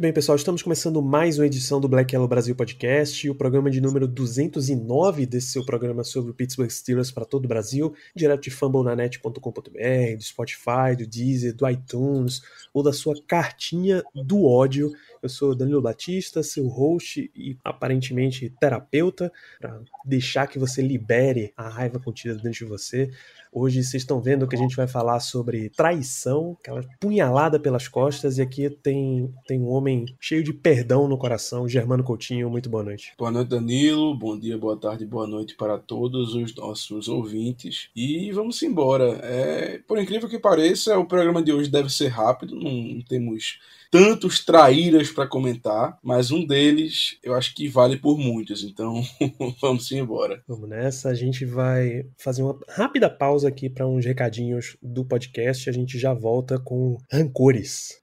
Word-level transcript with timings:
Muito 0.00 0.06
bem, 0.06 0.14
pessoal, 0.14 0.34
estamos 0.34 0.62
começando 0.62 1.02
mais 1.02 1.38
uma 1.38 1.44
edição 1.44 1.78
do 1.78 1.86
Black 1.86 2.14
Yellow 2.14 2.26
Brasil 2.26 2.56
Podcast, 2.56 3.28
o 3.28 3.34
programa 3.34 3.70
de 3.70 3.82
número 3.82 4.08
209 4.08 5.26
desse 5.26 5.48
seu 5.48 5.62
programa 5.62 6.02
sobre 6.04 6.30
o 6.30 6.34
Pittsburgh 6.34 6.70
Steelers 6.70 7.10
para 7.10 7.26
todo 7.26 7.44
o 7.44 7.48
Brasil, 7.48 7.92
direto 8.16 8.44
de 8.44 8.50
fumblenanet.com.br, 8.50 10.16
do 10.16 10.22
Spotify, 10.22 10.96
do 10.96 11.06
Deezer, 11.06 11.54
do 11.54 11.68
iTunes, 11.68 12.40
ou 12.72 12.82
da 12.82 12.94
sua 12.94 13.14
cartinha 13.28 14.02
do 14.14 14.46
ódio. 14.46 14.90
Eu 15.22 15.28
sou 15.28 15.54
Danilo 15.54 15.82
Batista, 15.82 16.42
seu 16.42 16.66
host 16.66 17.30
e 17.36 17.58
aparentemente 17.62 18.48
terapeuta, 18.58 19.30
para 19.60 19.82
deixar 20.06 20.46
que 20.46 20.58
você 20.58 20.80
libere 20.80 21.52
a 21.54 21.68
raiva 21.68 22.00
contida 22.00 22.36
dentro 22.36 22.52
de 22.52 22.64
você. 22.64 23.10
Hoje 23.52 23.82
vocês 23.82 24.04
estão 24.04 24.20
vendo 24.20 24.46
que 24.46 24.54
a 24.54 24.58
gente 24.58 24.76
vai 24.76 24.86
falar 24.86 25.18
sobre 25.18 25.70
traição, 25.70 26.56
aquela 26.60 26.82
punhalada 27.00 27.58
pelas 27.58 27.88
costas, 27.88 28.38
e 28.38 28.42
aqui 28.42 28.70
tem, 28.70 29.34
tem 29.44 29.60
um 29.60 29.68
homem 29.68 30.06
cheio 30.20 30.44
de 30.44 30.52
perdão 30.52 31.08
no 31.08 31.18
coração, 31.18 31.68
Germano 31.68 32.04
Coutinho. 32.04 32.48
Muito 32.48 32.70
boa 32.70 32.84
noite. 32.84 33.12
Boa 33.18 33.32
noite, 33.32 33.48
Danilo. 33.48 34.16
Bom 34.16 34.38
dia, 34.38 34.56
boa 34.56 34.76
tarde, 34.76 35.04
boa 35.04 35.26
noite 35.26 35.56
para 35.56 35.78
todos 35.78 36.34
os 36.34 36.54
nossos 36.54 37.08
ouvintes. 37.08 37.88
E 37.94 38.30
vamos 38.30 38.62
embora. 38.62 39.18
É, 39.24 39.78
por 39.78 39.98
incrível 39.98 40.28
que 40.28 40.38
pareça, 40.38 40.96
o 40.96 41.04
programa 41.04 41.42
de 41.42 41.52
hoje 41.52 41.68
deve 41.68 41.90
ser 41.90 42.08
rápido, 42.08 42.54
não 42.54 43.02
temos 43.02 43.58
tantos 43.90 44.44
traíras 44.44 45.10
para 45.10 45.26
comentar, 45.26 45.98
mas 46.02 46.30
um 46.30 46.46
deles 46.46 47.18
eu 47.22 47.34
acho 47.34 47.54
que 47.54 47.68
vale 47.68 47.96
por 47.96 48.16
muitos, 48.16 48.62
então 48.62 49.02
vamos 49.60 49.90
embora. 49.90 50.42
Vamos 50.46 50.68
nessa, 50.68 51.08
a 51.08 51.14
gente 51.14 51.44
vai 51.44 52.06
fazer 52.16 52.42
uma 52.42 52.56
rápida 52.68 53.10
pausa 53.10 53.39
aqui 53.44 53.68
para 53.68 53.86
uns 53.86 54.04
recadinhos 54.04 54.76
do 54.82 55.04
podcast, 55.04 55.68
a 55.68 55.72
gente 55.72 55.98
já 55.98 56.12
volta 56.12 56.58
com 56.58 56.96
rancores. 57.10 58.00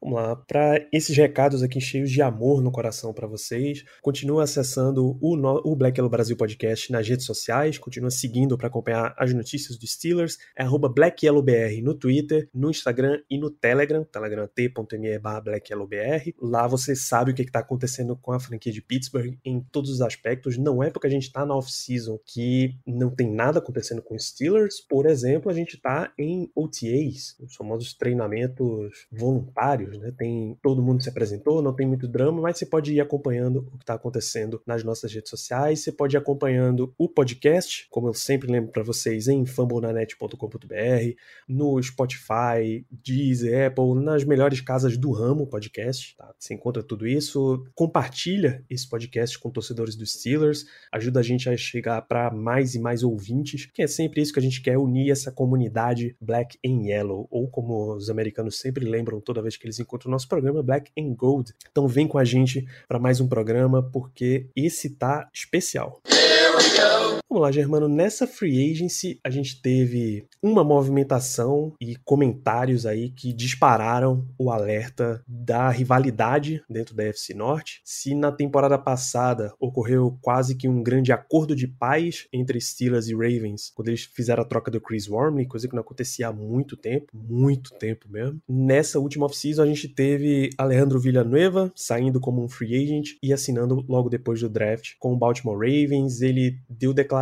Vamos 0.00 0.20
lá, 0.20 0.36
para 0.36 0.86
esses 0.92 1.16
recados 1.16 1.62
aqui 1.62 1.80
cheios 1.80 2.10
de 2.10 2.22
amor 2.22 2.62
no 2.62 2.70
coração 2.70 3.12
para 3.12 3.26
vocês, 3.26 3.84
continua 4.02 4.44
acessando 4.44 5.18
o, 5.20 5.36
no, 5.36 5.60
o 5.64 5.74
Black 5.74 5.98
Yellow 5.98 6.10
Brasil 6.10 6.36
Podcast 6.36 6.92
nas 6.92 7.08
redes 7.08 7.26
sociais, 7.26 7.78
continua 7.78 8.10
seguindo 8.10 8.56
para 8.56 8.68
acompanhar 8.68 9.14
as 9.18 9.32
notícias 9.32 9.78
dos 9.78 9.92
Steelers, 9.92 10.38
é 10.56 10.62
arroba 10.62 10.88
BlackYellowBR 10.88 11.82
no 11.82 11.94
Twitter, 11.94 12.48
no 12.52 12.70
Instagram 12.70 13.20
e 13.30 13.38
no 13.38 13.50
Telegram, 13.50 14.04
Telegram 14.04 14.46
t.me 14.46 15.18
blackyellowbr. 15.18 16.32
Lá 16.40 16.66
você 16.66 16.94
sabe 16.94 17.30
o 17.30 17.34
que 17.34 17.42
está 17.42 17.60
acontecendo 17.60 18.16
com 18.16 18.32
a 18.32 18.40
franquia 18.40 18.72
de 18.72 18.82
Pittsburgh 18.82 19.36
em 19.44 19.60
todos 19.72 19.90
os 19.90 20.00
aspectos. 20.00 20.56
Não 20.58 20.82
é 20.82 20.90
porque 20.90 21.06
a 21.06 21.10
gente 21.10 21.24
está 21.24 21.44
na 21.44 21.54
off-season 21.54 22.18
que 22.24 22.76
não 22.86 23.10
tem 23.10 23.30
nada 23.30 23.58
acontecendo 23.58 24.02
com 24.02 24.14
os 24.14 24.28
Steelers. 24.28 24.80
Por 24.80 25.06
exemplo, 25.06 25.50
a 25.50 25.54
gente 25.54 25.76
está 25.76 26.12
em 26.18 26.50
OTAs, 26.54 27.36
os 27.40 27.54
famosos 27.54 27.94
treinamentos 27.94 29.06
voluntários, 29.10 29.85
né? 29.98 30.12
Tem 30.16 30.56
todo 30.62 30.82
mundo 30.82 31.02
se 31.02 31.08
apresentou, 31.08 31.62
não 31.62 31.74
tem 31.74 31.86
muito 31.86 32.08
drama, 32.08 32.40
mas 32.40 32.58
você 32.58 32.66
pode 32.66 32.92
ir 32.92 33.00
acompanhando 33.00 33.66
o 33.72 33.78
que 33.78 33.84
está 33.84 33.94
acontecendo 33.94 34.60
nas 34.66 34.82
nossas 34.82 35.12
redes 35.12 35.30
sociais. 35.30 35.80
Você 35.80 35.92
pode 35.92 36.16
ir 36.16 36.18
acompanhando 36.18 36.92
o 36.98 37.08
podcast, 37.08 37.86
como 37.90 38.08
eu 38.08 38.14
sempre 38.14 38.50
lembro 38.50 38.70
para 38.70 38.82
vocês, 38.82 39.28
em 39.28 39.44
fambonanet.com.br, 39.46 41.14
no 41.48 41.82
Spotify, 41.82 42.86
Deezer, 42.90 43.68
Apple, 43.68 43.94
nas 43.94 44.24
melhores 44.24 44.60
casas 44.60 44.96
do 44.96 45.10
ramo 45.12 45.46
podcast. 45.46 46.16
Tá? 46.16 46.34
Você 46.38 46.54
encontra 46.54 46.82
tudo 46.82 47.06
isso. 47.06 47.64
Compartilha 47.74 48.64
esse 48.68 48.88
podcast 48.88 49.38
com 49.38 49.50
torcedores 49.50 49.96
dos 49.96 50.12
Steelers. 50.12 50.66
Ajuda 50.92 51.20
a 51.20 51.22
gente 51.22 51.48
a 51.48 51.56
chegar 51.56 52.02
para 52.02 52.30
mais 52.30 52.74
e 52.74 52.78
mais 52.78 53.02
ouvintes, 53.02 53.66
que 53.66 53.82
é 53.82 53.86
sempre 53.86 54.20
isso 54.20 54.32
que 54.32 54.38
a 54.38 54.42
gente 54.42 54.62
quer, 54.62 54.78
unir 54.78 55.10
essa 55.10 55.30
comunidade 55.32 56.16
Black 56.20 56.58
and 56.64 56.82
Yellow, 56.84 57.26
ou 57.30 57.48
como 57.48 57.94
os 57.94 58.10
americanos 58.10 58.58
sempre 58.58 58.84
lembram 58.84 59.20
toda 59.20 59.42
vez 59.42 59.56
que 59.56 59.66
eles 59.66 59.75
encontram 59.80 60.08
o 60.08 60.12
nosso 60.12 60.28
programa, 60.28 60.62
Black 60.62 60.90
and 60.98 61.14
Gold. 61.14 61.52
Então 61.70 61.86
vem 61.86 62.06
com 62.06 62.18
a 62.18 62.24
gente 62.24 62.66
para 62.88 62.98
mais 62.98 63.20
um 63.20 63.28
programa, 63.28 63.82
porque 63.82 64.46
esse 64.54 64.90
tá 64.90 65.28
especial. 65.32 66.00
Vamos 67.28 67.42
lá, 67.42 67.50
Germano. 67.50 67.88
Nessa 67.88 68.24
free 68.24 68.70
agency, 68.70 69.18
a 69.24 69.30
gente 69.30 69.60
teve 69.60 70.28
uma 70.40 70.62
movimentação 70.62 71.72
e 71.80 71.96
comentários 72.04 72.86
aí 72.86 73.10
que 73.10 73.32
dispararam 73.32 74.24
o 74.38 74.48
alerta 74.48 75.20
da 75.26 75.68
rivalidade 75.68 76.62
dentro 76.70 76.94
da 76.94 77.02
FC 77.02 77.34
Norte. 77.34 77.80
Se 77.84 78.14
na 78.14 78.30
temporada 78.30 78.78
passada 78.78 79.52
ocorreu 79.58 80.16
quase 80.22 80.54
que 80.54 80.68
um 80.68 80.84
grande 80.84 81.10
acordo 81.10 81.56
de 81.56 81.66
paz 81.66 82.28
entre 82.32 82.60
Steelers 82.60 83.08
e 83.08 83.14
Ravens, 83.14 83.72
quando 83.74 83.88
eles 83.88 84.04
fizeram 84.04 84.44
a 84.44 84.46
troca 84.46 84.70
do 84.70 84.80
Chris 84.80 85.08
Wormley, 85.08 85.46
coisa 85.46 85.66
que 85.66 85.74
não 85.74 85.82
acontecia 85.82 86.28
há 86.28 86.32
muito 86.32 86.76
tempo, 86.76 87.06
muito 87.12 87.74
tempo 87.74 88.08
mesmo. 88.08 88.40
Nessa 88.48 89.00
última 89.00 89.26
off-season, 89.26 89.64
a 89.64 89.66
gente 89.66 89.88
teve 89.88 90.50
Alejandro 90.56 91.00
Villanueva 91.00 91.72
saindo 91.74 92.20
como 92.20 92.40
um 92.40 92.48
free 92.48 92.84
agent 92.84 93.16
e 93.20 93.32
assinando 93.32 93.84
logo 93.88 94.08
depois 94.08 94.40
do 94.40 94.48
draft 94.48 94.92
com 95.00 95.12
o 95.12 95.18
Baltimore 95.18 95.58
Ravens. 95.58 96.20
Ele 96.22 96.60
deu 96.70 96.94
declarações 96.94 97.15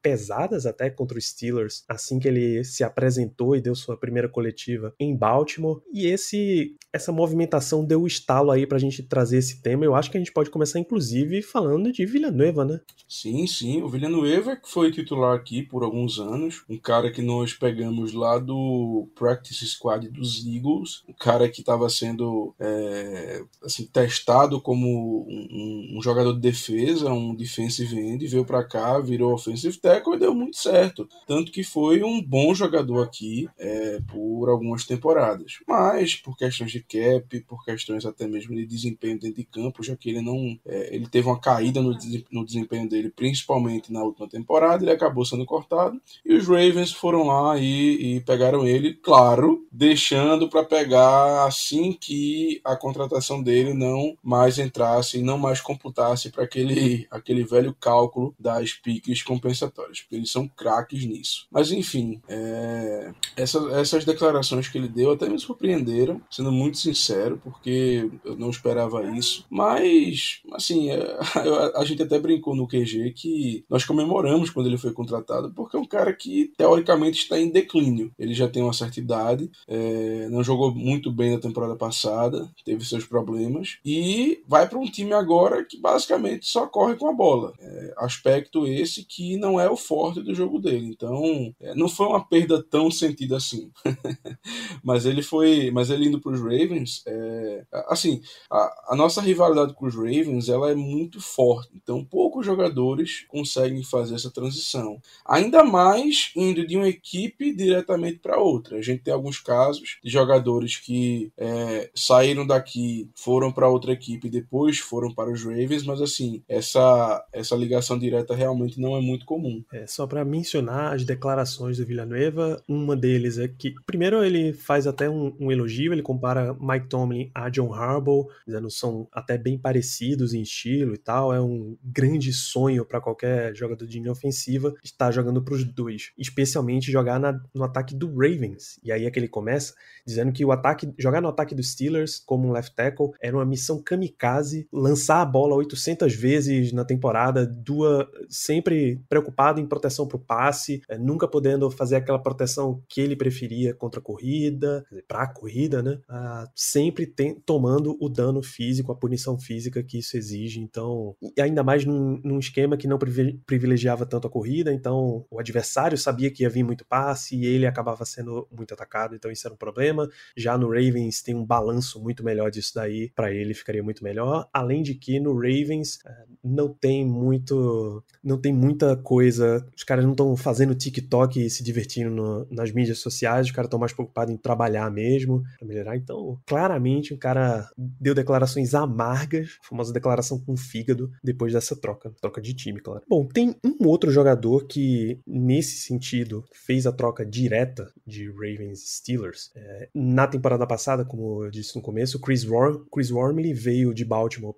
pesadas 0.00 0.66
até 0.66 0.90
contra 0.90 1.18
os 1.18 1.28
Steelers 1.28 1.84
assim 1.88 2.18
que 2.18 2.28
ele 2.28 2.64
se 2.64 2.84
apresentou 2.84 3.56
e 3.56 3.60
deu 3.60 3.74
sua 3.74 3.96
primeira 3.96 4.28
coletiva 4.28 4.94
em 4.98 5.16
Baltimore. 5.16 5.80
E 5.92 6.06
esse 6.06 6.76
essa 6.94 7.10
movimentação 7.10 7.84
deu 7.84 8.02
o 8.02 8.06
estalo 8.06 8.52
aí 8.52 8.68
pra 8.68 8.78
gente 8.78 9.02
trazer 9.02 9.38
esse 9.38 9.60
tema. 9.60 9.84
Eu 9.84 9.96
acho 9.96 10.08
que 10.08 10.16
a 10.16 10.20
gente 10.20 10.32
pode 10.32 10.48
começar, 10.48 10.78
inclusive, 10.78 11.42
falando 11.42 11.90
de 11.90 12.06
Villanueva, 12.06 12.64
né? 12.64 12.80
Sim, 13.08 13.44
sim. 13.48 13.82
O 13.82 13.88
Villanueva, 13.88 14.54
que 14.54 14.70
foi 14.70 14.92
titular 14.92 15.34
aqui 15.34 15.60
por 15.60 15.82
alguns 15.82 16.20
anos, 16.20 16.62
um 16.68 16.78
cara 16.78 17.10
que 17.10 17.20
nós 17.20 17.52
pegamos 17.52 18.12
lá 18.12 18.38
do 18.38 19.08
Practice 19.16 19.66
Squad 19.66 20.08
dos 20.08 20.46
Eagles, 20.46 21.02
um 21.08 21.12
cara 21.12 21.48
que 21.48 21.60
estava 21.60 21.88
sendo 21.88 22.54
é, 22.60 23.42
assim, 23.64 23.86
testado 23.86 24.60
como 24.60 25.26
um, 25.28 25.96
um, 25.96 26.02
jogador 26.02 26.32
de 26.32 26.40
defesa, 26.40 27.12
um 27.12 27.34
defensive 27.34 27.98
end, 27.98 28.26
veio 28.26 28.44
para 28.44 28.62
cá, 28.62 29.00
virou 29.00 29.23
offensive 29.32 29.78
tackle 29.78 30.14
e 30.14 30.18
deu 30.18 30.34
muito 30.34 30.56
certo. 30.56 31.08
Tanto 31.26 31.52
que 31.52 31.62
foi 31.62 32.02
um 32.02 32.22
bom 32.22 32.54
jogador 32.54 33.02
aqui 33.02 33.48
é, 33.58 34.00
por 34.08 34.48
algumas 34.48 34.84
temporadas. 34.84 35.58
Mas, 35.66 36.14
por 36.16 36.36
questões 36.36 36.70
de 36.70 36.80
cap, 36.80 37.40
por 37.40 37.64
questões 37.64 38.04
até 38.04 38.26
mesmo 38.26 38.54
de 38.54 38.66
desempenho 38.66 39.18
dentro 39.18 39.36
de 39.36 39.44
campo, 39.44 39.82
já 39.82 39.96
que 39.96 40.10
ele 40.10 40.20
não. 40.20 40.58
É, 40.66 40.94
ele 40.94 41.06
teve 41.06 41.28
uma 41.28 41.38
caída 41.38 41.80
no, 41.80 41.96
no 42.30 42.44
desempenho 42.44 42.88
dele, 42.88 43.10
principalmente 43.10 43.92
na 43.92 44.02
última 44.02 44.28
temporada, 44.28 44.84
ele 44.84 44.92
acabou 44.92 45.24
sendo 45.24 45.44
cortado. 45.44 46.00
E 46.24 46.34
os 46.34 46.46
Ravens 46.46 46.92
foram 46.92 47.26
lá 47.26 47.58
e, 47.58 48.16
e 48.16 48.20
pegaram 48.20 48.66
ele, 48.66 48.94
claro, 48.94 49.66
deixando 49.70 50.48
para 50.48 50.64
pegar 50.64 51.46
assim 51.46 51.92
que 51.92 52.60
a 52.64 52.76
contratação 52.76 53.42
dele 53.42 53.74
não 53.74 54.16
mais 54.22 54.58
entrasse, 54.58 55.22
não 55.22 55.38
mais 55.38 55.60
computasse 55.60 56.30
para 56.30 56.44
aquele, 56.44 57.06
aquele 57.10 57.44
velho 57.44 57.74
cálculo 57.74 58.34
das 58.38 58.72
piques 58.72 59.13
compensatórias, 59.22 60.00
porque 60.00 60.16
eles 60.16 60.30
são 60.30 60.46
craques 60.48 61.04
nisso. 61.04 61.46
Mas 61.50 61.70
enfim, 61.70 62.20
é, 62.28 63.12
essa, 63.36 63.58
essas 63.72 64.04
declarações 64.04 64.68
que 64.68 64.76
ele 64.78 64.88
deu 64.88 65.12
até 65.12 65.28
me 65.28 65.38
surpreenderam, 65.38 66.20
sendo 66.30 66.52
muito 66.52 66.74
muito 66.74 66.78
sincero, 66.78 67.40
porque 67.42 68.10
eu 68.24 68.36
não 68.36 68.50
esperava 68.50 69.04
isso. 69.16 69.46
Mas, 69.48 70.40
assim, 70.52 70.90
é, 70.90 70.98
a, 71.76 71.84
gente 71.84 72.02
até 72.02 72.18
brincou 72.18 72.56
no 72.56 72.66
QG 72.66 73.12
que 73.12 73.64
nós 73.70 73.84
comemoramos 73.84 74.50
quando 74.50 74.66
ele 74.66 74.76
foi 74.76 74.92
contratado, 74.92 75.52
porque 75.54 75.76
é 75.76 75.80
um 75.80 75.86
cara 75.86 76.12
que, 76.12 76.52
teoricamente, 76.56 77.20
está 77.20 77.38
em 77.38 77.50
declínio. 77.50 78.12
Ele 78.18 78.34
já 78.34 78.48
tem 78.48 78.62
uma 78.62 78.72
certa 78.72 78.98
idade, 78.98 79.50
é, 79.68 80.28
não 80.30 80.42
jogou 80.42 80.74
muito 80.74 81.12
bem 81.12 81.32
na 81.32 81.40
temporada 81.40 81.76
passada, 81.76 82.50
teve 82.64 82.84
seus 82.84 83.04
problemas, 83.04 83.78
e 83.84 84.42
vai 84.48 84.68
para 84.68 84.78
um 84.78 84.90
time 84.90 85.12
agora 85.12 85.64
que 85.64 85.78
basicamente 85.78 86.46
só 86.46 86.66
corre 86.66 86.96
com 86.96 87.08
a 87.08 87.12
bola. 87.12 87.52
É, 87.60 87.94
aspecto 87.98 88.66
esse 88.66 89.03
que 89.04 89.36
não 89.36 89.58
é 89.60 89.68
o 89.68 89.76
forte 89.76 90.22
do 90.22 90.34
jogo 90.34 90.58
dele. 90.58 90.86
Então, 90.86 91.54
é, 91.60 91.74
não 91.74 91.88
foi 91.88 92.06
uma 92.06 92.26
perda 92.26 92.62
tão 92.62 92.90
sentida 92.90 93.36
assim. 93.36 93.70
mas 94.82 95.06
ele 95.06 95.22
foi, 95.22 95.70
mas 95.70 95.90
ele 95.90 96.06
indo 96.06 96.20
para 96.20 96.32
os 96.32 96.40
Ravens, 96.40 97.02
é, 97.06 97.64
assim, 97.88 98.20
a, 98.50 98.92
a, 98.92 98.96
nossa 98.96 99.20
rivalidade 99.20 99.74
com 99.74 99.86
os 99.86 99.94
Ravens, 99.94 100.48
ela 100.48 100.70
é 100.70 100.74
muito 100.74 101.20
forte. 101.20 101.70
Então, 101.74 102.04
poucos 102.04 102.44
jogadores 102.46 103.24
conseguem 103.28 103.82
fazer 103.82 104.14
essa 104.14 104.30
transição. 104.30 105.00
Ainda 105.24 105.64
mais 105.64 106.30
indo 106.36 106.66
de 106.66 106.76
uma 106.76 106.88
equipe 106.88 107.54
diretamente 107.54 108.18
para 108.18 108.38
outra. 108.38 108.78
A 108.78 108.82
gente 108.82 109.02
tem 109.02 109.14
alguns 109.14 109.38
casos 109.38 109.98
de 110.02 110.10
jogadores 110.10 110.76
que 110.76 111.32
é, 111.36 111.90
saíram 111.94 112.46
daqui, 112.46 113.08
foram 113.14 113.52
para 113.52 113.68
outra 113.68 113.92
equipe 113.92 114.26
e 114.26 114.30
depois 114.30 114.78
foram 114.78 115.12
para 115.12 115.30
os 115.30 115.42
Ravens, 115.44 115.84
mas 115.84 116.00
assim, 116.00 116.42
essa 116.48 117.24
essa 117.32 117.56
ligação 117.56 117.98
direta 117.98 118.34
realmente 118.34 118.80
não 118.80 118.93
é 118.96 119.00
muito 119.00 119.24
comum. 119.24 119.62
É, 119.72 119.86
só 119.86 120.06
para 120.06 120.24
mencionar 120.24 120.94
as 120.94 121.04
declarações 121.04 121.78
do 121.78 121.86
Villanueva, 121.86 122.62
uma 122.68 122.96
deles 122.96 123.38
é 123.38 123.48
que, 123.48 123.74
primeiro, 123.86 124.24
ele 124.24 124.52
faz 124.52 124.86
até 124.86 125.08
um, 125.08 125.34
um 125.38 125.50
elogio, 125.50 125.92
ele 125.92 126.02
compara 126.02 126.54
Mike 126.60 126.88
Tomlin 126.88 127.30
a 127.34 127.48
John 127.48 127.72
Harbaugh, 127.72 128.28
dizendo 128.46 128.68
que 128.68 128.74
são 128.74 129.08
até 129.12 129.36
bem 129.38 129.58
parecidos 129.58 130.34
em 130.34 130.42
estilo 130.42 130.94
e 130.94 130.98
tal. 130.98 131.32
É 131.32 131.40
um 131.40 131.76
grande 131.82 132.32
sonho 132.32 132.84
para 132.84 133.00
qualquer 133.00 133.54
jogador 133.54 133.86
de 133.86 133.98
linha 133.98 134.12
ofensiva 134.12 134.74
estar 134.82 135.10
jogando 135.10 135.42
para 135.42 135.54
os 135.54 135.64
dois, 135.64 136.12
especialmente 136.18 136.90
jogar 136.90 137.18
na, 137.18 137.40
no 137.54 137.64
ataque 137.64 137.94
do 137.94 138.08
Ravens. 138.08 138.78
E 138.82 138.92
aí 138.92 139.04
é 139.04 139.10
que 139.10 139.18
ele 139.18 139.28
começa 139.28 139.74
dizendo 140.06 140.32
que 140.32 140.44
o 140.44 140.52
ataque, 140.52 140.92
jogar 140.98 141.20
no 141.20 141.28
ataque 141.28 141.54
dos 141.54 141.70
Steelers 141.72 142.18
como 142.18 142.48
um 142.48 142.52
left 142.52 142.74
tackle 142.74 143.12
era 143.20 143.36
uma 143.36 143.44
missão 143.44 143.82
kamikaze, 143.82 144.68
lançar 144.72 145.20
a 145.20 145.24
bola 145.24 145.54
800 145.56 146.14
vezes 146.14 146.72
na 146.72 146.84
temporada, 146.84 147.46
duas, 147.46 148.06
sempre 148.28 148.73
preocupado 149.08 149.60
em 149.60 149.66
proteção 149.66 150.06
para 150.06 150.16
o 150.16 150.20
passe, 150.20 150.82
é, 150.88 150.98
nunca 150.98 151.26
podendo 151.28 151.70
fazer 151.70 151.96
aquela 151.96 152.18
proteção 152.18 152.82
que 152.88 153.00
ele 153.00 153.16
preferia 153.16 153.74
contra 153.74 154.00
a 154.00 154.02
corrida, 154.02 154.84
para 155.06 155.22
a 155.22 155.26
corrida, 155.26 155.82
né? 155.82 155.98
Ah, 156.08 156.48
sempre 156.54 157.06
tem, 157.06 157.34
tomando 157.34 157.96
o 158.00 158.08
dano 158.08 158.42
físico, 158.42 158.92
a 158.92 158.96
punição 158.96 159.38
física 159.38 159.82
que 159.82 159.98
isso 159.98 160.16
exige. 160.16 160.60
Então, 160.60 161.16
e 161.36 161.40
ainda 161.40 161.62
mais 161.62 161.84
num, 161.84 162.20
num 162.24 162.38
esquema 162.38 162.76
que 162.76 162.88
não 162.88 162.98
privilegiava 163.46 164.06
tanto 164.06 164.26
a 164.26 164.30
corrida, 164.30 164.72
então 164.72 165.24
o 165.30 165.38
adversário 165.38 165.96
sabia 165.98 166.30
que 166.30 166.42
ia 166.42 166.50
vir 166.50 166.64
muito 166.64 166.84
passe 166.84 167.36
e 167.36 167.46
ele 167.46 167.66
acabava 167.66 168.04
sendo 168.04 168.46
muito 168.50 168.74
atacado, 168.74 169.14
então 169.14 169.30
isso 169.30 169.46
era 169.46 169.54
um 169.54 169.58
problema. 169.58 170.08
Já 170.36 170.56
no 170.56 170.68
Ravens 170.68 171.22
tem 171.22 171.34
um 171.34 171.44
balanço 171.44 172.02
muito 172.02 172.24
melhor 172.24 172.50
disso 172.50 172.72
daí, 172.74 173.10
para 173.14 173.32
ele 173.32 173.54
ficaria 173.54 173.82
muito 173.82 174.02
melhor. 174.02 174.48
Além 174.52 174.82
de 174.82 174.94
que 174.94 175.18
no 175.20 175.34
Ravens 175.34 175.98
eh, 176.04 176.24
não 176.42 176.68
tem 176.72 177.04
muito, 177.04 178.02
não 178.22 178.38
tem 178.38 178.52
muita 178.64 178.96
coisa, 178.96 179.64
os 179.76 179.84
caras 179.84 180.04
não 180.04 180.12
estão 180.12 180.34
fazendo 180.36 180.74
TikTok 180.74 181.44
e 181.44 181.50
se 181.50 181.62
divertindo 181.62 182.10
no, 182.10 182.46
nas 182.50 182.72
mídias 182.72 182.98
sociais, 182.98 183.46
os 183.46 183.52
caras 183.52 183.66
estão 183.66 183.78
mais 183.78 183.92
preocupados 183.92 184.32
em 184.32 184.38
trabalhar 184.38 184.90
mesmo, 184.90 185.42
para 185.58 185.68
melhorar. 185.68 185.96
Então, 185.96 186.38
claramente 186.46 187.12
o 187.12 187.18
cara 187.18 187.68
deu 187.76 188.14
declarações 188.14 188.74
amargas, 188.74 189.58
famosa 189.62 189.92
declaração 189.92 190.38
com 190.38 190.56
fígado 190.56 191.10
depois 191.22 191.52
dessa 191.52 191.76
troca, 191.76 192.10
troca 192.20 192.40
de 192.40 192.54
time, 192.54 192.80
claro. 192.80 193.02
Bom, 193.08 193.26
tem 193.26 193.54
um 193.62 193.86
outro 193.86 194.10
jogador 194.10 194.66
que 194.66 195.20
nesse 195.26 195.82
sentido 195.82 196.44
fez 196.52 196.86
a 196.86 196.92
troca 196.92 197.24
direta 197.24 197.92
de 198.06 198.30
Ravens 198.30 198.82
e 198.82 198.88
Steelers. 198.88 199.50
É, 199.54 199.88
na 199.94 200.26
temporada 200.26 200.66
passada, 200.66 201.04
como 201.04 201.44
eu 201.44 201.50
disse 201.50 201.76
no 201.76 201.82
começo, 201.82 202.20
Chris, 202.20 202.44
Worm, 202.44 202.84
Chris 202.90 203.10
Wormley 203.10 203.52
veio 203.52 203.92
de 203.92 204.04
Baltimore 204.04 204.54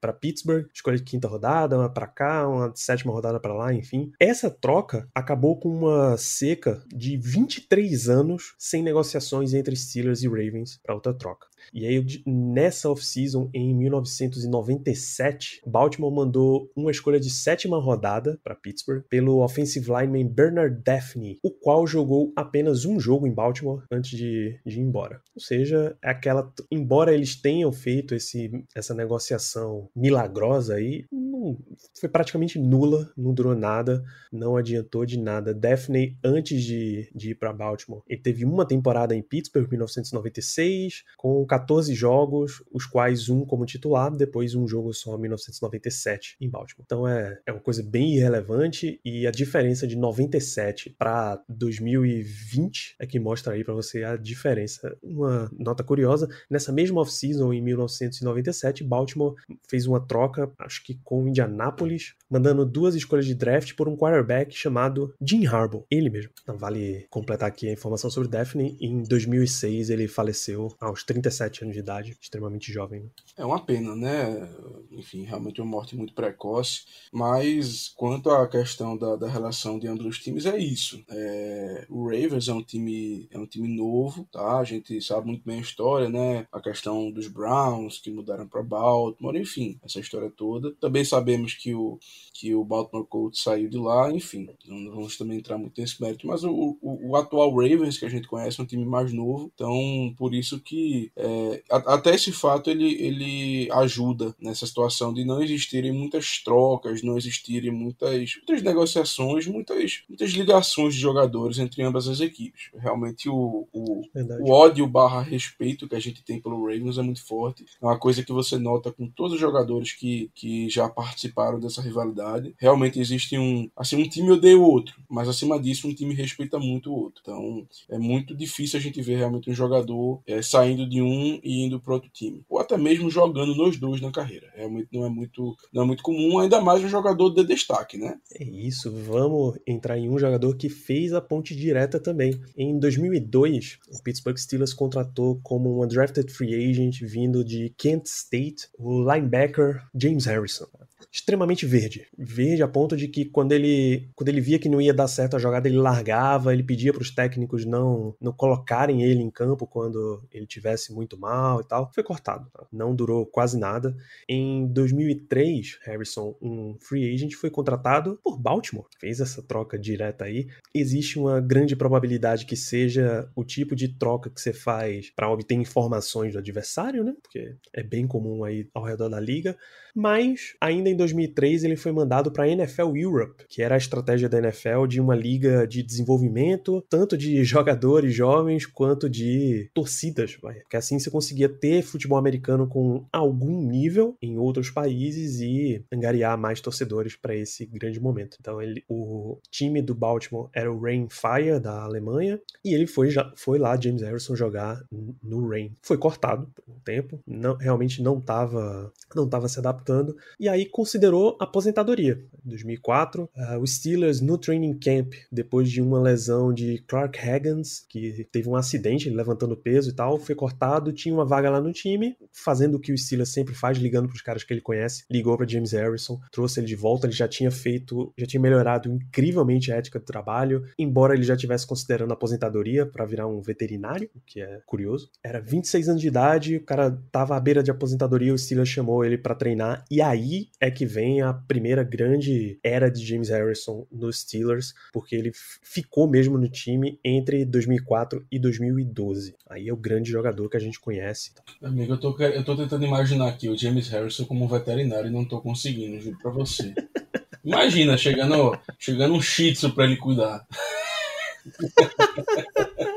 para 0.00 0.12
Pittsburgh, 0.12 0.66
escolha 0.72 0.96
de 0.96 1.02
quinta 1.02 1.28
rodada, 1.28 1.76
uma 1.76 1.88
para 1.88 2.06
cá, 2.06 2.48
uma 2.48 2.72
sétima 2.74 3.12
rodada 3.12 3.38
para 3.38 3.49
lá, 3.52 3.72
enfim. 3.74 4.12
Essa 4.18 4.50
troca 4.50 5.08
acabou 5.14 5.58
com 5.58 5.68
uma 5.68 6.16
seca 6.16 6.82
de 6.88 7.16
23 7.16 8.08
anos 8.08 8.54
sem 8.58 8.82
negociações 8.82 9.54
entre 9.54 9.76
Steelers 9.76 10.22
e 10.22 10.28
Ravens 10.28 10.78
para 10.82 10.94
outra 10.94 11.12
troca. 11.12 11.49
E 11.72 11.86
aí, 11.86 12.04
nessa 12.26 12.90
off-season, 12.90 13.50
em 13.54 13.74
1997, 13.74 15.62
Baltimore 15.66 16.12
mandou 16.12 16.70
uma 16.74 16.90
escolha 16.90 17.20
de 17.20 17.30
sétima 17.30 17.78
rodada 17.78 18.38
para 18.42 18.54
Pittsburgh 18.54 19.04
pelo 19.08 19.42
offensive 19.42 19.90
lineman 19.90 20.28
Bernard 20.28 20.82
Daphne, 20.82 21.38
o 21.42 21.50
qual 21.50 21.86
jogou 21.86 22.32
apenas 22.36 22.84
um 22.84 22.98
jogo 22.98 23.26
em 23.26 23.32
Baltimore 23.32 23.82
antes 23.90 24.16
de, 24.16 24.58
de 24.64 24.78
ir 24.78 24.82
embora. 24.82 25.20
Ou 25.34 25.40
seja, 25.40 25.96
é 26.02 26.10
aquela. 26.10 26.52
Embora 26.70 27.14
eles 27.14 27.36
tenham 27.36 27.72
feito 27.72 28.14
esse, 28.14 28.50
essa 28.74 28.94
negociação 28.94 29.88
milagrosa 29.94 30.74
aí, 30.74 31.04
não, 31.12 31.56
foi 31.98 32.08
praticamente 32.08 32.58
nula, 32.58 33.10
não 33.16 33.32
durou 33.32 33.54
nada, 33.54 34.02
não 34.32 34.56
adiantou 34.56 35.04
de 35.06 35.18
nada. 35.18 35.54
Daphne, 35.54 36.16
antes 36.22 36.62
de, 36.62 37.10
de 37.14 37.30
ir 37.30 37.34
para 37.34 37.52
Baltimore, 37.52 38.02
ele 38.08 38.20
teve 38.20 38.44
uma 38.44 38.66
temporada 38.66 39.14
em 39.14 39.22
Pittsburgh, 39.22 39.68
1996, 39.68 41.04
com 41.16 41.46
14 41.50 41.92
jogos, 41.96 42.62
os 42.72 42.86
quais 42.86 43.28
um 43.28 43.44
como 43.44 43.66
titular, 43.66 44.14
depois 44.14 44.54
um 44.54 44.68
jogo 44.68 44.94
só 44.94 45.16
em 45.16 45.22
1997 45.22 46.36
em 46.40 46.48
Baltimore. 46.48 46.84
Então 46.86 47.08
é, 47.08 47.40
é 47.44 47.50
uma 47.50 47.60
coisa 47.60 47.82
bem 47.82 48.14
irrelevante 48.14 49.00
e 49.04 49.26
a 49.26 49.32
diferença 49.32 49.84
de 49.84 49.96
97 49.96 50.94
para 50.96 51.42
2020 51.48 52.94
é 53.00 53.06
que 53.06 53.18
mostra 53.18 53.54
aí 53.54 53.64
para 53.64 53.74
você 53.74 54.04
a 54.04 54.16
diferença. 54.16 54.96
Uma 55.02 55.50
nota 55.58 55.82
curiosa, 55.82 56.28
nessa 56.48 56.70
mesma 56.70 57.00
off-season 57.00 57.52
em 57.52 57.60
1997, 57.60 58.84
Baltimore 58.84 59.34
fez 59.68 59.88
uma 59.88 59.98
troca, 59.98 60.52
acho 60.60 60.84
que 60.84 61.00
com 61.02 61.26
Indianapolis, 61.26 62.14
mandando 62.30 62.64
duas 62.64 62.94
escolhas 62.94 63.26
de 63.26 63.34
draft 63.34 63.74
por 63.74 63.88
um 63.88 63.96
quarterback 63.96 64.54
chamado 64.54 65.12
Jim 65.20 65.44
Harbaugh, 65.46 65.84
ele 65.90 66.10
mesmo. 66.10 66.30
Então 66.44 66.56
vale 66.56 67.08
completar 67.10 67.48
aqui 67.48 67.68
a 67.68 67.72
informação 67.72 68.08
sobre 68.08 68.28
Daphne, 68.28 68.76
em 68.80 69.02
2006 69.02 69.90
ele 69.90 70.06
faleceu 70.06 70.68
aos 70.78 71.02
37 71.02 71.39
17 71.40 71.64
anos 71.64 71.74
de 71.74 71.80
idade, 71.80 72.16
extremamente 72.20 72.72
jovem. 72.72 73.00
Né? 73.02 73.08
É 73.38 73.44
uma 73.44 73.64
pena, 73.64 73.96
né? 73.96 74.48
Enfim, 74.92 75.24
realmente 75.24 75.60
uma 75.60 75.70
morte 75.70 75.96
muito 75.96 76.14
precoce. 76.14 76.82
Mas 77.12 77.88
quanto 77.96 78.30
à 78.30 78.46
questão 78.46 78.96
da, 78.96 79.16
da 79.16 79.28
relação 79.28 79.78
de 79.78 79.86
ambos 79.86 80.04
os 80.04 80.18
times, 80.18 80.44
é 80.44 80.58
isso. 80.58 81.02
É, 81.08 81.86
o 81.88 82.04
Ravens 82.04 82.48
é 82.48 82.52
um 82.52 82.62
time 82.62 83.28
é 83.30 83.38
um 83.38 83.46
time 83.46 83.68
novo, 83.68 84.26
tá? 84.30 84.58
A 84.58 84.64
gente 84.64 85.00
sabe 85.00 85.26
muito 85.26 85.44
bem 85.44 85.58
a 85.58 85.62
história, 85.62 86.08
né? 86.08 86.46
A 86.52 86.60
questão 86.60 87.10
dos 87.10 87.28
Browns 87.28 87.98
que 87.98 88.10
mudaram 88.10 88.46
para 88.46 88.62
Baltimore, 88.62 89.36
enfim, 89.36 89.78
essa 89.82 90.00
história 90.00 90.30
toda. 90.30 90.72
Também 90.74 91.04
sabemos 91.04 91.54
que 91.54 91.74
o 91.74 91.98
que 92.40 92.54
o 92.54 92.64
Baltimore 92.64 93.06
Colts 93.06 93.42
saiu 93.42 93.68
de 93.68 93.76
lá, 93.76 94.10
enfim, 94.10 94.48
não 94.66 94.94
vamos 94.94 95.18
também 95.18 95.36
entrar 95.36 95.58
muito 95.58 95.78
nesse 95.78 96.00
mérito, 96.00 96.26
mas 96.26 96.42
o, 96.42 96.78
o, 96.80 97.10
o 97.10 97.16
atual 97.16 97.50
Ravens 97.54 97.98
que 97.98 98.06
a 98.06 98.08
gente 98.08 98.26
conhece 98.26 98.58
é 98.58 98.62
um 98.62 98.66
time 98.66 98.86
mais 98.86 99.12
novo, 99.12 99.52
então 99.54 100.14
por 100.16 100.34
isso 100.34 100.58
que 100.58 101.12
é, 101.14 101.29
é, 101.30 101.62
até 101.68 102.14
esse 102.14 102.32
fato 102.32 102.70
ele, 102.70 102.94
ele 102.94 103.68
ajuda 103.72 104.34
nessa 104.40 104.66
situação 104.66 105.12
de 105.12 105.24
não 105.24 105.42
existirem 105.42 105.92
muitas 105.92 106.42
trocas, 106.42 107.02
não 107.02 107.16
existirem 107.16 107.70
muitas, 107.70 108.36
muitas 108.36 108.62
negociações, 108.62 109.46
muitas, 109.46 110.02
muitas 110.08 110.30
ligações 110.30 110.94
de 110.94 111.00
jogadores 111.00 111.58
entre 111.58 111.82
ambas 111.82 112.08
as 112.08 112.20
equipes. 112.20 112.70
Realmente 112.74 113.28
o, 113.28 113.66
o, 113.72 114.02
o 114.40 114.50
ódio 114.50 114.86
barra 114.86 115.22
respeito 115.22 115.88
que 115.88 115.94
a 115.94 116.00
gente 116.00 116.22
tem 116.22 116.40
pelo 116.40 116.64
Ravens 116.66 116.98
é 116.98 117.02
muito 117.02 117.24
forte. 117.24 117.64
É 117.80 117.84
uma 117.84 117.98
coisa 117.98 118.22
que 118.22 118.32
você 118.32 118.58
nota 118.58 118.92
com 118.92 119.08
todos 119.08 119.34
os 119.34 119.40
jogadores 119.40 119.92
que, 119.92 120.30
que 120.34 120.68
já 120.68 120.88
participaram 120.88 121.60
dessa 121.60 121.82
rivalidade. 121.82 122.54
Realmente 122.58 123.00
existe 123.00 123.38
um. 123.38 123.70
Assim, 123.76 123.96
um 123.96 124.08
time 124.08 124.30
odeia 124.30 124.58
o 124.58 124.62
outro, 124.62 124.94
mas 125.08 125.28
acima 125.28 125.60
disso, 125.60 125.88
um 125.88 125.94
time 125.94 126.14
respeita 126.14 126.58
muito 126.58 126.90
o 126.90 126.94
outro. 126.94 127.20
Então 127.22 127.66
é 127.88 127.98
muito 127.98 128.34
difícil 128.34 128.78
a 128.78 128.82
gente 128.82 129.00
ver 129.00 129.16
realmente 129.16 129.50
um 129.50 129.54
jogador 129.54 130.20
é, 130.26 130.42
saindo 130.42 130.88
de 130.88 131.00
um 131.00 131.19
um 131.20 131.40
e 131.42 131.64
indo 131.64 131.80
para 131.80 131.94
outro 131.94 132.10
time. 132.10 132.44
Ou 132.48 132.58
até 132.58 132.76
mesmo 132.76 133.10
jogando 133.10 133.54
nos 133.54 133.76
dois 133.78 134.00
na 134.00 134.10
carreira. 134.10 134.50
Realmente 134.54 134.88
não 134.92 135.04
é 135.04 135.08
muito, 135.08 135.56
não 135.72 135.82
é 135.82 135.86
muito 135.86 136.02
comum, 136.02 136.38
ainda 136.38 136.60
mais 136.60 136.82
um 136.82 136.88
jogador 136.88 137.30
de 137.30 137.44
destaque, 137.44 137.98
né? 137.98 138.18
É 138.34 138.44
isso, 138.44 138.90
vamos 138.90 139.58
entrar 139.66 139.98
em 139.98 140.08
um 140.08 140.18
jogador 140.18 140.56
que 140.56 140.68
fez 140.68 141.12
a 141.12 141.20
ponte 141.20 141.54
direta 141.54 142.00
também. 142.00 142.40
Em 142.56 142.78
2002, 142.78 143.78
o 143.92 144.02
Pittsburgh 144.02 144.38
Steelers 144.38 144.72
contratou 144.72 145.40
como 145.42 145.78
um 145.78 145.84
undrafted 145.84 146.32
free 146.32 146.70
agent 146.70 147.00
vindo 147.02 147.44
de 147.44 147.72
Kent 147.76 148.06
State 148.06 148.68
o 148.78 149.00
linebacker 149.00 149.82
James 149.94 150.24
Harrison 150.24 150.66
extremamente 151.12 151.66
verde. 151.66 152.06
Verde 152.16 152.62
a 152.62 152.68
ponto 152.68 152.96
de 152.96 153.08
que 153.08 153.24
quando 153.24 153.52
ele, 153.52 154.08
quando 154.14 154.28
ele 154.28 154.40
via 154.40 154.58
que 154.58 154.68
não 154.68 154.80
ia 154.80 154.94
dar 154.94 155.08
certo 155.08 155.36
a 155.36 155.38
jogada, 155.38 155.68
ele 155.68 155.78
largava, 155.78 156.52
ele 156.52 156.62
pedia 156.62 156.92
para 156.92 157.02
os 157.02 157.10
técnicos 157.10 157.64
não, 157.64 158.14
não 158.20 158.32
colocarem 158.32 159.02
ele 159.02 159.22
em 159.22 159.30
campo 159.30 159.66
quando 159.66 160.22
ele 160.32 160.46
tivesse 160.46 160.92
muito 160.92 161.18
mal 161.18 161.60
e 161.60 161.64
tal. 161.64 161.90
Foi 161.94 162.02
cortado. 162.02 162.48
Tá? 162.52 162.66
Não 162.72 162.94
durou 162.94 163.24
quase 163.26 163.58
nada. 163.58 163.96
Em 164.28 164.66
2003, 164.66 165.78
Harrison, 165.82 166.36
um 166.40 166.76
free 166.80 167.12
agent, 167.14 167.34
foi 167.34 167.50
contratado 167.50 168.18
por 168.22 168.38
Baltimore. 168.38 168.86
Fez 168.98 169.20
essa 169.20 169.42
troca 169.42 169.78
direta 169.78 170.24
aí. 170.24 170.48
Existe 170.74 171.18
uma 171.18 171.40
grande 171.40 171.74
probabilidade 171.74 172.46
que 172.46 172.56
seja 172.56 173.30
o 173.34 173.44
tipo 173.44 173.74
de 173.74 173.88
troca 173.88 174.30
que 174.30 174.40
você 174.40 174.52
faz 174.52 175.10
para 175.10 175.30
obter 175.30 175.54
informações 175.54 176.32
do 176.32 176.38
adversário, 176.38 177.04
né? 177.04 177.14
Porque 177.22 177.54
é 177.72 177.82
bem 177.82 178.06
comum 178.06 178.44
aí 178.44 178.68
ao 178.74 178.84
redor 178.84 179.08
da 179.08 179.20
liga. 179.20 179.56
Mas 179.94 180.54
ainda 180.60 180.89
em 180.90 180.96
2003 180.96 181.64
ele 181.64 181.76
foi 181.76 181.92
mandado 181.92 182.30
para 182.30 182.44
a 182.44 182.48
NFL 182.48 182.96
Europe, 182.96 183.44
que 183.48 183.62
era 183.62 183.74
a 183.74 183.78
estratégia 183.78 184.28
da 184.28 184.38
NFL 184.38 184.86
de 184.86 185.00
uma 185.00 185.14
liga 185.14 185.66
de 185.66 185.82
desenvolvimento, 185.82 186.84
tanto 186.88 187.16
de 187.16 187.42
jogadores 187.44 188.14
jovens 188.14 188.66
quanto 188.66 189.08
de 189.08 189.70
torcidas, 189.74 190.36
vai. 190.40 190.60
porque 190.60 190.76
assim 190.76 190.98
você 190.98 191.10
conseguia 191.10 191.48
ter 191.48 191.82
futebol 191.82 192.18
americano 192.18 192.66
com 192.66 193.04
algum 193.12 193.60
nível 193.66 194.16
em 194.22 194.38
outros 194.38 194.70
países 194.70 195.40
e 195.40 195.84
angariar 195.92 196.38
mais 196.38 196.60
torcedores 196.60 197.16
para 197.16 197.34
esse 197.34 197.66
grande 197.66 198.00
momento. 198.00 198.36
Então 198.40 198.60
ele, 198.60 198.84
o 198.88 199.38
time 199.50 199.82
do 199.82 199.94
Baltimore 199.94 200.48
era 200.54 200.72
o 200.72 200.80
Rain 200.80 201.08
Fire 201.10 201.60
da 201.60 201.82
Alemanha 201.82 202.40
e 202.64 202.74
ele 202.74 202.86
foi, 202.86 203.10
já, 203.10 203.32
foi 203.36 203.58
lá 203.58 203.78
James 203.80 204.02
Harrison 204.02 204.34
jogar 204.34 204.82
no 205.22 205.48
Rain. 205.48 205.72
Foi 205.82 205.96
cortado 205.96 206.48
por 206.54 206.72
um 206.72 206.78
tempo, 206.80 207.20
não, 207.26 207.56
realmente 207.56 208.02
não 208.02 208.18
estava 208.18 208.92
não 209.14 209.28
tava 209.28 209.48
se 209.48 209.58
adaptando 209.58 210.16
e 210.38 210.48
aí 210.48 210.66
considerou 210.80 211.36
aposentadoria. 211.38 212.18
Em 212.42 212.48
2004, 212.48 213.24
uh, 213.24 213.58
o 213.60 213.66
Steelers 213.66 214.22
no 214.22 214.38
training 214.38 214.78
camp, 214.78 215.12
depois 215.30 215.70
de 215.70 215.82
uma 215.82 216.00
lesão 216.00 216.54
de 216.54 216.82
Clark 216.88 217.18
Haggans, 217.18 217.84
que 217.86 218.26
teve 218.32 218.48
um 218.48 218.56
acidente 218.56 219.10
levantando 219.10 219.54
peso 219.54 219.90
e 219.90 219.92
tal, 219.92 220.18
foi 220.18 220.34
cortado, 220.34 220.90
tinha 220.90 221.14
uma 221.14 221.26
vaga 221.26 221.50
lá 221.50 221.60
no 221.60 221.70
time, 221.70 222.16
fazendo 222.32 222.76
o 222.76 222.80
que 222.80 222.94
o 222.94 222.96
Steelers 222.96 223.28
sempre 223.28 223.54
faz, 223.54 223.76
ligando 223.76 224.08
para 224.08 224.14
os 224.14 224.22
caras 224.22 224.42
que 224.42 224.54
ele 224.54 224.62
conhece, 224.62 225.04
ligou 225.10 225.36
para 225.36 225.46
James 225.46 225.72
Harrison, 225.72 226.18
trouxe 226.32 226.60
ele 226.60 226.66
de 226.66 226.76
volta, 226.76 227.06
ele 227.06 227.12
já 227.12 227.28
tinha 227.28 227.50
feito, 227.50 228.10
já 228.16 228.24
tinha 228.24 228.40
melhorado 228.40 228.90
incrivelmente 228.90 229.70
a 229.70 229.76
ética 229.76 229.98
do 229.98 230.06
trabalho, 230.06 230.64
embora 230.78 231.12
ele 231.12 231.24
já 231.24 231.34
estivesse 231.34 231.66
considerando 231.66 232.14
aposentadoria 232.14 232.86
para 232.86 233.04
virar 233.04 233.26
um 233.26 233.42
veterinário, 233.42 234.08
o 234.16 234.20
que 234.24 234.40
é 234.40 234.62
curioso. 234.64 235.10
Era 235.22 235.42
26 235.42 235.90
anos 235.90 236.00
de 236.00 236.08
idade, 236.08 236.56
o 236.56 236.64
cara 236.64 236.98
tava 237.12 237.36
à 237.36 237.40
beira 237.40 237.62
de 237.62 237.70
aposentadoria, 237.70 238.32
o 238.32 238.38
Steelers 238.38 238.70
chamou 238.70 239.04
ele 239.04 239.18
para 239.18 239.34
treinar, 239.34 239.84
e 239.90 240.00
aí 240.00 240.48
é 240.58 240.69
que 240.70 240.86
vem 240.86 241.20
a 241.20 241.32
primeira 241.32 241.82
grande 241.82 242.58
era 242.62 242.90
de 242.90 243.04
James 243.04 243.28
Harrison 243.28 243.86
nos 243.90 244.20
Steelers, 244.20 244.74
porque 244.92 245.14
ele 245.14 245.32
ficou 245.62 246.08
mesmo 246.08 246.38
no 246.38 246.48
time 246.48 246.98
entre 247.04 247.44
2004 247.44 248.24
e 248.30 248.38
2012. 248.38 249.34
Aí 249.48 249.68
é 249.68 249.72
o 249.72 249.76
grande 249.76 250.10
jogador 250.10 250.48
que 250.48 250.56
a 250.56 250.60
gente 250.60 250.80
conhece. 250.80 251.32
Amigo, 251.62 251.94
eu 251.94 251.98
tô, 251.98 252.16
eu 252.18 252.44
tô 252.44 252.56
tentando 252.56 252.84
imaginar 252.84 253.28
aqui 253.28 253.48
o 253.48 253.56
James 253.56 253.88
Harrison 253.88 254.24
como 254.24 254.48
veterinário 254.48 255.08
e 255.08 255.12
não 255.12 255.24
tô 255.24 255.40
conseguindo, 255.40 256.00
juro 256.00 256.18
pra 256.18 256.30
você. 256.30 256.74
Imagina, 257.44 257.96
chegando, 257.96 258.58
chegando 258.78 259.14
um 259.14 259.22
shih 259.22 259.52
tzu 259.52 259.74
pra 259.74 259.84
ele 259.84 259.96
cuidar. 259.96 260.46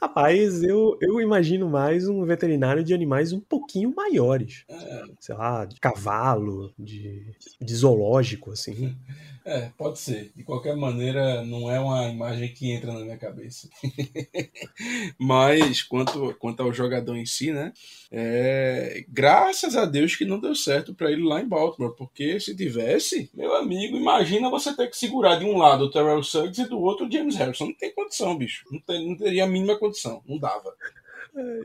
Rapaz, 0.00 0.62
eu, 0.62 0.96
eu 1.00 1.20
imagino 1.20 1.68
mais 1.68 2.08
um 2.08 2.24
veterinário 2.24 2.82
de 2.82 2.94
animais 2.94 3.32
um 3.32 3.40
pouquinho 3.40 3.94
maiores. 3.94 4.64
É. 4.68 5.04
Sei 5.20 5.34
lá, 5.34 5.64
de 5.64 5.78
cavalo, 5.80 6.72
de, 6.78 7.34
de 7.60 7.74
zoológico, 7.74 8.50
assim. 8.50 8.96
É, 9.46 9.70
pode 9.76 9.98
ser. 9.98 10.32
De 10.34 10.42
qualquer 10.42 10.74
maneira, 10.74 11.44
não 11.44 11.70
é 11.70 11.78
uma 11.78 12.08
imagem 12.08 12.48
que 12.54 12.72
entra 12.72 12.92
na 12.92 13.00
minha 13.00 13.18
cabeça. 13.18 13.68
Mas, 15.18 15.82
quanto, 15.82 16.34
quanto 16.38 16.62
ao 16.62 16.72
jogador 16.72 17.14
em 17.14 17.26
si, 17.26 17.52
né? 17.52 17.72
É, 18.10 19.04
graças 19.06 19.76
a 19.76 19.84
Deus 19.84 20.16
que 20.16 20.24
não 20.24 20.40
deu 20.40 20.54
certo 20.54 20.94
para 20.94 21.12
ele 21.12 21.22
lá 21.22 21.42
em 21.42 21.48
Baltimore, 21.48 21.94
porque 21.94 22.40
se 22.40 22.56
tivesse, 22.56 23.28
meu 23.34 23.54
amigo, 23.54 23.98
imagina 23.98 24.48
você 24.48 24.74
ter 24.74 24.88
que 24.88 24.96
segurar 24.96 25.36
de 25.36 25.44
um 25.44 25.58
lado 25.58 25.84
o 25.84 25.90
Terrell 25.90 26.22
Suggs 26.22 26.62
e 26.62 26.68
do 26.68 26.80
outro 26.80 27.06
o 27.06 27.12
James 27.12 27.36
Harrison. 27.36 27.66
Não 27.66 27.74
tem 27.74 27.92
condição, 27.92 28.38
bicho. 28.38 28.64
Não, 28.70 28.80
tem, 28.80 29.06
não 29.06 29.16
teria 29.16 29.33
a 29.40 29.46
mínima 29.46 29.78
condição. 29.78 30.22
Não 30.26 30.38
dava. 30.38 30.72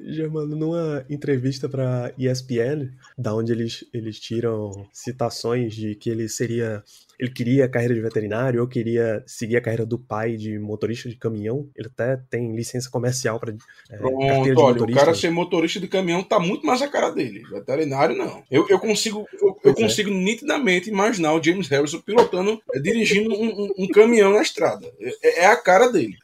Germano, 0.08 0.56
numa 0.56 1.06
entrevista 1.10 1.70
para 1.70 2.12
ESPN, 2.18 2.90
da 3.16 3.36
onde 3.36 3.52
eles, 3.52 3.86
eles 3.94 4.20
tiram 4.20 4.88
citações 4.92 5.76
de 5.76 5.94
que 5.94 6.10
ele 6.10 6.28
seria 6.28 6.84
ele 7.20 7.32
queria 7.32 7.66
a 7.66 7.70
carreira 7.70 7.94
de 7.94 8.00
veterinário 8.00 8.62
ou 8.62 8.68
queria 8.68 9.22
seguir 9.28 9.58
a 9.58 9.62
carreira 9.62 9.86
do 9.86 10.00
pai 10.00 10.38
de 10.38 10.58
motorista 10.58 11.10
de 11.10 11.18
caminhão. 11.18 11.70
Ele 11.76 11.88
até 11.90 12.16
tem 12.30 12.56
licença 12.56 12.90
comercial 12.90 13.38
para 13.40 13.52
é, 13.52 13.98
carteira 13.98 14.56
de 14.56 14.62
olha, 14.62 14.74
motorista. 14.74 15.02
o 15.02 15.06
cara 15.06 15.14
ser 15.14 15.30
motorista 15.30 15.80
de 15.82 15.88
caminhão 15.90 16.24
tá 16.24 16.40
muito 16.40 16.66
mais 16.66 16.82
a 16.82 16.88
cara 16.88 17.10
dele. 17.10 17.44
Veterinário, 17.52 18.16
não. 18.16 18.42
Eu, 18.50 18.66
eu 18.70 18.80
consigo, 18.80 19.28
eu, 19.34 19.60
eu 19.66 19.72
é. 19.72 19.76
consigo 19.76 20.10
nitidamente 20.10 20.90
imaginar 20.90 21.34
o 21.34 21.44
James 21.44 21.68
Harrison 21.68 22.00
pilotando, 22.00 22.60
eh, 22.74 22.80
dirigindo 22.80 23.36
um, 23.36 23.66
um- 23.66 23.74
um 23.80 23.88
caminhão 23.90 24.32
na 24.32 24.42
estrada. 24.42 24.90
É, 25.22 25.42
é 25.42 25.46
a 25.48 25.58
cara 25.58 25.90
dele. 25.90 26.16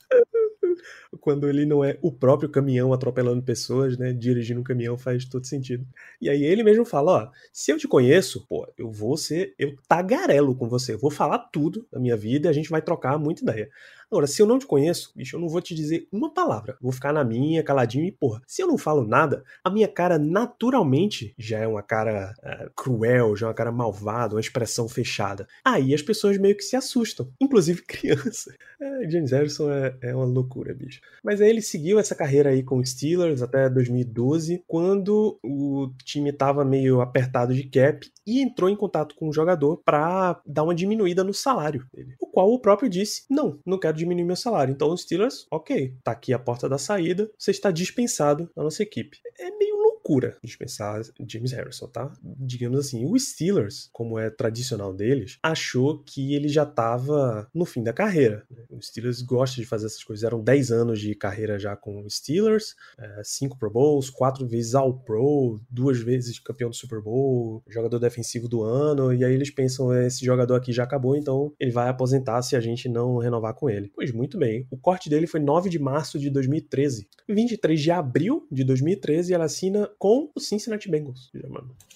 Quando 1.20 1.48
ele 1.48 1.66
não 1.66 1.84
é 1.84 1.98
o 2.02 2.12
próprio 2.12 2.50
caminhão 2.50 2.94
atropelando 2.94 3.42
pessoas, 3.42 3.98
né? 3.98 4.14
Dirigindo 4.14 4.60
um 4.60 4.64
caminhão 4.64 4.98
faz 4.98 5.26
todo 5.26 5.46
sentido. 5.46 5.86
E 6.22 6.30
aí 6.30 6.44
ele 6.44 6.64
mesmo 6.64 6.86
fala, 6.86 7.12
ó, 7.12 7.32
se 7.52 7.72
eu 7.72 7.78
te 7.78 7.88
conheço, 7.88 8.46
pô, 8.48 8.68
eu 8.78 8.92
vou 8.92 9.18
ser, 9.18 9.54
eu 9.58 9.76
tagarelo 9.88 10.56
com 10.56 10.68
você, 10.68 10.94
eu 10.94 11.00
vou 11.00 11.12
falar 11.12 11.40
tudo 11.40 11.88
da 11.92 12.00
minha 12.00 12.18
vida 12.18 12.48
e 12.48 12.50
a 12.50 12.54
gente 12.54 12.70
vai 12.70 12.82
trocar 12.82 13.18
muita 13.18 13.44
ideia. 13.44 13.70
Agora, 14.10 14.28
se 14.28 14.42
eu 14.42 14.46
não 14.46 14.60
te 14.60 14.66
conheço, 14.66 15.12
bicho, 15.16 15.36
eu 15.36 15.40
não 15.40 15.50
vou 15.50 15.62
te 15.62 15.74
dizer 15.74 16.08
uma 16.12 16.34
palavra. 16.34 16.78
Vou 16.82 16.92
ficar 16.92 17.14
na 17.14 17.24
minha, 17.24 17.64
caladinho 17.64 18.06
e, 18.06 18.12
porra, 18.12 18.42
se 18.48 18.62
eu 18.62 18.68
não 18.68 18.78
falo 18.78 19.06
nada, 19.06 19.44
a 19.64 19.70
minha 19.70 19.88
cara 19.88 20.18
naturalmente 20.18 21.34
já 21.38 21.60
é 21.60 21.68
uma 21.68 21.82
cara 21.82 22.34
é, 22.44 22.70
cruel, 22.76 23.36
já 23.36 23.48
é 23.48 23.50
uma 23.50 23.56
cara 23.56 23.72
malvada, 23.72 24.36
uma 24.36 24.42
expressão 24.42 24.88
fechada. 24.88 25.48
Aí 25.64 25.94
as 25.94 26.02
pessoas 26.02 26.38
meio 26.38 26.56
que 26.56 26.64
se 26.64 26.76
assustam, 26.76 27.30
inclusive 27.42 27.82
criança. 27.84 28.54
É, 28.80 29.10
James 29.10 29.32
Harrison 29.32 29.72
é, 29.72 29.98
é 30.02 30.16
uma 30.16 30.26
loucura, 30.26 30.74
bicho. 30.74 31.02
Mas 31.24 31.42
aí 31.42 31.50
ele 31.50 31.62
seguiu 31.62 32.00
essa 32.00 32.16
carreira 32.16 32.50
aí 32.50 32.64
com 32.64 32.78
os 32.78 32.90
Steelers 32.90 33.42
até 33.42 33.70
2012, 33.70 34.64
quando 34.68 35.40
o 35.44 35.92
time 36.04 36.32
tava 36.32 36.64
meio 36.64 37.02
apertado 37.02 37.54
de 37.54 37.64
cap 37.64 38.10
e 38.26 38.42
entrou 38.42 38.70
em 38.70 38.76
contato 38.76 39.16
com 39.16 39.30
o 39.30 39.34
jogador 39.34 39.82
pra 39.84 40.42
dar 40.46 40.64
uma 40.64 40.76
diminuída 40.76 41.24
no 41.24 41.34
salário 41.34 41.86
dele. 41.94 42.16
O 42.20 42.28
qual 42.28 42.52
o 42.52 42.60
próprio 42.60 42.90
disse: 42.90 43.24
Não, 43.30 43.60
não 43.66 43.80
quero 43.80 43.95
diminuir 43.96 44.26
meu 44.26 44.36
salário. 44.36 44.72
Então 44.72 44.92
os 44.92 45.02
Steelers, 45.02 45.48
ok, 45.50 45.96
tá 46.04 46.12
aqui 46.12 46.34
a 46.34 46.40
porta 46.40 46.68
da 46.70 46.78
saída, 46.78 47.32
você 47.38 47.52
está 47.52 47.72
dispensado 47.72 48.50
da 48.56 48.64
nossa 48.64 48.84
equipe. 48.84 49.20
É 49.40 49.52
meio 49.52 49.75
loucura 50.06 50.38
dispensar 50.44 51.02
James 51.28 51.52
Harrison, 51.52 51.88
tá? 51.88 52.14
Digamos 52.22 52.80
assim, 52.80 53.06
o 53.06 53.18
Steelers, 53.18 53.90
como 53.92 54.20
é 54.20 54.30
tradicional 54.30 54.94
deles, 54.94 55.40
achou 55.42 56.04
que 56.04 56.36
ele 56.36 56.48
já 56.48 56.66
tava 56.66 57.50
no 57.54 57.66
fim 57.66 57.82
da 57.82 57.92
carreira. 57.92 58.44
né? 58.52 58.64
O 58.70 58.82
Steelers 58.82 59.22
gosta 59.22 59.60
de 59.60 59.66
fazer 59.66 59.88
essas 59.88 60.04
coisas. 60.04 60.24
Eram 60.24 60.42
10 60.42 60.72
anos 60.72 61.00
de 61.00 61.16
carreira 61.16 61.58
já 61.58 61.76
com 61.76 62.04
o 62.04 62.10
Steelers, 62.10 62.76
5 63.24 63.58
Pro 63.58 63.72
Bowls, 63.72 64.10
4 64.10 64.48
vezes 64.48 64.76
All 64.76 64.94
Pro, 65.00 65.60
duas 65.70 66.00
vezes 66.00 66.40
campeão 66.40 66.70
do 66.70 66.76
Super 66.76 67.02
Bowl, 67.02 67.64
jogador 67.68 67.98
defensivo 67.98 68.48
do 68.48 68.62
ano, 68.62 69.14
e 69.14 69.24
aí 69.24 69.34
eles 69.34 69.50
pensam, 69.50 69.94
esse 69.94 70.24
jogador 70.24 70.56
aqui 70.56 70.72
já 70.72 70.84
acabou, 70.84 71.16
então 71.16 71.52
ele 71.60 71.72
vai 71.72 71.90
aposentar 71.90 72.42
se 72.44 72.56
a 72.56 72.60
gente 72.60 72.88
não 72.88 73.18
renovar 73.18 73.56
com 73.56 73.70
ele. 73.70 73.92
Pois 73.96 74.12
muito 74.12 74.38
bem, 74.38 74.68
o 74.70 74.78
corte 74.78 75.10
dele 75.10 75.26
foi 75.26 75.40
9 75.40 75.70
de 75.70 75.80
março 75.80 76.20
de 76.20 76.30
2013. 76.30 77.08
23 77.28 77.82
de 77.82 77.92
abril 77.92 78.48
de 78.52 78.64
2013 78.64 79.34
ela 79.34 79.46
assina 79.46 79.90
com 79.98 80.30
o 80.34 80.40
Cincinnati 80.40 80.90
Bengals. 80.90 81.32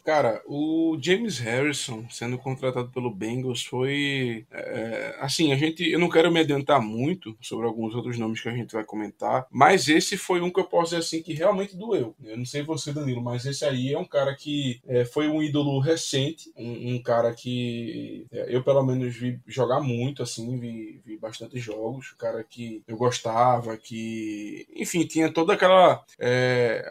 Cara, 0.03 0.41
o 0.47 0.97
James 0.99 1.37
Harrison 1.37 2.07
sendo 2.09 2.37
contratado 2.37 2.89
pelo 2.89 3.13
Bengals 3.13 3.63
foi. 3.63 4.45
é, 4.51 5.15
assim, 5.19 5.51
a 5.51 5.55
gente. 5.55 5.87
Eu 5.87 5.99
não 5.99 6.09
quero 6.09 6.31
me 6.31 6.39
adiantar 6.39 6.81
muito 6.81 7.37
sobre 7.39 7.67
alguns 7.67 7.93
outros 7.93 8.17
nomes 8.17 8.41
que 8.41 8.49
a 8.49 8.55
gente 8.55 8.73
vai 8.73 8.83
comentar, 8.83 9.45
mas 9.51 9.87
esse 9.87 10.17
foi 10.17 10.41
um 10.41 10.49
que 10.49 10.59
eu 10.59 10.63
posso 10.63 10.91
dizer 10.91 10.97
assim 10.97 11.21
que 11.21 11.33
realmente 11.33 11.75
doeu. 11.75 12.15
Eu 12.23 12.37
não 12.37 12.45
sei 12.45 12.63
você, 12.63 12.91
Danilo, 12.91 13.21
mas 13.21 13.45
esse 13.45 13.63
aí 13.63 13.93
é 13.93 13.99
um 13.99 14.05
cara 14.05 14.35
que 14.35 14.81
é, 14.87 15.05
foi 15.05 15.27
um 15.27 15.43
ídolo 15.43 15.79
recente, 15.79 16.51
um, 16.57 16.95
um 16.95 17.03
cara 17.03 17.33
que 17.33 18.25
é, 18.31 18.47
eu 18.49 18.63
pelo 18.63 18.83
menos 18.83 19.15
vi 19.15 19.39
jogar 19.45 19.79
muito, 19.79 20.23
assim, 20.23 20.57
vi, 20.57 21.01
vi 21.05 21.17
bastante 21.17 21.59
jogos, 21.59 22.13
um 22.13 22.17
cara 22.17 22.43
que 22.43 22.81
eu 22.87 22.97
gostava, 22.97 23.77
que. 23.77 24.67
Enfim, 24.75 25.05
tinha 25.05 25.31
toda 25.31 25.53
aquela. 25.53 26.03
é, 26.19 26.83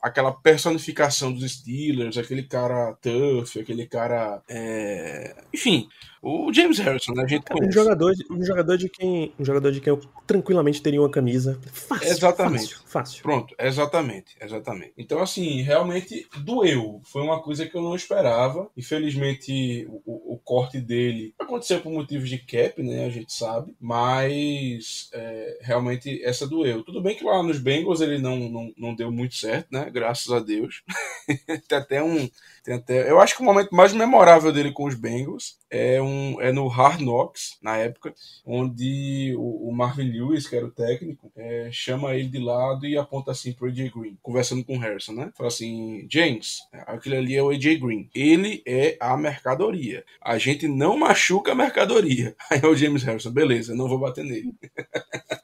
aquela 0.00 0.32
personificação 0.32 1.32
dos 1.32 1.50
Steelers, 1.52 2.16
aquele 2.16 2.42
cara 2.42 2.94
tough, 2.94 3.60
aquele 3.60 3.86
cara. 3.86 4.42
é, 4.48 5.44
Enfim, 5.52 5.88
o 6.22 6.52
James 6.52 6.78
Harrison, 6.78 7.12
né? 7.12 7.24
A 7.24 7.26
gente 7.26 7.42
Cara, 7.44 7.56
um 7.56 7.60
conhece. 7.60 7.78
jogador, 7.78 8.14
de- 8.14 8.26
um 8.30 8.44
jogador 8.44 8.76
de 8.76 8.88
quem, 8.88 9.32
um 9.38 9.44
jogador 9.44 9.72
de 9.72 9.80
quem 9.80 9.90
eu 9.90 10.00
tranquilamente 10.26 10.82
teria 10.82 11.00
uma 11.00 11.10
camisa 11.10 11.58
fácil. 11.72 12.08
Exatamente. 12.08 12.74
Fácil, 12.74 12.86
fácil. 12.86 13.22
Pronto, 13.22 13.54
exatamente, 13.58 14.36
exatamente. 14.40 14.92
Então, 14.98 15.20
assim, 15.20 15.62
realmente 15.62 16.26
doeu. 16.44 17.00
Foi 17.04 17.22
uma 17.22 17.40
coisa 17.42 17.66
que 17.66 17.74
eu 17.76 17.82
não 17.82 17.94
esperava. 17.96 18.70
Infelizmente, 18.76 19.86
o, 19.88 20.02
o- 20.04 20.34
o 20.34 20.38
corte 20.38 20.80
dele 20.80 21.34
aconteceu 21.38 21.80
por 21.80 21.92
motivos 21.92 22.28
de 22.28 22.38
cap, 22.38 22.82
né? 22.82 23.04
A 23.06 23.10
gente 23.10 23.32
sabe. 23.32 23.74
Mas, 23.80 25.08
é, 25.12 25.58
realmente, 25.62 26.22
essa 26.24 26.46
doeu. 26.46 26.82
Tudo 26.84 27.00
bem 27.02 27.16
que 27.16 27.24
lá 27.24 27.42
nos 27.42 27.58
Bengals 27.58 28.00
ele 28.00 28.18
não, 28.18 28.36
não, 28.48 28.72
não 28.76 28.94
deu 28.94 29.10
muito 29.10 29.34
certo, 29.34 29.68
né? 29.70 29.88
Graças 29.90 30.30
a 30.32 30.40
Deus. 30.40 30.82
Tem 31.68 31.78
até 31.78 32.02
um, 32.02 32.28
até, 32.68 33.10
eu 33.10 33.20
acho 33.20 33.36
que 33.36 33.42
o 33.42 33.44
momento 33.44 33.74
mais 33.74 33.92
memorável 33.92 34.52
dele 34.52 34.72
com 34.72 34.84
os 34.84 34.94
Bengals 34.94 35.58
é, 35.70 36.02
um, 36.02 36.40
é 36.40 36.52
no 36.52 36.66
Hard 36.66 37.00
Knocks, 37.00 37.56
na 37.62 37.76
época, 37.76 38.12
onde 38.44 39.34
o, 39.38 39.68
o 39.68 39.72
Marvin 39.72 40.10
Lewis, 40.10 40.48
que 40.48 40.56
era 40.56 40.66
o 40.66 40.70
técnico, 40.70 41.30
é, 41.36 41.70
chama 41.72 42.14
ele 42.14 42.28
de 42.28 42.38
lado 42.38 42.86
e 42.86 42.98
aponta 42.98 43.30
assim 43.30 43.52
pro 43.52 43.68
AJ 43.68 43.90
Green, 43.90 44.18
conversando 44.20 44.64
com 44.64 44.76
o 44.76 44.80
Harrison, 44.80 45.12
né? 45.12 45.32
Fala 45.36 45.48
assim, 45.48 46.06
James, 46.10 46.58
aquele 46.72 47.16
ali 47.16 47.36
é 47.36 47.42
o 47.42 47.50
AJ 47.50 47.78
Green. 47.78 48.10
Ele 48.14 48.62
é 48.66 48.96
a 49.00 49.16
mercadoria. 49.16 50.04
A 50.20 50.36
gente 50.38 50.66
não 50.66 50.98
machuca 50.98 51.52
a 51.52 51.54
mercadoria. 51.54 52.34
Aí 52.50 52.60
é 52.62 52.66
o 52.66 52.74
James 52.74 53.02
Harrison, 53.04 53.30
beleza, 53.30 53.74
não 53.74 53.88
vou 53.88 53.98
bater 53.98 54.24
nele. 54.24 54.54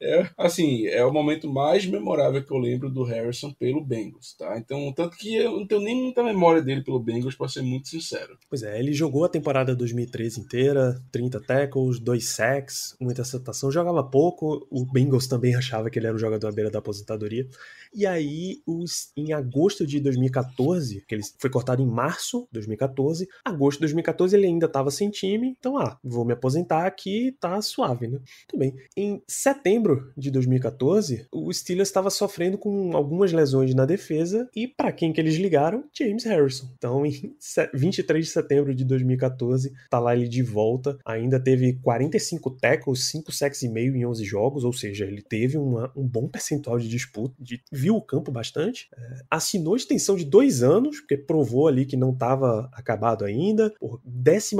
É, 0.00 0.28
assim, 0.36 0.86
é 0.86 1.04
o 1.04 1.12
momento 1.12 1.48
mais 1.48 1.86
memorável 1.86 2.42
que 2.42 2.52
eu 2.52 2.58
lembro 2.58 2.90
do 2.90 3.04
Harrison 3.04 3.52
pelo 3.52 3.84
Bengals, 3.84 4.34
tá? 4.34 4.58
Então, 4.58 4.92
tanto 4.92 5.16
que 5.16 5.36
eu 5.36 5.52
não 5.52 5.66
tenho 5.66 5.80
nem 5.80 5.94
muita 5.94 6.22
memória 6.22 6.62
dele 6.62 6.82
pelo 6.82 7.00
Bengals, 7.00 7.34
pra 7.34 7.48
ser 7.48 7.62
muito 7.62 7.88
sincero. 7.88 8.36
Pois 8.48 8.62
é, 8.62 8.78
ele 8.78 8.92
jogou 8.92 9.24
a 9.24 9.28
temporada 9.28 9.74
2013 9.74 10.40
inteira, 10.40 11.00
30 11.12 11.40
tackles, 11.40 11.98
2 11.98 12.28
sacks, 12.28 12.96
muita 13.00 13.20
interceptação, 13.20 13.70
jogava 13.70 14.02
pouco, 14.02 14.66
o 14.70 14.84
Bengals 14.84 15.26
também 15.26 15.54
achava 15.56 15.90
que 15.90 15.98
ele 15.98 16.06
era 16.06 16.16
um 16.16 16.18
jogador 16.18 16.48
à 16.48 16.52
beira 16.52 16.70
da 16.70 16.78
aposentadoria. 16.78 17.46
E 17.92 18.06
aí, 18.06 18.62
os, 18.66 19.10
em 19.16 19.32
agosto 19.32 19.86
de 19.86 20.00
2014, 20.00 21.04
que 21.06 21.14
ele 21.14 21.22
foi 21.38 21.50
cortado 21.50 21.82
em 21.82 21.86
março 21.86 22.42
de 22.44 22.54
2014, 22.54 23.28
agosto 23.44 23.78
de 23.78 23.82
2014 23.82 24.36
ele 24.36 24.46
ainda 24.46 24.66
estava 24.66 24.90
sem 24.90 25.10
time, 25.10 25.54
então, 25.58 25.76
ah, 25.76 25.98
vou 26.02 26.24
me 26.24 26.32
aposentar 26.32 26.86
aqui, 26.86 27.36
tá 27.40 27.60
suave, 27.60 28.06
né? 28.06 28.20
Tudo 28.46 28.60
bem. 28.60 28.74
Em 28.96 29.22
setembro 29.26 30.12
de 30.16 30.30
2014, 30.30 31.26
o 31.32 31.52
Steelers 31.52 31.88
estava 31.88 32.10
sofrendo 32.10 32.56
com 32.56 32.96
algumas 32.96 33.32
lesões 33.32 33.74
na 33.74 33.84
defesa 33.84 34.48
e 34.54 34.68
para 34.68 34.92
quem 34.92 35.12
que 35.12 35.20
eles 35.20 35.36
ligaram? 35.36 35.84
James 35.92 36.24
Harrison. 36.24 36.68
Então, 36.76 37.04
em 37.04 37.34
23 37.74 38.24
de 38.24 38.30
setembro 38.30 38.74
de 38.74 38.84
2014, 38.84 39.72
tá 39.88 39.98
lá 39.98 40.14
ele 40.14 40.28
de 40.28 40.42
volta, 40.42 40.98
ainda 41.04 41.40
teve 41.40 41.74
45 41.82 42.50
tackles, 42.50 43.06
5 43.08 43.32
sacks 43.32 43.62
e 43.62 43.68
meio 43.68 43.96
em 43.96 44.06
11 44.06 44.24
jogos, 44.24 44.64
ou 44.64 44.72
seja, 44.72 45.04
ele 45.04 45.22
teve 45.22 45.58
uma, 45.58 45.92
um 45.96 46.06
bom 46.06 46.28
percentual 46.28 46.78
de 46.78 46.88
disputa, 46.88 47.34
de 47.38 47.60
viu 47.80 47.96
o 47.96 48.02
campo 48.02 48.30
bastante, 48.30 48.88
é, 48.96 49.22
assinou 49.30 49.74
extensão 49.74 50.16
de 50.16 50.24
dois 50.24 50.62
anos, 50.62 51.00
porque 51.00 51.16
provou 51.16 51.66
ali 51.66 51.86
que 51.86 51.96
não 51.96 52.12
estava 52.12 52.68
acabado 52.72 53.24
ainda, 53.24 53.72
por 53.78 54.00
14 54.24 54.56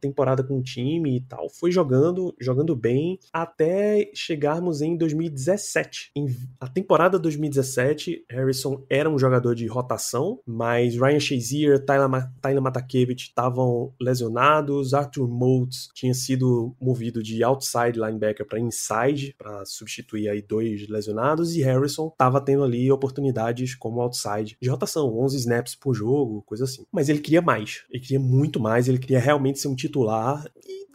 temporada 0.00 0.42
com 0.42 0.58
o 0.58 0.62
time 0.62 1.16
e 1.16 1.20
tal, 1.20 1.48
foi 1.48 1.70
jogando, 1.70 2.34
jogando 2.40 2.74
bem, 2.74 3.18
até 3.32 4.10
chegarmos 4.14 4.80
em 4.80 4.96
2017. 4.96 6.10
Em 6.16 6.26
a 6.60 6.68
temporada 6.68 7.18
2017, 7.18 8.24
Harrison 8.30 8.82
era 8.88 9.08
um 9.08 9.18
jogador 9.18 9.54
de 9.54 9.66
rotação, 9.66 10.40
mas 10.46 10.96
Ryan 10.96 11.20
Shazier, 11.20 11.84
Tyler, 11.84 12.08
Tyler 12.40 12.62
Matakevich 12.62 13.28
estavam 13.28 13.92
lesionados, 14.00 14.94
Arthur 14.94 15.28
Moulds 15.28 15.88
tinha 15.94 16.14
sido 16.14 16.74
movido 16.80 17.22
de 17.22 17.44
outside 17.44 17.98
linebacker 17.98 18.46
para 18.46 18.58
inside, 18.58 19.34
para 19.38 19.64
substituir 19.64 20.28
aí 20.28 20.42
dois 20.42 20.88
lesionados, 20.88 21.54
e 21.54 21.62
Harrison 21.62 22.12
estava 22.24 22.40
tendo 22.40 22.64
ali 22.64 22.90
oportunidades 22.90 23.74
como 23.74 24.00
outside. 24.00 24.56
De 24.60 24.68
rotação, 24.68 25.16
11 25.18 25.36
snaps 25.38 25.74
por 25.74 25.94
jogo, 25.94 26.42
coisa 26.42 26.64
assim. 26.64 26.86
Mas 26.90 27.08
ele 27.08 27.20
queria 27.20 27.42
mais, 27.42 27.84
ele 27.90 28.00
queria 28.02 28.20
muito 28.20 28.58
mais, 28.58 28.88
ele 28.88 28.98
queria 28.98 29.20
realmente 29.20 29.58
ser 29.58 29.68
um 29.68 29.74
titular. 29.74 30.44
E 30.66 30.86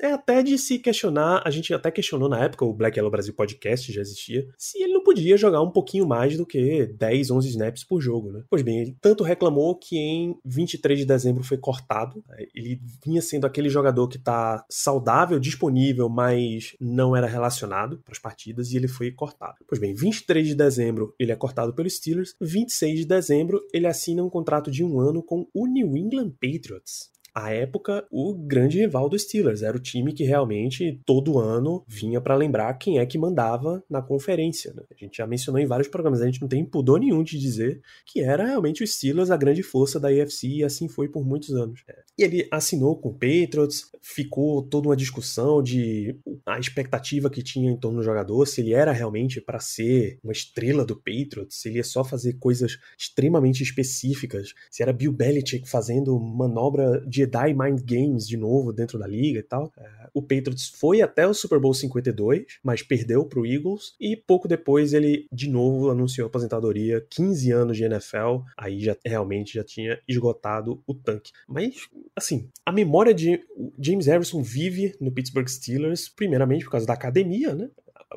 é 0.00 0.12
até 0.12 0.42
de 0.42 0.58
se 0.58 0.78
questionar, 0.78 1.42
a 1.44 1.50
gente 1.50 1.72
até 1.72 1.90
questionou 1.90 2.28
na 2.28 2.42
época, 2.44 2.64
o 2.64 2.72
Black 2.72 2.98
Yellow 2.98 3.10
Brasil 3.10 3.34
Podcast 3.34 3.92
já 3.92 4.00
existia, 4.00 4.46
se 4.56 4.82
ele 4.82 4.92
não 4.92 5.02
podia 5.02 5.36
jogar 5.36 5.62
um 5.62 5.70
pouquinho 5.70 6.06
mais 6.06 6.36
do 6.36 6.46
que 6.46 6.86
10, 6.86 7.30
11 7.30 7.48
snaps 7.48 7.84
por 7.84 8.00
jogo, 8.00 8.32
né? 8.32 8.42
Pois 8.48 8.62
bem, 8.62 8.80
ele 8.80 8.96
tanto 9.00 9.24
reclamou 9.24 9.74
que 9.76 9.96
em 9.96 10.36
23 10.44 11.00
de 11.00 11.04
dezembro 11.04 11.42
foi 11.42 11.58
cortado. 11.58 12.22
Ele 12.54 12.80
vinha 13.04 13.22
sendo 13.22 13.46
aquele 13.46 13.68
jogador 13.68 14.08
que 14.08 14.18
tá 14.18 14.64
saudável, 14.68 15.38
disponível, 15.38 16.08
mas 16.08 16.76
não 16.80 17.16
era 17.16 17.26
relacionado 17.26 17.98
para 18.04 18.12
as 18.12 18.18
partidas 18.18 18.72
e 18.72 18.76
ele 18.76 18.88
foi 18.88 19.10
cortado. 19.10 19.56
Pois 19.66 19.80
bem, 19.80 19.94
23 19.94 20.46
de 20.46 20.54
dezembro 20.54 21.14
ele 21.18 21.32
é 21.32 21.36
cortado 21.36 21.74
pelo 21.74 21.88
Steelers, 21.88 22.34
26 22.40 23.00
de 23.00 23.04
dezembro 23.04 23.62
ele 23.72 23.86
assina 23.86 24.22
um 24.22 24.30
contrato 24.30 24.70
de 24.70 24.84
um 24.84 25.00
ano 25.00 25.22
com 25.22 25.46
o 25.54 25.66
New 25.66 25.96
England 25.96 26.30
Patriots 26.40 27.15
à 27.36 27.52
época, 27.52 28.02
o 28.10 28.32
grande 28.32 28.78
rival 28.78 29.10
dos 29.10 29.24
Steelers. 29.24 29.60
Era 29.60 29.76
o 29.76 29.80
time 29.80 30.14
que 30.14 30.24
realmente 30.24 30.98
todo 31.04 31.38
ano 31.38 31.84
vinha 31.86 32.18
para 32.18 32.34
lembrar 32.34 32.72
quem 32.78 32.98
é 32.98 33.04
que 33.04 33.18
mandava 33.18 33.84
na 33.90 34.00
conferência. 34.00 34.72
Né? 34.72 34.82
A 34.90 34.94
gente 34.98 35.18
já 35.18 35.26
mencionou 35.26 35.60
em 35.60 35.66
vários 35.66 35.86
programas, 35.86 36.22
a 36.22 36.24
gente 36.24 36.40
não 36.40 36.48
tem 36.48 36.64
pudor 36.64 36.98
nenhum 36.98 37.22
de 37.22 37.38
dizer 37.38 37.82
que 38.06 38.22
era 38.22 38.46
realmente 38.46 38.82
o 38.82 38.86
Steelers 38.86 39.30
a 39.30 39.36
grande 39.36 39.62
força 39.62 40.00
da 40.00 40.08
AFC 40.08 40.48
e 40.48 40.64
assim 40.64 40.88
foi 40.88 41.10
por 41.10 41.26
muitos 41.26 41.52
anos. 41.52 41.82
É. 41.86 41.96
E 42.18 42.22
ele 42.22 42.48
assinou 42.50 42.96
com 42.96 43.10
o 43.10 43.12
Patriots, 43.12 43.90
ficou 44.00 44.62
toda 44.62 44.88
uma 44.88 44.96
discussão 44.96 45.62
de 45.62 46.16
a 46.46 46.58
expectativa 46.58 47.28
que 47.28 47.42
tinha 47.42 47.70
em 47.70 47.76
torno 47.76 47.98
do 47.98 48.04
jogador, 48.04 48.46
se 48.46 48.62
ele 48.62 48.72
era 48.72 48.92
realmente 48.92 49.42
para 49.42 49.60
ser 49.60 50.18
uma 50.24 50.32
estrela 50.32 50.86
do 50.86 50.96
Patriots, 50.96 51.60
se 51.60 51.68
ele 51.68 51.76
ia 51.76 51.84
só 51.84 52.02
fazer 52.02 52.38
coisas 52.38 52.78
extremamente 52.96 53.62
específicas, 53.62 54.54
se 54.70 54.82
era 54.82 54.90
Bill 54.90 55.12
Belichick 55.12 55.68
fazendo 55.68 56.18
manobra 56.18 57.04
de 57.06 57.25
Jedi 57.26 57.54
Mind 57.54 57.80
Games 57.82 58.26
de 58.26 58.36
novo 58.36 58.72
dentro 58.72 58.98
da 58.98 59.06
liga 59.06 59.40
e 59.40 59.42
tal. 59.42 59.72
É, 59.76 60.08
o 60.14 60.22
Patriots 60.22 60.68
foi 60.68 61.02
até 61.02 61.26
o 61.26 61.34
Super 61.34 61.58
Bowl 61.58 61.74
52, 61.74 62.44
mas 62.62 62.82
perdeu 62.82 63.24
para 63.24 63.40
o 63.40 63.46
Eagles 63.46 63.94
e 64.00 64.16
pouco 64.16 64.48
depois 64.48 64.92
ele 64.92 65.26
de 65.32 65.48
novo 65.48 65.90
anunciou 65.90 66.26
aposentadoria, 66.26 67.04
15 67.10 67.52
anos 67.52 67.76
de 67.76 67.84
NFL, 67.84 68.42
aí 68.56 68.80
já 68.80 68.96
realmente 69.04 69.54
já 69.54 69.64
tinha 69.64 70.00
esgotado 70.08 70.82
o 70.86 70.94
tanque. 70.94 71.32
Mas 71.48 71.88
assim, 72.14 72.48
a 72.64 72.72
memória 72.72 73.12
de 73.12 73.40
James 73.78 74.06
Harrison 74.06 74.42
vive 74.42 74.94
no 75.00 75.10
Pittsburgh 75.10 75.48
Steelers 75.48 76.08
primeiramente 76.08 76.64
por 76.64 76.70
causa 76.70 76.86
da 76.86 76.94
academia, 76.94 77.54
né? 77.54 77.68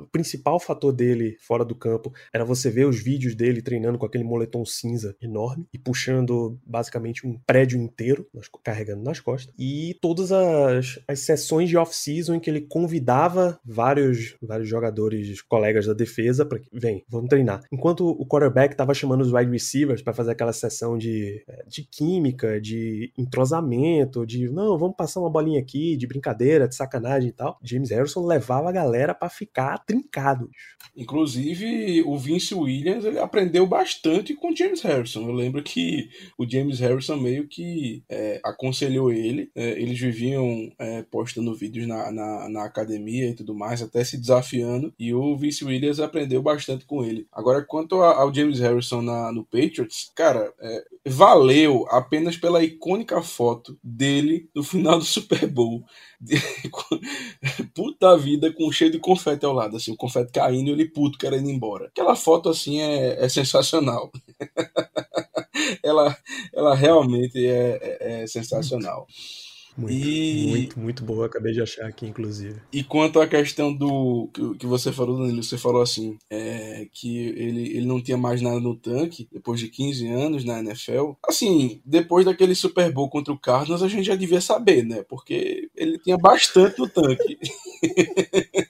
O 0.03 0.07
principal 0.07 0.59
fator 0.59 0.91
dele 0.91 1.37
fora 1.39 1.65
do 1.65 1.75
campo 1.75 2.13
era 2.33 2.45
você 2.45 2.69
ver 2.69 2.85
os 2.85 3.01
vídeos 3.01 3.35
dele 3.35 3.61
treinando 3.61 3.97
com 3.97 4.05
aquele 4.05 4.23
moletom 4.23 4.65
cinza 4.65 5.15
enorme 5.21 5.67
e 5.73 5.77
puxando 5.77 6.59
basicamente 6.65 7.25
um 7.25 7.37
prédio 7.45 7.79
inteiro, 7.79 8.27
carregando 8.63 9.03
nas 9.03 9.19
costas. 9.19 9.53
E 9.57 9.97
todas 10.01 10.31
as, 10.31 10.99
as 11.07 11.19
sessões 11.19 11.69
de 11.69 11.77
off-season 11.77 12.35
em 12.35 12.39
que 12.39 12.49
ele 12.49 12.61
convidava 12.61 13.59
vários, 13.63 14.35
vários 14.41 14.67
jogadores, 14.67 15.41
colegas 15.41 15.85
da 15.85 15.93
defesa, 15.93 16.45
para 16.45 16.59
que, 16.59 16.69
vem, 16.73 17.03
vamos 17.09 17.29
treinar. 17.29 17.63
Enquanto 17.71 18.07
o 18.07 18.25
quarterback 18.25 18.73
estava 18.73 18.93
chamando 18.93 19.21
os 19.21 19.33
wide 19.33 19.51
receivers 19.51 20.01
para 20.01 20.13
fazer 20.13 20.31
aquela 20.31 20.53
sessão 20.53 20.97
de, 20.97 21.43
é, 21.47 21.63
de 21.67 21.83
química, 21.83 22.59
de 22.59 23.11
entrosamento, 23.17 24.25
de 24.25 24.49
não, 24.49 24.77
vamos 24.77 24.95
passar 24.95 25.19
uma 25.19 25.29
bolinha 25.29 25.59
aqui, 25.59 25.95
de 25.97 26.07
brincadeira, 26.07 26.67
de 26.67 26.75
sacanagem 26.75 27.29
e 27.29 27.33
tal. 27.33 27.57
James 27.63 27.89
Harrison 27.89 28.25
levava 28.25 28.69
a 28.69 28.71
galera 28.71 29.13
para 29.13 29.29
ficar 29.29 29.79
trincados. 29.89 30.49
Inclusive, 30.95 32.03
o 32.05 32.17
Vince 32.17 32.53
Williams 32.53 33.05
ele 33.05 33.17
aprendeu 33.17 33.65
bastante 33.65 34.35
com 34.35 34.51
o 34.51 34.55
James 34.55 34.81
Harrison. 34.81 35.27
Eu 35.27 35.33
lembro 35.33 35.63
que 35.63 36.09
o 36.37 36.47
James 36.47 36.79
Harrison 36.79 37.17
meio 37.17 37.47
que 37.47 38.03
é, 38.07 38.39
aconselhou 38.43 39.11
ele. 39.11 39.49
É, 39.55 39.81
eles 39.81 39.99
viviam 39.99 40.71
é, 40.77 41.01
postando 41.03 41.55
vídeos 41.55 41.87
na, 41.87 42.11
na, 42.11 42.49
na, 42.49 42.65
academia 42.65 43.29
e 43.29 43.33
tudo 43.33 43.55
mais, 43.55 43.81
até 43.81 44.03
se 44.03 44.17
desafiando. 44.17 44.93
E 44.99 45.13
o 45.13 45.35
Vince 45.35 45.65
Williams 45.65 45.99
aprendeu 45.99 46.41
bastante 46.41 46.85
com 46.85 47.03
ele. 47.03 47.25
Agora, 47.31 47.63
quanto 47.63 47.95
ao 47.95 48.33
James 48.33 48.59
Harrison 48.59 49.01
na, 49.01 49.31
no 49.31 49.43
Patriots, 49.43 50.11
cara, 50.13 50.53
é, 50.59 50.83
valeu 51.07 51.87
apenas 51.89 52.37
pela 52.37 52.63
icônica 52.63 53.21
foto 53.21 53.79
dele 53.83 54.49
no 54.53 54.63
final 54.63 54.99
do 54.99 55.05
Super 55.05 55.47
Bowl. 55.47 55.83
Puta 57.73 58.17
vida, 58.17 58.51
com 58.53 58.71
cheio 58.71 58.91
de 58.91 58.99
confete 58.99 59.45
ao 59.45 59.53
lado, 59.53 59.77
assim, 59.77 59.91
o 59.91 59.95
confete 59.95 60.31
caindo 60.31 60.69
e 60.69 60.71
ele 60.73 60.85
puto 60.85 61.17
querendo 61.17 61.49
ir 61.49 61.53
embora. 61.53 61.87
Aquela 61.87 62.15
foto, 62.15 62.49
assim, 62.49 62.81
é, 62.81 63.23
é 63.23 63.29
sensacional. 63.29 64.11
ela, 65.83 66.15
ela 66.53 66.75
realmente 66.75 67.45
é, 67.45 67.97
é, 68.01 68.21
é 68.23 68.27
sensacional. 68.27 69.07
Muito, 69.79 69.93
e... 69.93 70.47
muito, 70.47 70.79
muito 70.79 71.03
boa. 71.03 71.25
Acabei 71.25 71.53
de 71.53 71.61
achar 71.61 71.85
aqui, 71.85 72.05
inclusive. 72.05 72.59
E 72.71 72.83
quanto 72.83 73.21
à 73.21 73.27
questão 73.27 73.73
do 73.73 74.29
que, 74.57 74.65
você 74.65 74.91
falou, 74.91 75.17
Danilo, 75.17 75.41
você 75.41 75.57
falou 75.57 75.81
assim, 75.81 76.17
é, 76.29 76.87
que 76.91 77.17
ele, 77.17 77.77
ele 77.77 77.85
não 77.85 78.01
tinha 78.01 78.17
mais 78.17 78.41
nada 78.41 78.59
no 78.59 78.75
tanque 78.75 79.27
depois 79.31 79.59
de 79.59 79.69
15 79.69 80.07
anos 80.07 80.43
na 80.43 80.59
NFL. 80.59 81.11
Assim, 81.27 81.81
depois 81.85 82.25
daquele 82.25 82.53
Super 82.55 82.91
Bowl 82.91 83.09
contra 83.09 83.33
o 83.33 83.39
Cardinals, 83.39 83.83
a 83.83 83.87
gente 83.87 84.05
já 84.05 84.15
devia 84.15 84.41
saber, 84.41 84.83
né? 84.83 85.03
Porque 85.07 85.69
ele 85.75 85.97
tinha 85.99 86.17
bastante 86.17 86.79
no 86.79 86.89
tanque. 86.89 87.39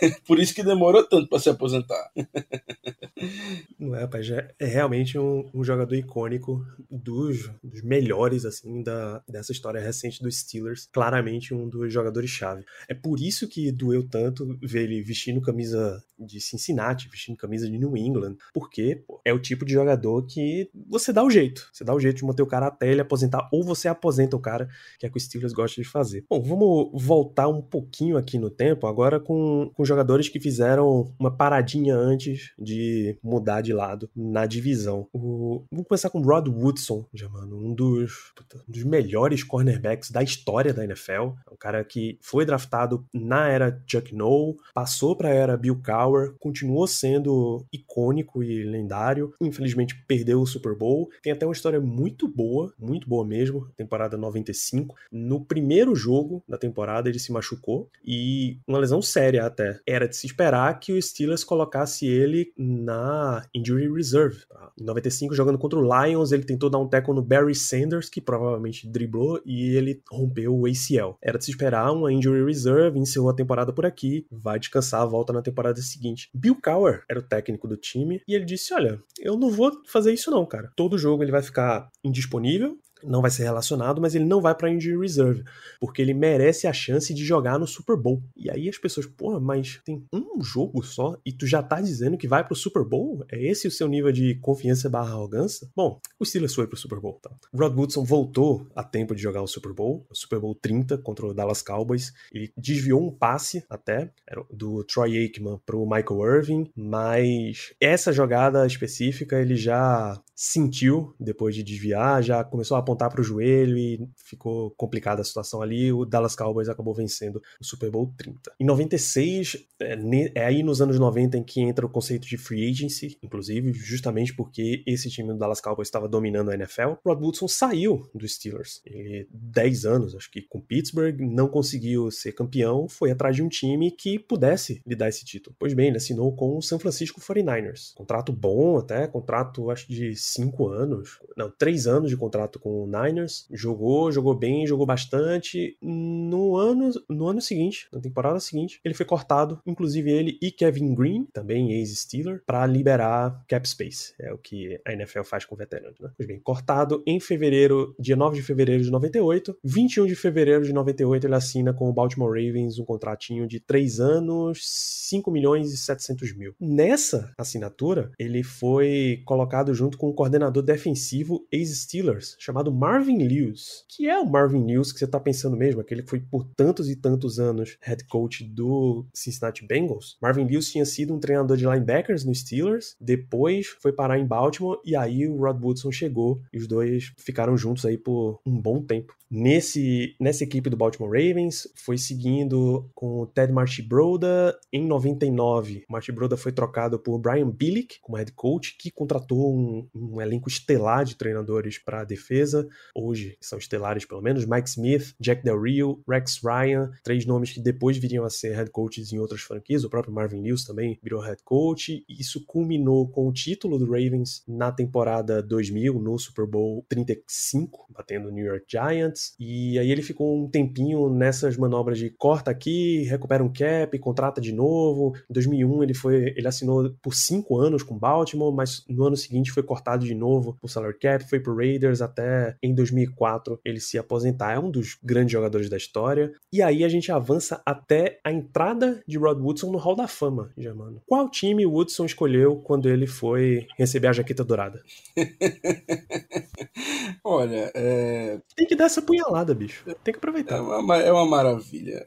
Por 0.26 0.38
isso 0.38 0.54
que 0.54 0.62
demorou 0.62 1.04
tanto 1.04 1.28
para 1.28 1.38
se 1.38 1.48
aposentar. 1.48 2.10
Não 3.78 3.94
é, 3.94 4.00
rapaz, 4.00 4.28
é, 4.30 4.54
realmente 4.60 5.18
um, 5.18 5.48
um, 5.52 5.62
jogador 5.62 5.94
icônico 5.94 6.64
dos, 6.90 7.50
dos 7.62 7.82
melhores, 7.82 8.44
assim, 8.44 8.82
da, 8.82 9.22
dessa 9.28 9.52
história 9.52 9.80
recente 9.80 10.22
dos 10.22 10.38
Steelers. 10.38 10.88
Claramente 10.90 11.52
um 11.54 11.68
dos 11.68 11.92
jogadores-chave. 11.92 12.64
É 12.88 12.94
por 12.94 13.20
isso 13.20 13.48
que 13.48 13.70
doeu 13.70 14.08
tanto 14.08 14.58
ver 14.62 14.84
ele 14.84 15.02
vestindo 15.02 15.40
camisa 15.40 16.02
de 16.18 16.40
Cincinnati, 16.40 17.08
vestindo 17.08 17.36
camisa 17.36 17.68
de 17.68 17.78
New 17.78 17.96
England, 17.96 18.36
porque 18.52 19.02
pô, 19.06 19.20
é 19.24 19.32
o 19.32 19.38
tipo 19.38 19.64
de 19.64 19.72
jogador 19.72 20.26
que 20.26 20.70
você 20.88 21.12
dá 21.12 21.24
o 21.24 21.30
jeito. 21.30 21.68
Você 21.72 21.84
dá 21.84 21.94
o 21.94 22.00
jeito 22.00 22.18
de 22.18 22.24
manter 22.24 22.42
o 22.42 22.46
cara 22.46 22.66
até 22.66 22.90
ele 22.90 23.00
aposentar, 23.00 23.48
ou 23.52 23.62
você 23.62 23.88
aposenta 23.88 24.36
o 24.36 24.40
cara, 24.40 24.68
que 24.98 25.06
é 25.06 25.08
o 25.08 25.12
que 25.12 25.18
o 25.18 25.20
Steelers 25.20 25.52
gosta 25.52 25.80
de 25.80 25.88
fazer. 25.88 26.24
Bom, 26.28 26.42
vamos 26.42 27.02
voltar 27.02 27.48
um 27.48 27.62
pouquinho 27.62 28.16
aqui 28.16 28.38
no 28.38 28.50
tempo, 28.50 28.86
agora 28.86 29.18
com, 29.18 29.70
com 29.74 29.84
jogadores 29.90 30.28
que 30.28 30.40
fizeram 30.40 31.12
uma 31.18 31.30
paradinha 31.30 31.94
antes 31.94 32.52
de 32.58 33.18
mudar 33.22 33.60
de 33.60 33.72
lado 33.72 34.08
na 34.14 34.46
divisão. 34.46 35.08
O, 35.12 35.64
vamos 35.70 35.86
começar 35.86 36.10
com 36.10 36.22
Rod 36.22 36.46
Woodson, 36.48 37.04
já, 37.12 37.28
mano, 37.28 37.58
um 37.58 37.74
dos, 37.74 38.32
um 38.68 38.72
dos 38.72 38.84
melhores 38.84 39.42
cornerbacks 39.42 40.10
da 40.10 40.22
história 40.22 40.72
da 40.72 40.84
NFL. 40.84 41.10
É 41.46 41.52
um 41.52 41.56
cara 41.58 41.84
que 41.84 42.18
foi 42.22 42.46
draftado 42.46 43.04
na 43.12 43.48
era 43.48 43.82
Chuck 43.86 44.14
Noll, 44.14 44.56
passou 44.72 45.16
para 45.16 45.28
a 45.28 45.34
era 45.34 45.56
Bill 45.56 45.80
Cowher, 45.84 46.34
continuou 46.38 46.86
sendo 46.86 47.66
icônico 47.72 48.42
e 48.42 48.62
lendário. 48.62 49.34
Infelizmente 49.40 50.00
perdeu 50.06 50.40
o 50.40 50.46
Super 50.46 50.76
Bowl. 50.76 51.10
Tem 51.22 51.32
até 51.32 51.44
uma 51.44 51.52
história 51.52 51.80
muito 51.80 52.28
boa, 52.28 52.72
muito 52.78 53.08
boa 53.08 53.26
mesmo, 53.26 53.68
temporada 53.76 54.16
95. 54.16 54.94
No 55.10 55.44
primeiro 55.44 55.94
jogo 55.94 56.42
da 56.48 56.56
temporada 56.56 57.08
ele 57.08 57.18
se 57.18 57.32
machucou 57.32 57.90
e 58.04 58.58
uma 58.66 58.78
lesão 58.78 59.02
séria 59.02 59.46
até. 59.46 59.79
Era 59.86 60.08
de 60.08 60.16
se 60.16 60.26
esperar 60.26 60.78
que 60.78 60.92
o 60.92 61.00
Steelers 61.00 61.44
colocasse 61.44 62.06
ele 62.06 62.52
na 62.56 63.44
injury 63.54 63.92
reserve. 63.92 64.46
Tá? 64.48 64.72
Em 64.78 64.84
95, 64.84 65.34
jogando 65.34 65.58
contra 65.58 65.78
o 65.78 66.06
Lions, 66.06 66.32
ele 66.32 66.44
tentou 66.44 66.70
dar 66.70 66.78
um 66.78 66.88
tackle 66.88 67.14
no 67.14 67.22
Barry 67.22 67.54
Sanders, 67.54 68.08
que 68.08 68.20
provavelmente 68.20 68.88
driblou, 68.88 69.40
e 69.44 69.76
ele 69.76 70.02
rompeu 70.10 70.54
o 70.54 70.66
ACL. 70.66 71.16
Era 71.22 71.38
de 71.38 71.44
se 71.44 71.50
esperar 71.50 71.92
uma 71.92 72.12
injury 72.12 72.44
reserve, 72.44 72.98
encerrou 72.98 73.30
a 73.30 73.34
temporada 73.34 73.72
por 73.72 73.86
aqui, 73.86 74.26
vai 74.30 74.58
descansar, 74.58 75.06
volta 75.08 75.32
na 75.32 75.42
temporada 75.42 75.80
seguinte. 75.80 76.28
Bill 76.34 76.56
Cowher 76.62 77.04
era 77.08 77.20
o 77.20 77.22
técnico 77.22 77.68
do 77.68 77.76
time, 77.76 78.22
e 78.26 78.34
ele 78.34 78.44
disse: 78.44 78.72
Olha, 78.74 79.02
eu 79.18 79.36
não 79.36 79.50
vou 79.50 79.72
fazer 79.86 80.12
isso 80.12 80.30
não, 80.30 80.46
cara. 80.46 80.70
Todo 80.76 80.98
jogo 80.98 81.22
ele 81.22 81.32
vai 81.32 81.42
ficar 81.42 81.90
indisponível, 82.04 82.78
não 83.04 83.22
vai 83.22 83.30
ser 83.30 83.44
relacionado, 83.44 84.00
mas 84.00 84.14
ele 84.14 84.24
não 84.24 84.40
vai 84.40 84.54
para 84.54 84.70
injury 84.70 84.98
reserve, 84.98 85.44
porque 85.80 86.02
ele 86.02 86.14
merece 86.14 86.66
a 86.66 86.72
chance 86.72 87.12
de 87.12 87.24
jogar 87.24 87.58
no 87.58 87.66
Super 87.66 87.96
Bowl. 87.96 88.22
E 88.36 88.50
aí 88.50 88.68
as 88.68 88.78
pessoas, 88.78 89.06
porra, 89.06 89.40
mas 89.40 89.80
tem 89.84 90.04
um 90.12 90.42
jogo 90.42 90.82
só 90.82 91.16
e 91.24 91.32
tu 91.32 91.46
já 91.46 91.62
tá 91.62 91.80
dizendo 91.80 92.16
que 92.16 92.28
vai 92.28 92.44
pro 92.44 92.54
Super 92.54 92.84
Bowl? 92.84 93.24
É 93.30 93.42
esse 93.42 93.68
o 93.68 93.70
seu 93.70 93.88
nível 93.88 94.12
de 94.12 94.34
confiança 94.36 94.88
barra 94.88 95.10
arrogância? 95.10 95.68
Bom, 95.74 96.00
o 96.18 96.24
Steelers 96.24 96.54
foi 96.54 96.66
pro 96.66 96.76
Super 96.76 97.00
Bowl, 97.00 97.18
tá? 97.20 97.30
Rod 97.54 97.74
Woodson 97.74 98.04
voltou 98.04 98.66
a 98.74 98.82
tempo 98.82 99.14
de 99.14 99.22
jogar 99.22 99.42
o 99.42 99.46
Super 99.46 99.72
Bowl, 99.72 100.06
o 100.10 100.14
Super 100.14 100.38
Bowl 100.38 100.54
30 100.54 100.98
contra 100.98 101.26
o 101.26 101.34
Dallas 101.34 101.62
Cowboys. 101.62 102.12
Ele 102.32 102.52
desviou 102.56 103.02
um 103.02 103.10
passe 103.10 103.64
até 103.68 104.10
do 104.50 104.84
Troy 104.84 105.16
Aikman 105.16 105.60
pro 105.64 105.84
Michael 105.86 106.36
Irving, 106.36 106.70
mas 106.76 107.72
essa 107.80 108.12
jogada 108.12 108.66
específica 108.66 109.40
ele 109.40 109.56
já 109.56 110.20
sentiu 110.34 111.14
depois 111.20 111.54
de 111.54 111.62
desviar, 111.62 112.22
já 112.22 112.42
começou 112.42 112.76
a 112.76 112.80
apontar 112.90 113.10
para 113.10 113.20
o 113.20 113.24
joelho 113.24 113.78
e 113.78 114.08
ficou 114.16 114.70
complicada 114.72 115.20
a 115.22 115.24
situação 115.24 115.62
ali. 115.62 115.92
O 115.92 116.04
Dallas 116.04 116.34
Cowboys 116.34 116.68
acabou 116.68 116.94
vencendo 116.94 117.42
o 117.60 117.64
Super 117.64 117.90
Bowl 117.90 118.12
30. 118.16 118.52
Em 118.58 118.64
96, 118.64 119.56
é, 119.80 119.96
é 120.34 120.44
aí 120.44 120.62
nos 120.62 120.80
anos 120.80 120.98
90 120.98 121.38
em 121.38 121.42
que 121.42 121.60
entra 121.60 121.86
o 121.86 121.88
conceito 121.88 122.26
de 122.26 122.36
free 122.36 122.68
agency, 122.68 123.18
inclusive, 123.22 123.72
justamente 123.72 124.34
porque 124.34 124.82
esse 124.86 125.08
time 125.08 125.28
do 125.28 125.38
Dallas 125.38 125.60
Cowboys 125.60 125.88
estava 125.88 126.08
dominando 126.08 126.50
a 126.50 126.54
NFL. 126.54 126.94
Rod 127.04 127.20
Woodson 127.20 127.48
saiu 127.48 128.08
dos 128.14 128.34
Steelers. 128.34 128.80
Ele, 128.84 129.28
10 129.32 129.84
anos, 129.86 130.14
acho 130.14 130.30
que 130.30 130.42
com 130.42 130.60
Pittsburgh, 130.60 131.20
não 131.20 131.48
conseguiu 131.48 132.10
ser 132.10 132.32
campeão, 132.32 132.88
foi 132.88 133.10
atrás 133.10 133.36
de 133.36 133.42
um 133.42 133.48
time 133.48 133.90
que 133.90 134.18
pudesse 134.18 134.82
lhe 134.86 134.96
dar 134.96 135.08
esse 135.08 135.24
título. 135.24 135.54
Pois 135.58 135.74
bem, 135.74 135.88
ele 135.88 135.96
assinou 135.96 136.34
com 136.34 136.56
o 136.56 136.62
San 136.62 136.78
Francisco 136.78 137.20
49ers. 137.20 137.94
Contrato 137.94 138.32
bom 138.32 138.78
até, 138.78 139.06
contrato 139.06 139.70
acho 139.70 139.88
de 139.88 140.14
cinco 140.16 140.68
anos, 140.68 141.18
não, 141.36 141.50
três 141.50 141.86
anos 141.86 142.10
de 142.10 142.16
contrato 142.16 142.58
com 142.58 142.79
Niners. 142.86 143.46
Jogou, 143.50 144.10
jogou 144.12 144.34
bem, 144.34 144.66
jogou 144.66 144.86
bastante. 144.86 145.76
No 145.80 146.56
ano, 146.56 146.90
no 147.08 147.26
ano 147.26 147.40
seguinte, 147.40 147.88
na 147.92 148.00
temporada 148.00 148.40
seguinte, 148.40 148.80
ele 148.84 148.94
foi 148.94 149.06
cortado, 149.06 149.60
inclusive 149.66 150.10
ele 150.10 150.38
e 150.40 150.50
Kevin 150.50 150.94
Green, 150.94 151.26
também 151.32 151.72
ex-Steeler, 151.72 152.42
para 152.46 152.66
liberar 152.66 153.42
cap 153.48 153.68
space. 153.68 154.14
É 154.18 154.32
o 154.32 154.38
que 154.38 154.80
a 154.86 154.92
NFL 154.92 155.22
faz 155.22 155.44
com 155.44 155.56
veteranos, 155.56 155.98
né? 156.00 156.10
Pois 156.16 156.26
bem, 156.26 156.40
cortado 156.40 157.02
em 157.06 157.20
fevereiro, 157.20 157.94
dia 157.98 158.16
9 158.16 158.36
de 158.36 158.42
fevereiro 158.42 158.82
de 158.82 158.90
98. 158.90 159.56
21 159.64 160.06
de 160.06 160.14
fevereiro 160.14 160.64
de 160.64 160.72
98 160.72 161.26
ele 161.26 161.34
assina 161.34 161.72
com 161.72 161.88
o 161.88 161.92
Baltimore 161.92 162.30
Ravens 162.30 162.78
um 162.78 162.84
contratinho 162.84 163.46
de 163.46 163.60
três 163.60 164.00
anos, 164.00 164.60
5 165.08 165.30
milhões 165.30 165.72
e 165.72 165.76
700 165.76 166.36
mil. 166.36 166.54
Nessa 166.60 167.32
assinatura, 167.36 168.12
ele 168.18 168.42
foi 168.42 169.22
colocado 169.24 169.74
junto 169.74 169.98
com 169.98 170.08
o 170.08 170.14
coordenador 170.14 170.62
defensivo 170.62 171.46
ex-Steelers, 171.50 172.36
chamado 172.38 172.69
Marvin 172.72 173.18
Lewis. 173.18 173.84
Que 173.88 174.08
é 174.08 174.18
o 174.18 174.26
Marvin 174.26 174.64
Lewis 174.64 174.92
que 174.92 174.98
você 174.98 175.04
está 175.04 175.20
pensando 175.20 175.56
mesmo, 175.56 175.80
aquele 175.80 176.02
que 176.02 176.10
foi 176.10 176.20
por 176.20 176.44
tantos 176.56 176.88
e 176.90 176.96
tantos 176.96 177.38
anos 177.38 177.76
head 177.80 178.04
coach 178.04 178.44
do 178.44 179.06
Cincinnati 179.12 179.66
Bengals. 179.66 180.16
Marvin 180.20 180.44
Lewis 180.44 180.70
tinha 180.70 180.84
sido 180.84 181.14
um 181.14 181.20
treinador 181.20 181.56
de 181.56 181.66
linebackers 181.66 182.24
no 182.24 182.34
Steelers, 182.34 182.96
depois 183.00 183.68
foi 183.80 183.92
parar 183.92 184.18
em 184.18 184.26
Baltimore 184.26 184.80
e 184.84 184.96
aí 184.96 185.26
o 185.26 185.36
Rod 185.36 185.60
Woodson 185.60 185.92
chegou 185.92 186.40
e 186.52 186.58
os 186.58 186.66
dois 186.66 187.12
ficaram 187.16 187.56
juntos 187.56 187.84
aí 187.84 187.98
por 187.98 188.40
um 188.44 188.60
bom 188.60 188.82
tempo. 188.82 189.14
Nesse, 189.30 190.16
nessa 190.18 190.42
equipe 190.42 190.68
do 190.68 190.76
Baltimore 190.76 191.08
Ravens, 191.08 191.68
foi 191.76 191.96
seguindo 191.96 192.90
com 192.92 193.20
o 193.20 193.26
Ted 193.28 193.52
Marchibroda 193.52 194.58
em 194.72 194.84
99. 194.84 195.84
Marchibroda 195.88 196.36
foi 196.36 196.50
trocado 196.50 196.98
por 196.98 197.16
Brian 197.16 197.48
Billick 197.48 198.00
como 198.00 198.16
head 198.16 198.32
coach, 198.32 198.76
que 198.76 198.90
contratou 198.90 199.54
um, 199.54 199.88
um 199.94 200.20
elenco 200.20 200.48
estelar 200.48 201.04
de 201.04 201.14
treinadores 201.14 201.78
para 201.78 202.00
a 202.00 202.04
defesa. 202.04 202.59
Hoje 202.94 203.36
são 203.40 203.58
estelares 203.58 204.04
pelo 204.04 204.22
menos 204.22 204.44
Mike 204.44 204.68
Smith, 204.68 205.14
Jack 205.20 205.42
Del 205.42 205.60
Rio, 205.60 206.02
Rex 206.08 206.40
Ryan, 206.42 206.90
três 207.02 207.24
nomes 207.26 207.52
que 207.52 207.60
depois 207.60 207.96
viriam 207.96 208.24
a 208.24 208.30
ser 208.30 208.54
head 208.54 208.70
coaches 208.70 209.12
em 209.12 209.18
outras 209.18 209.42
franquias. 209.42 209.84
O 209.84 209.90
próprio 209.90 210.12
Marvin 210.12 210.42
Lewis 210.42 210.64
também 210.64 210.98
virou 211.02 211.20
head 211.20 211.42
coach. 211.44 212.04
E 212.08 212.20
isso 212.20 212.44
culminou 212.46 213.08
com 213.08 213.28
o 213.28 213.32
título 213.32 213.78
do 213.78 213.86
Ravens 213.86 214.42
na 214.46 214.72
temporada 214.72 215.42
2000 215.42 215.94
no 216.00 216.18
Super 216.18 216.46
Bowl 216.46 216.84
35, 216.88 217.86
batendo 217.90 218.28
o 218.28 218.30
New 218.30 218.44
York 218.44 218.64
Giants. 218.68 219.34
E 219.38 219.78
aí 219.78 219.90
ele 219.90 220.02
ficou 220.02 220.36
um 220.36 220.48
tempinho 220.48 221.08
nessas 221.10 221.56
manobras 221.56 221.98
de 221.98 222.10
corta 222.10 222.50
aqui, 222.50 223.02
recupera 223.04 223.42
um 223.42 223.52
cap, 223.52 223.98
contrata 223.98 224.40
de 224.40 224.52
novo. 224.52 225.14
Em 225.28 225.32
2001 225.32 225.82
ele 225.82 225.94
foi, 225.94 226.34
ele 226.36 226.48
assinou 226.48 226.90
por 227.02 227.14
cinco 227.14 227.58
anos 227.58 227.82
com 227.82 227.98
Baltimore, 227.98 228.52
mas 228.52 228.84
no 228.88 229.04
ano 229.04 229.16
seguinte 229.16 229.52
foi 229.52 229.62
cortado 229.62 230.04
de 230.04 230.14
novo 230.14 230.56
por 230.60 230.68
salary 230.68 230.98
cap, 230.98 231.28
foi 231.28 231.40
pro 231.40 231.56
Raiders 231.56 232.00
até 232.00 232.49
em 232.62 232.74
2004 232.74 233.60
ele 233.64 233.80
se 233.80 233.98
aposentar. 233.98 234.52
É 234.52 234.58
um 234.58 234.70
dos 234.70 234.96
grandes 235.02 235.32
jogadores 235.32 235.68
da 235.68 235.76
história. 235.76 236.32
E 236.52 236.62
aí 236.62 236.84
a 236.84 236.88
gente 236.88 237.12
avança 237.12 237.62
até 237.64 238.20
a 238.24 238.32
entrada 238.32 239.02
de 239.06 239.18
Rod 239.18 239.40
Woodson 239.40 239.70
no 239.70 239.78
Hall 239.78 239.96
da 239.96 240.08
Fama, 240.08 240.52
já 240.56 240.74
mano. 240.74 241.02
Qual 241.06 241.28
time 241.28 241.66
o 241.66 241.72
Woodson 241.72 242.04
escolheu 242.04 242.56
quando 242.56 242.88
ele 242.88 243.06
foi 243.06 243.66
receber 243.78 244.08
a 244.08 244.12
jaqueta 244.12 244.44
dourada? 244.44 244.82
Olha, 247.24 247.70
é... 247.74 248.40
tem 248.56 248.66
que 248.66 248.74
dar 248.74 248.86
essa 248.86 249.02
punhalada, 249.02 249.54
bicho. 249.54 249.84
Tem 250.02 250.12
que 250.12 250.18
aproveitar. 250.18 250.56
É 250.56 250.60
uma, 250.60 250.96
é 250.96 251.12
uma 251.12 251.26
maravilha. 251.26 252.04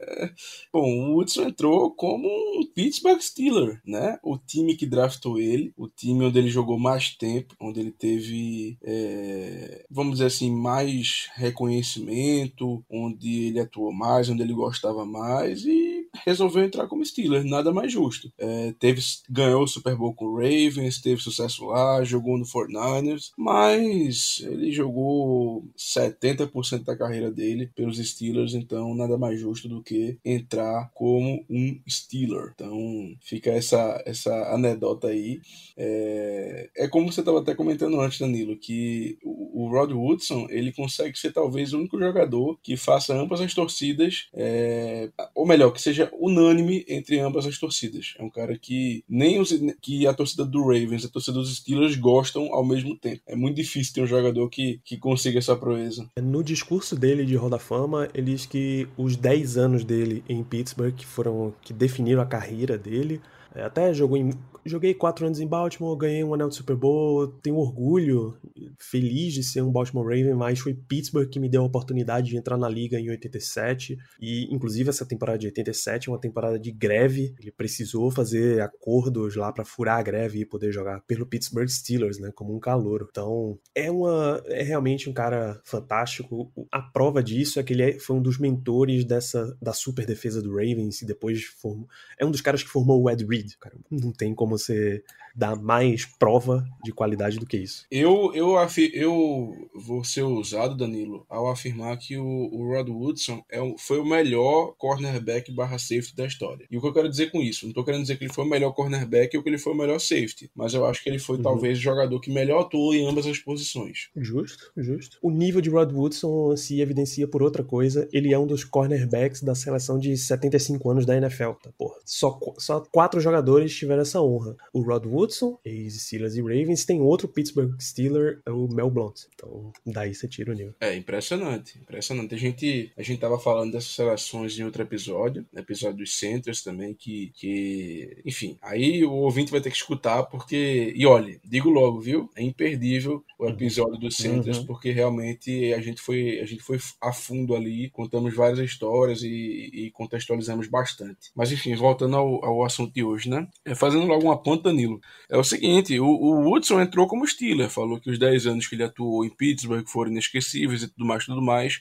Bom, 0.72 0.82
o 0.82 1.14
Woodson 1.14 1.44
entrou 1.44 1.94
como 1.94 2.28
um 2.28 2.66
Pittsburgh 2.74 3.20
Steeler, 3.20 3.80
né? 3.86 4.18
O 4.22 4.38
time 4.38 4.76
que 4.76 4.86
draftou 4.86 5.38
ele, 5.38 5.72
o 5.76 5.88
time 5.88 6.24
onde 6.24 6.38
ele 6.38 6.48
jogou 6.48 6.78
mais 6.78 7.16
tempo, 7.16 7.54
onde 7.60 7.80
ele 7.80 7.92
teve, 7.92 8.78
é, 8.82 9.84
vamos 9.90 10.14
dizer 10.14 10.26
assim, 10.34 10.50
mais 10.50 11.28
reconhecimento, 11.34 12.82
onde 12.90 13.46
ele 13.46 13.60
atuou 13.60 13.92
mais, 13.92 14.28
onde 14.28 14.42
ele 14.42 14.54
gostava 14.54 15.04
mais 15.04 15.64
e 15.64 16.06
resolveu 16.24 16.64
entrar 16.64 16.86
como 16.86 17.04
Steeler, 17.04 17.44
nada 17.44 17.72
mais 17.72 17.92
justo. 17.92 18.32
É, 18.38 18.72
teve, 18.78 19.00
ganhou 19.28 19.64
o 19.64 19.68
Super 19.68 19.96
Bowl 19.96 20.14
com 20.14 20.26
o 20.26 20.36
Ravens, 20.36 21.00
teve 21.00 21.20
sucesso 21.20 21.66
lá, 21.66 22.02
jogou 22.04 22.38
no 22.38 22.44
49ers, 22.44 23.30
mas 23.36 24.42
ele 24.44 24.72
jogou 24.72 25.64
70% 25.76 26.84
da 26.84 26.94
da 26.94 26.96
carreira 26.96 27.30
dele 27.30 27.70
pelos 27.74 27.98
Steelers, 27.98 28.54
então 28.54 28.94
nada 28.94 29.18
mais 29.18 29.38
justo 29.38 29.68
do 29.68 29.82
que 29.82 30.16
entrar 30.24 30.90
como 30.94 31.44
um 31.50 31.78
Steeler. 31.88 32.52
Então 32.54 33.14
fica 33.20 33.50
essa, 33.50 34.02
essa 34.06 34.32
anedota 34.54 35.08
aí. 35.08 35.40
É, 35.76 36.70
é 36.76 36.88
como 36.88 37.12
você 37.12 37.20
estava 37.20 37.40
até 37.40 37.54
comentando 37.54 38.00
antes, 38.00 38.18
Danilo, 38.18 38.56
que 38.56 39.18
o, 39.54 39.68
Rod 39.68 39.92
Woodson 39.92 40.46
ele 40.50 40.72
consegue 40.72 41.18
ser 41.18 41.32
talvez 41.32 41.72
o 41.72 41.78
único 41.78 41.98
jogador 41.98 42.58
que 42.62 42.76
faça 42.76 43.14
ambas 43.14 43.40
as 43.40 43.54
torcidas, 43.54 44.28
é, 44.34 45.10
ou 45.34 45.46
melhor, 45.46 45.70
que 45.70 45.80
seja 45.80 46.10
unânime 46.18 46.84
entre 46.88 47.18
ambas 47.20 47.46
as 47.46 47.58
torcidas. 47.58 48.14
É 48.18 48.22
um 48.22 48.30
cara 48.30 48.58
que 48.58 49.04
nem 49.08 49.40
os, 49.40 49.52
que 49.80 50.06
a 50.06 50.14
torcida 50.14 50.44
do 50.44 50.62
Ravens, 50.62 51.04
a 51.04 51.08
torcida 51.08 51.38
dos 51.38 51.56
Steelers 51.56 51.96
gostam 51.96 52.52
ao 52.52 52.64
mesmo 52.64 52.96
tempo. 52.96 53.22
É 53.26 53.36
muito 53.36 53.56
difícil 53.56 53.94
ter 53.94 54.02
um 54.02 54.06
jogador 54.06 54.48
que, 54.48 54.80
que 54.84 54.96
consiga 54.96 55.38
essa 55.38 55.56
proeza. 55.56 56.08
No 56.20 56.42
discurso 56.42 56.96
dele 56.96 57.24
de 57.24 57.36
Roda 57.36 57.58
Fama, 57.58 58.08
ele 58.14 58.32
diz 58.32 58.46
que 58.46 58.88
os 58.96 59.16
10 59.16 59.56
anos 59.56 59.84
dele 59.84 60.24
em 60.28 60.42
Pittsburgh 60.42 61.00
foram 61.02 61.54
que 61.62 61.72
definiram 61.72 62.22
a 62.22 62.26
carreira 62.26 62.76
dele, 62.76 63.20
é, 63.54 63.62
até 63.62 63.92
jogou 63.94 64.16
em 64.16 64.30
joguei 64.64 64.94
quatro 64.94 65.26
anos 65.26 65.40
em 65.40 65.46
Baltimore, 65.46 65.96
ganhei 65.96 66.24
um 66.24 66.34
anel 66.34 66.48
de 66.48 66.54
Super 66.54 66.76
Bowl, 66.76 67.28
tenho 67.28 67.56
orgulho, 67.56 68.36
feliz 68.78 69.32
de 69.34 69.42
ser 69.42 69.62
um 69.62 69.70
Baltimore 69.70 70.04
Raven, 70.04 70.34
mas 70.34 70.58
foi 70.58 70.74
Pittsburgh 70.74 71.28
que 71.28 71.40
me 71.40 71.48
deu 71.48 71.62
a 71.62 71.66
oportunidade 71.66 72.28
de 72.28 72.36
entrar 72.36 72.56
na 72.56 72.68
liga 72.68 72.98
em 72.98 73.10
87 73.10 73.98
e 74.20 74.52
inclusive 74.54 74.88
essa 74.88 75.06
temporada 75.06 75.38
de 75.38 75.46
87 75.46 76.08
é 76.08 76.12
uma 76.12 76.20
temporada 76.20 76.58
de 76.58 76.70
greve, 76.70 77.34
ele 77.40 77.50
precisou 77.50 78.10
fazer 78.10 78.60
acordos 78.60 79.36
lá 79.36 79.52
para 79.52 79.64
furar 79.64 79.98
a 79.98 80.02
greve 80.02 80.40
e 80.40 80.46
poder 80.46 80.72
jogar 80.72 81.00
pelo 81.02 81.26
Pittsburgh 81.26 81.68
Steelers, 81.68 82.18
né, 82.18 82.30
como 82.34 82.54
um 82.54 82.60
calouro. 82.60 83.06
Então, 83.10 83.58
é 83.74 83.90
uma 83.90 84.42
é 84.46 84.62
realmente 84.62 85.08
um 85.08 85.12
cara 85.12 85.60
fantástico. 85.64 86.52
A 86.70 86.80
prova 86.80 87.22
disso 87.22 87.58
é 87.58 87.62
que 87.62 87.72
ele 87.72 87.82
é, 87.82 87.98
foi 87.98 88.16
um 88.16 88.22
dos 88.22 88.38
mentores 88.38 89.04
dessa 89.04 89.56
da 89.60 89.72
super 89.72 90.06
defesa 90.06 90.40
do 90.40 90.52
Ravens 90.52 91.02
e 91.02 91.06
depois 91.06 91.44
formou, 91.44 91.88
é 92.18 92.24
um 92.24 92.30
dos 92.30 92.40
caras 92.40 92.62
que 92.62 92.68
formou 92.68 93.02
o 93.02 93.10
Ed 93.10 93.24
Reed, 93.24 93.52
cara. 93.58 93.76
Não 93.90 94.12
tem 94.12 94.34
como 94.34 94.53
você 94.58 95.02
dar 95.34 95.56
mais 95.56 96.04
prova 96.04 96.64
de 96.84 96.92
qualidade 96.92 97.38
do 97.38 97.46
que 97.46 97.56
isso. 97.56 97.84
Eu, 97.90 98.32
eu, 98.34 98.54
eu 98.92 99.68
vou 99.74 100.04
ser 100.04 100.22
ousado, 100.22 100.76
Danilo, 100.76 101.26
ao 101.28 101.50
afirmar 101.50 101.98
que 101.98 102.16
o, 102.16 102.24
o 102.24 102.72
Rod 102.72 102.88
Woodson 102.88 103.42
é, 103.50 103.58
foi 103.78 103.98
o 103.98 104.04
melhor 104.04 104.74
cornerback 104.78 105.52
barra 105.52 105.78
safety 105.78 106.14
da 106.14 106.26
história. 106.26 106.66
E 106.70 106.76
o 106.76 106.80
que 106.80 106.86
eu 106.86 106.92
quero 106.92 107.08
dizer 107.08 107.32
com 107.32 107.42
isso? 107.42 107.64
Não 107.64 107.70
estou 107.70 107.84
querendo 107.84 108.02
dizer 108.02 108.16
que 108.16 108.24
ele 108.24 108.32
foi 108.32 108.44
o 108.44 108.48
melhor 108.48 108.72
cornerback 108.72 109.36
ou 109.36 109.42
que 109.42 109.48
ele 109.48 109.58
foi 109.58 109.72
o 109.72 109.76
melhor 109.76 109.98
safety, 109.98 110.50
mas 110.54 110.72
eu 110.72 110.86
acho 110.86 111.02
que 111.02 111.08
ele 111.08 111.18
foi 111.18 111.36
uhum. 111.36 111.42
talvez 111.42 111.78
o 111.78 111.82
jogador 111.82 112.20
que 112.20 112.30
melhor 112.30 112.60
atuou 112.60 112.94
em 112.94 113.08
ambas 113.08 113.26
as 113.26 113.38
posições. 113.38 114.10
Justo, 114.16 114.72
justo. 114.76 115.18
O 115.20 115.30
nível 115.30 115.60
de 115.60 115.70
Rod 115.70 115.90
Woodson 115.90 116.56
se 116.56 116.80
evidencia 116.80 117.26
por 117.26 117.42
outra 117.42 117.64
coisa. 117.64 118.08
Ele 118.12 118.32
é 118.32 118.38
um 118.38 118.46
dos 118.46 118.62
cornerbacks 118.62 119.42
da 119.42 119.54
seleção 119.54 119.98
de 119.98 120.16
75 120.16 120.90
anos 120.90 121.06
da 121.06 121.16
NFL. 121.16 121.52
Tá, 121.62 121.70
porra. 121.76 121.96
Só, 122.04 122.38
só 122.58 122.80
quatro 122.92 123.20
jogadores 123.20 123.74
tiveram 123.74 124.02
essa 124.02 124.22
honra. 124.22 124.43
O 124.72 124.82
Rod 124.82 125.06
Woodson 125.06 125.58
ex-Steelers 125.64 126.36
e 126.36 126.40
Ravens, 126.40 126.84
tem 126.84 127.00
outro 127.00 127.28
Pittsburgh 127.28 127.74
Steeler, 127.80 128.40
é 128.46 128.50
o 128.50 128.68
Mel 128.68 128.90
Blount. 128.90 129.22
Então, 129.34 129.72
daí 129.86 130.14
você 130.14 130.28
tira 130.28 130.52
o 130.52 130.54
nível. 130.54 130.74
É, 130.80 130.94
impressionante, 130.94 131.78
impressionante. 131.78 132.34
A 132.34 132.38
gente, 132.38 132.92
a 132.96 133.02
gente 133.02 133.20
tava 133.20 133.38
falando 133.38 133.72
dessas 133.72 133.90
seleções 133.90 134.58
em 134.58 134.64
outro 134.64 134.82
episódio, 134.82 135.46
no 135.52 135.60
episódio 135.60 135.98
dos 135.98 136.16
Centers 136.16 136.62
também, 136.62 136.94
que, 136.94 137.32
que, 137.34 138.22
enfim, 138.24 138.58
aí 138.62 139.04
o 139.04 139.12
ouvinte 139.12 139.50
vai 139.50 139.60
ter 139.60 139.70
que 139.70 139.76
escutar, 139.76 140.24
porque, 140.24 140.92
e 140.94 141.06
olha, 141.06 141.38
digo 141.44 141.70
logo, 141.70 142.00
viu? 142.00 142.30
É 142.36 142.42
imperdível 142.42 143.24
o 143.38 143.48
episódio 143.48 143.98
dos 143.98 144.16
Centers, 144.16 144.58
uhum. 144.58 144.66
porque 144.66 144.90
realmente 144.90 145.72
a 145.72 145.80
gente 145.80 146.00
foi, 146.00 146.40
a 146.40 146.46
gente 146.46 146.62
foi 146.62 146.78
a 147.00 147.12
fundo 147.12 147.54
ali, 147.54 147.90
contamos 147.90 148.34
várias 148.34 148.58
histórias 148.58 149.22
e, 149.22 149.70
e 149.72 149.90
contextualizamos 149.90 150.68
bastante. 150.68 151.30
Mas 151.34 151.52
enfim, 151.52 151.74
voltando 151.74 152.16
ao, 152.16 152.44
ao 152.44 152.64
assunto 152.64 152.92
de 152.92 153.02
hoje, 153.02 153.28
né? 153.28 153.48
É, 153.64 153.74
fazendo 153.74 154.06
logo 154.06 154.24
uma 154.24 154.33
ponta, 154.36 154.64
Danilo 154.64 155.00
é 155.28 155.36
o 155.36 155.44
seguinte: 155.44 155.98
o, 155.98 156.06
o 156.06 156.48
Woodson 156.48 156.80
entrou 156.80 157.06
como 157.06 157.26
Steeler, 157.26 157.68
falou 157.68 158.00
que 158.00 158.10
os 158.10 158.18
10 158.18 158.46
anos 158.46 158.66
que 158.66 158.74
ele 158.74 158.84
atuou 158.84 159.24
em 159.24 159.30
Pittsburgh 159.30 159.86
foram 159.86 160.10
inesquecíveis 160.10 160.82
e 160.82 160.88
tudo 160.88 161.04
mais, 161.04 161.24
tudo 161.24 161.42
mais. 161.42 161.80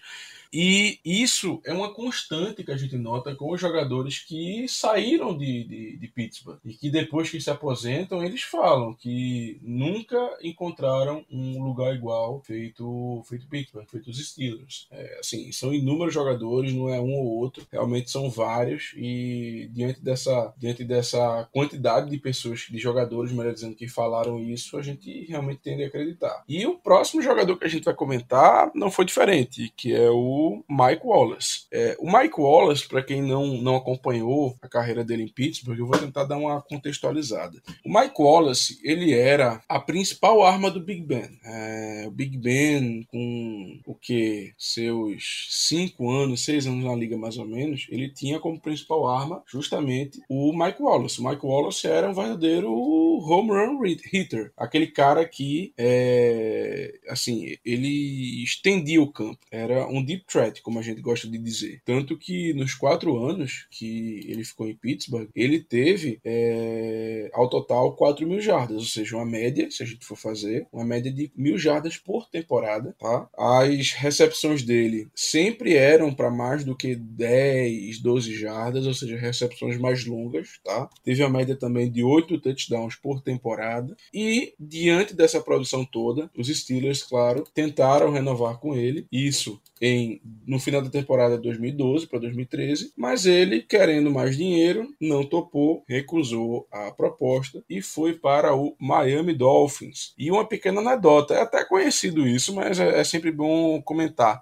E 0.54 1.00
isso 1.04 1.60
é 1.66 1.74
uma 1.74 1.92
constante 1.92 2.64
que 2.64 2.72
a 2.72 2.78
gente 2.78 2.96
nota 2.96 3.34
com 3.34 3.52
os 3.52 3.60
jogadores 3.60 4.20
que 4.20 4.68
saíram 4.68 5.36
de, 5.36 5.64
de, 5.64 5.98
de, 5.98 6.08
Pittsburgh 6.10 6.60
e 6.64 6.76
que 6.76 6.92
depois 6.92 7.28
que 7.28 7.42
se 7.42 7.50
aposentam, 7.50 8.24
eles 8.24 8.44
falam 8.44 8.94
que 8.94 9.60
nunca 9.64 10.16
encontraram 10.44 11.26
um 11.32 11.64
lugar 11.64 11.96
igual 11.96 12.40
feito, 12.46 13.24
feito 13.28 13.48
Pittsburgh, 13.48 13.88
feito 13.90 14.12
os 14.12 14.24
Steelers. 14.24 14.88
É, 14.92 15.18
assim, 15.20 15.52
são 15.52 15.74
inúmeros 15.74 16.14
jogadores, 16.14 16.72
não 16.72 16.88
é 16.88 17.02
um 17.02 17.14
ou 17.14 17.40
outro, 17.40 17.66
realmente 17.72 18.12
são 18.12 18.30
vários 18.30 18.94
e 18.96 19.68
diante 19.72 20.02
dessa, 20.02 20.54
diante 20.56 20.84
dessa 20.84 21.50
quantidade 21.52 22.12
de 22.12 22.18
pessoas, 22.20 22.68
de 22.70 22.78
jogadores, 22.78 23.32
melhor 23.32 23.54
dizendo, 23.54 23.76
que 23.76 23.88
falaram 23.88 24.40
isso, 24.40 24.78
a 24.78 24.84
gente 24.84 25.26
realmente 25.26 25.62
tende 25.62 25.84
a 25.84 25.88
acreditar. 25.88 26.44
E 26.48 26.64
o 26.68 26.78
próximo 26.78 27.24
jogador 27.24 27.58
que 27.58 27.66
a 27.66 27.70
gente 27.70 27.86
vai 27.86 27.96
comentar 27.96 28.72
não 28.76 28.92
foi 28.92 29.06
diferente, 29.06 29.74
que 29.76 29.92
é 29.92 30.12
o 30.12 30.43
Mike 30.70 31.06
Wallace. 31.06 31.66
É, 31.72 31.96
o 32.00 32.12
Mike 32.12 32.40
Wallace, 32.40 32.88
para 32.88 33.04
quem 33.04 33.22
não, 33.22 33.58
não 33.62 33.76
acompanhou 33.76 34.56
a 34.62 34.68
carreira 34.68 35.04
dele 35.04 35.24
em 35.24 35.28
Pittsburgh, 35.28 35.80
eu 35.80 35.88
vou 35.88 35.98
tentar 35.98 36.24
dar 36.26 36.38
uma 36.38 36.62
contextualizada. 36.62 37.62
O 37.86 37.94
Mike 37.94 38.20
Wallace, 38.20 38.80
ele 38.84 39.14
era 39.14 39.62
a 39.68 39.80
principal 39.80 40.44
arma 40.44 40.70
do 40.70 40.80
Big 40.80 41.02
Ben. 41.02 41.30
É, 41.44 42.06
o 42.08 42.12
Big 42.12 42.38
Ben, 42.38 43.04
com 43.04 43.80
o 43.86 43.96
que? 43.96 44.54
Seus 44.58 45.48
cinco 45.50 46.10
anos, 46.10 46.44
seis 46.44 46.66
anos 46.66 46.84
na 46.84 46.96
liga 46.96 47.18
mais 47.18 47.38
ou 47.38 47.46
menos, 47.46 47.88
ele 47.90 48.10
tinha 48.10 48.40
como 48.40 48.60
principal 48.60 49.08
arma 49.08 49.44
justamente 49.48 50.22
o 50.30 50.54
Mike 50.54 50.82
Wallace. 50.82 51.20
O 51.20 51.30
Mike 51.30 51.46
Wallace 51.46 51.88
era 51.88 52.10
um 52.10 52.14
verdadeiro 52.14 52.72
home 52.72 53.50
run 53.50 53.84
hitter. 54.12 54.52
Aquele 54.58 54.88
cara 54.88 55.26
que, 55.26 55.74
é, 55.78 57.00
assim, 57.10 57.56
ele 57.66 58.44
estendia 58.44 59.02
o 59.02 59.12
campo. 59.12 59.40
Era 59.52 59.88
um 59.88 60.04
deep 60.04 60.26
threat, 60.34 60.62
como 60.62 60.80
a 60.80 60.82
gente 60.82 61.02
gosta 61.02 61.28
de 61.28 61.38
dizer. 61.38 61.82
Tanto 61.86 62.18
que 62.18 62.54
nos 62.54 62.74
quatro 62.74 63.24
anos 63.24 63.68
que 63.70 64.26
ele 64.28 64.44
ficou 64.44 64.68
em 64.68 64.76
Pittsburgh, 64.76 65.30
ele 65.36 65.60
teve 65.60 66.20
é, 66.26 67.30
ao 67.34 67.48
total 67.48 67.96
4 67.96 68.28
mil 68.28 68.42
jardas, 68.42 68.78
ou 68.78 68.84
seja, 68.84 69.16
uma 69.16 69.26
média, 69.26 69.70
se 69.70 69.84
a 69.84 69.86
gente 69.86 70.06
for 70.06 70.18
fazer, 70.18 70.68
uma 70.72 70.84
média 70.84 71.12
de 71.12 71.32
mil 71.36 71.58
jardas 71.58 71.98
por 71.98 72.28
temporada. 72.30 72.96
Tá? 73.00 73.30
As 73.38 73.92
recepções 73.92 74.64
dele 74.64 75.08
sempre 75.14 75.76
eram 75.76 76.14
para 76.14 76.32
mais 76.32 76.64
do 76.64 76.76
que 76.76 76.96
10, 76.96 78.00
12 78.00 78.36
jardas, 78.36 78.88
ou 78.88 78.94
seja, 78.94 79.18
recepções 79.18 79.78
mais 79.78 80.06
longas. 80.06 80.60
Tá? 80.64 80.90
Teve 81.04 81.22
a 81.24 81.30
média 81.30 81.56
também 81.56 81.92
de 81.92 82.04
8 82.04 82.40
touchdowns 82.40 82.96
por 82.96 83.22
temporada. 83.22 83.96
E 84.14 84.54
diante 84.60 85.14
dessa 85.14 85.42
produção 85.42 85.86
toda, 85.86 86.30
os 86.38 86.48
Steelers, 86.48 87.04
claro, 87.04 87.44
tentaram 87.54 88.12
renovar 88.12 88.58
com 88.58 88.76
ele. 88.76 89.06
Isso 89.12 89.62
em, 89.86 90.22
no 90.48 90.60
final 90.60 90.82
da 90.82 90.90
temporada 90.90 91.36
de 91.36 91.44
2012 91.44 92.08
para 92.08 92.20
2013, 92.20 92.94
mas 92.96 93.26
ele, 93.26 93.62
querendo 93.62 94.10
mais 94.10 94.38
dinheiro, 94.38 94.88
não 95.00 95.26
topou, 95.26 95.84
recusou 95.86 96.66
a 96.72 96.90
proposta 96.92 97.62
e 97.70 97.82
foi 97.82 98.14
para 98.14 98.56
o 98.56 98.78
Miami 98.80 99.34
Dolphins. 99.34 100.14
E 100.18 100.32
uma 100.32 100.48
pequena 100.48 100.80
anedota, 100.80 101.34
é 101.34 101.42
até 101.42 101.66
conhecido 101.66 102.26
isso, 102.26 102.56
mas 102.56 102.80
é, 102.80 103.02
é 103.02 103.04
sempre 103.04 103.30
bom 103.30 103.82
comentar. 103.82 104.42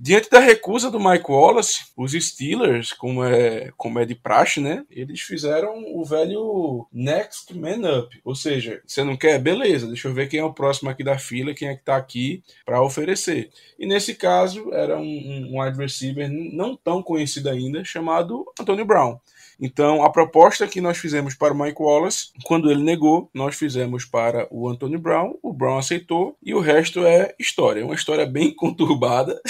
Diante 0.00 0.30
da 0.30 0.38
recusa 0.38 0.92
do 0.92 1.00
Mike 1.00 1.28
Wallace, 1.28 1.86
os 1.96 2.12
Steelers, 2.12 2.92
como 2.92 3.24
é, 3.24 3.72
como 3.76 3.98
é 3.98 4.04
de 4.04 4.14
praxe, 4.14 4.60
né? 4.60 4.84
Eles 4.88 5.22
fizeram 5.22 5.82
o 5.92 6.04
velho 6.04 6.86
next 6.92 7.52
man 7.52 7.98
up. 7.98 8.20
Ou 8.24 8.32
seja, 8.32 8.80
você 8.86 9.02
não 9.02 9.16
quer? 9.16 9.40
Beleza, 9.40 9.88
deixa 9.88 10.06
eu 10.06 10.14
ver 10.14 10.28
quem 10.28 10.38
é 10.38 10.44
o 10.44 10.54
próximo 10.54 10.88
aqui 10.88 11.02
da 11.02 11.18
fila, 11.18 11.52
quem 11.52 11.68
é 11.68 11.74
que 11.74 11.84
tá 11.84 11.96
aqui 11.96 12.44
para 12.64 12.80
oferecer. 12.80 13.50
E 13.76 13.86
nesse 13.86 14.14
caso, 14.14 14.72
era 14.72 14.96
um, 14.96 15.50
um 15.50 15.60
wide 15.60 15.76
receiver 15.76 16.30
não 16.30 16.76
tão 16.76 17.02
conhecido 17.02 17.48
ainda, 17.48 17.84
chamado 17.84 18.46
Antonio 18.60 18.84
Brown. 18.84 19.18
Então, 19.60 20.04
a 20.04 20.10
proposta 20.10 20.68
que 20.68 20.80
nós 20.80 20.98
fizemos 20.98 21.34
para 21.34 21.52
o 21.52 21.58
Mike 21.58 21.82
Wallace, 21.82 22.28
quando 22.44 22.70
ele 22.70 22.82
negou, 22.82 23.28
nós 23.34 23.56
fizemos 23.56 24.04
para 24.04 24.46
o 24.52 24.68
Anthony 24.68 24.96
Brown, 24.96 25.34
o 25.42 25.52
Brown 25.52 25.78
aceitou 25.78 26.36
e 26.40 26.54
o 26.54 26.60
resto 26.60 27.04
é 27.04 27.34
história. 27.40 27.84
Uma 27.84 27.96
história 27.96 28.24
bem 28.24 28.54
conturbada. 28.54 29.40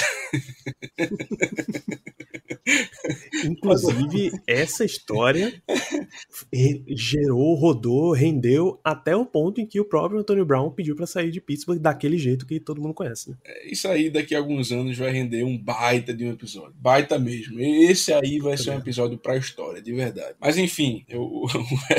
Inclusive, 3.44 4.32
essa 4.46 4.84
história 4.84 5.62
gerou, 6.88 7.54
rodou, 7.54 8.12
rendeu 8.12 8.80
até 8.84 9.16
o 9.16 9.24
ponto 9.24 9.60
em 9.60 9.66
que 9.66 9.80
o 9.80 9.84
próprio 9.84 10.20
Antonio 10.20 10.44
Brown 10.44 10.70
pediu 10.70 10.94
para 10.96 11.06
sair 11.06 11.30
de 11.30 11.40
Pittsburgh 11.40 11.80
daquele 11.80 12.18
jeito 12.18 12.46
que 12.46 12.60
todo 12.60 12.80
mundo 12.80 12.94
conhece. 12.94 13.30
Né? 13.30 13.36
É, 13.44 13.72
isso 13.72 13.88
aí, 13.88 14.10
daqui 14.10 14.34
a 14.34 14.38
alguns 14.38 14.72
anos, 14.72 14.96
vai 14.96 15.10
render 15.10 15.44
um 15.44 15.56
baita 15.56 16.12
de 16.12 16.24
um 16.24 16.32
episódio. 16.32 16.74
Baita 16.78 17.18
mesmo. 17.18 17.60
Esse 17.60 18.12
aí 18.12 18.38
vai 18.38 18.56
ser 18.56 18.70
um 18.70 18.78
episódio 18.78 19.18
para 19.18 19.34
a 19.34 19.38
história, 19.38 19.80
de 19.80 19.92
verdade. 19.92 20.34
Mas 20.40 20.58
enfim, 20.58 21.04
eu, 21.08 21.44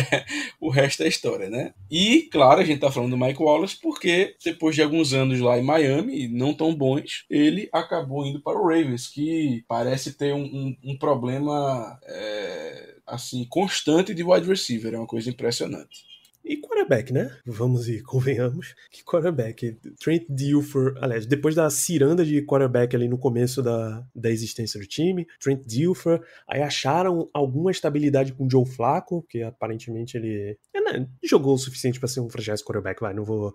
o 0.60 0.70
resto 0.70 1.04
é 1.04 1.08
história, 1.08 1.50
né? 1.50 1.74
E, 1.89 2.28
claro, 2.32 2.62
a 2.62 2.63
gente 2.63 2.80
tá 2.80 2.92
falando 2.92 3.12
do 3.12 3.18
Mike 3.18 3.42
Wallace 3.42 3.78
porque 3.82 4.36
depois 4.44 4.76
de 4.76 4.82
alguns 4.82 5.13
anos 5.13 5.39
lá 5.39 5.58
em 5.58 5.63
Miami, 5.63 6.28
não 6.28 6.54
tão 6.54 6.76
bons, 6.76 7.26
ele 7.30 7.70
acabou 7.72 8.19
indo 8.26 8.42
para 8.42 8.60
o 8.60 8.68
Ravens, 8.68 9.08
que 9.08 9.64
parece 9.68 10.14
ter 10.14 10.34
um, 10.34 10.44
um, 10.44 10.78
um 10.84 10.98
problema 10.98 12.00
é, 12.04 12.96
assim 13.06 13.46
constante 13.46 14.14
de 14.14 14.24
wide 14.24 14.48
receiver. 14.48 14.94
É 14.94 14.98
uma 14.98 15.08
coisa 15.08 15.30
impressionante. 15.30 16.09
E 16.50 16.58
quarterback, 16.58 17.14
né? 17.14 17.32
Vamos 17.46 17.88
e 17.88 18.02
convenhamos 18.04 18.74
que 18.90 19.04
quarterback. 19.04 19.78
Trent 20.00 20.26
Dilfer, 20.28 20.96
aliás, 21.00 21.28
depois 21.28 21.54
da 21.54 21.70
ciranda 21.70 22.26
de 22.26 22.42
quarterback 22.42 22.96
ali 22.96 23.08
no 23.08 23.20
começo 23.20 23.62
da, 23.62 24.04
da 24.16 24.32
existência 24.32 24.80
do 24.80 24.88
time, 24.88 25.28
Trent 25.40 25.62
Dilfer, 25.64 26.20
aí 26.48 26.64
acharam 26.64 27.30
alguma 27.32 27.70
estabilidade 27.70 28.34
com 28.34 28.48
o 28.48 28.50
Joe 28.50 28.66
Flacco, 28.66 29.24
que 29.30 29.44
aparentemente 29.44 30.18
ele 30.18 30.58
né, 30.74 31.08
jogou 31.24 31.54
o 31.54 31.58
suficiente 31.58 32.00
para 32.00 32.10
ser 32.10 32.22
um 32.22 32.30
franchise 32.30 32.64
quarterback, 32.64 33.00
vai, 33.00 33.14
não 33.14 33.24
vou, 33.24 33.54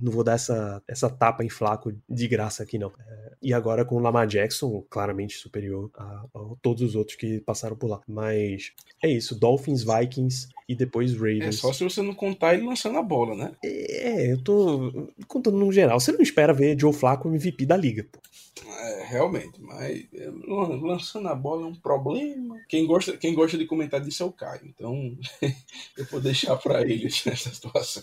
não 0.00 0.10
vou 0.10 0.24
dar 0.24 0.32
essa, 0.32 0.82
essa 0.88 1.10
tapa 1.10 1.44
em 1.44 1.50
Flacco 1.50 1.92
de 2.08 2.26
graça 2.26 2.62
aqui, 2.62 2.78
não. 2.78 2.90
É, 2.98 3.32
e 3.42 3.52
agora 3.52 3.84
com 3.84 3.96
o 3.96 4.00
Lamar 4.00 4.26
Jackson, 4.26 4.82
claramente 4.88 5.36
superior 5.36 5.90
a, 5.94 6.24
a 6.34 6.54
todos 6.62 6.80
os 6.80 6.94
outros 6.94 7.18
que 7.18 7.38
passaram 7.40 7.76
por 7.76 7.90
lá. 7.90 8.00
Mas 8.08 8.72
é 9.02 9.10
isso, 9.10 9.38
Dolphins, 9.38 9.84
Vikings 9.84 10.48
e 10.70 10.74
depois 10.74 11.12
Ravens. 11.12 11.46
É 11.46 11.52
só 11.52 11.72
se 11.72 11.82
você 11.82 12.00
não 12.00 12.14
contar 12.30 12.54
ele 12.54 12.66
lançando 12.66 12.98
a 12.98 13.02
bola, 13.02 13.34
né? 13.34 13.52
É, 13.64 14.32
eu 14.32 14.42
tô 14.42 15.10
contando 15.26 15.58
no 15.58 15.72
geral. 15.72 15.98
Você 15.98 16.12
não 16.12 16.20
espera 16.20 16.52
ver 16.52 16.78
Joe 16.78 16.92
Flacco 16.92 17.28
MVP 17.28 17.66
da 17.66 17.76
liga, 17.76 18.06
pô. 18.10 18.18
É, 18.66 19.04
realmente, 19.04 19.60
mas 19.60 20.06
é, 20.14 20.30
lançando 20.46 21.28
a 21.28 21.34
bola 21.34 21.62
é 21.62 21.66
um 21.66 21.74
problema. 21.74 22.58
Quem 22.68 22.86
gosta, 22.86 23.16
quem 23.16 23.34
gosta 23.34 23.56
de 23.56 23.66
comentar 23.66 24.00
disso 24.00 24.22
é 24.22 24.26
o 24.26 24.32
Caio, 24.32 24.62
então 24.64 25.16
eu 25.96 26.04
vou 26.06 26.20
deixar 26.20 26.56
para 26.56 26.82
ele 26.82 27.04
nessa 27.26 27.50
situação. 27.50 28.02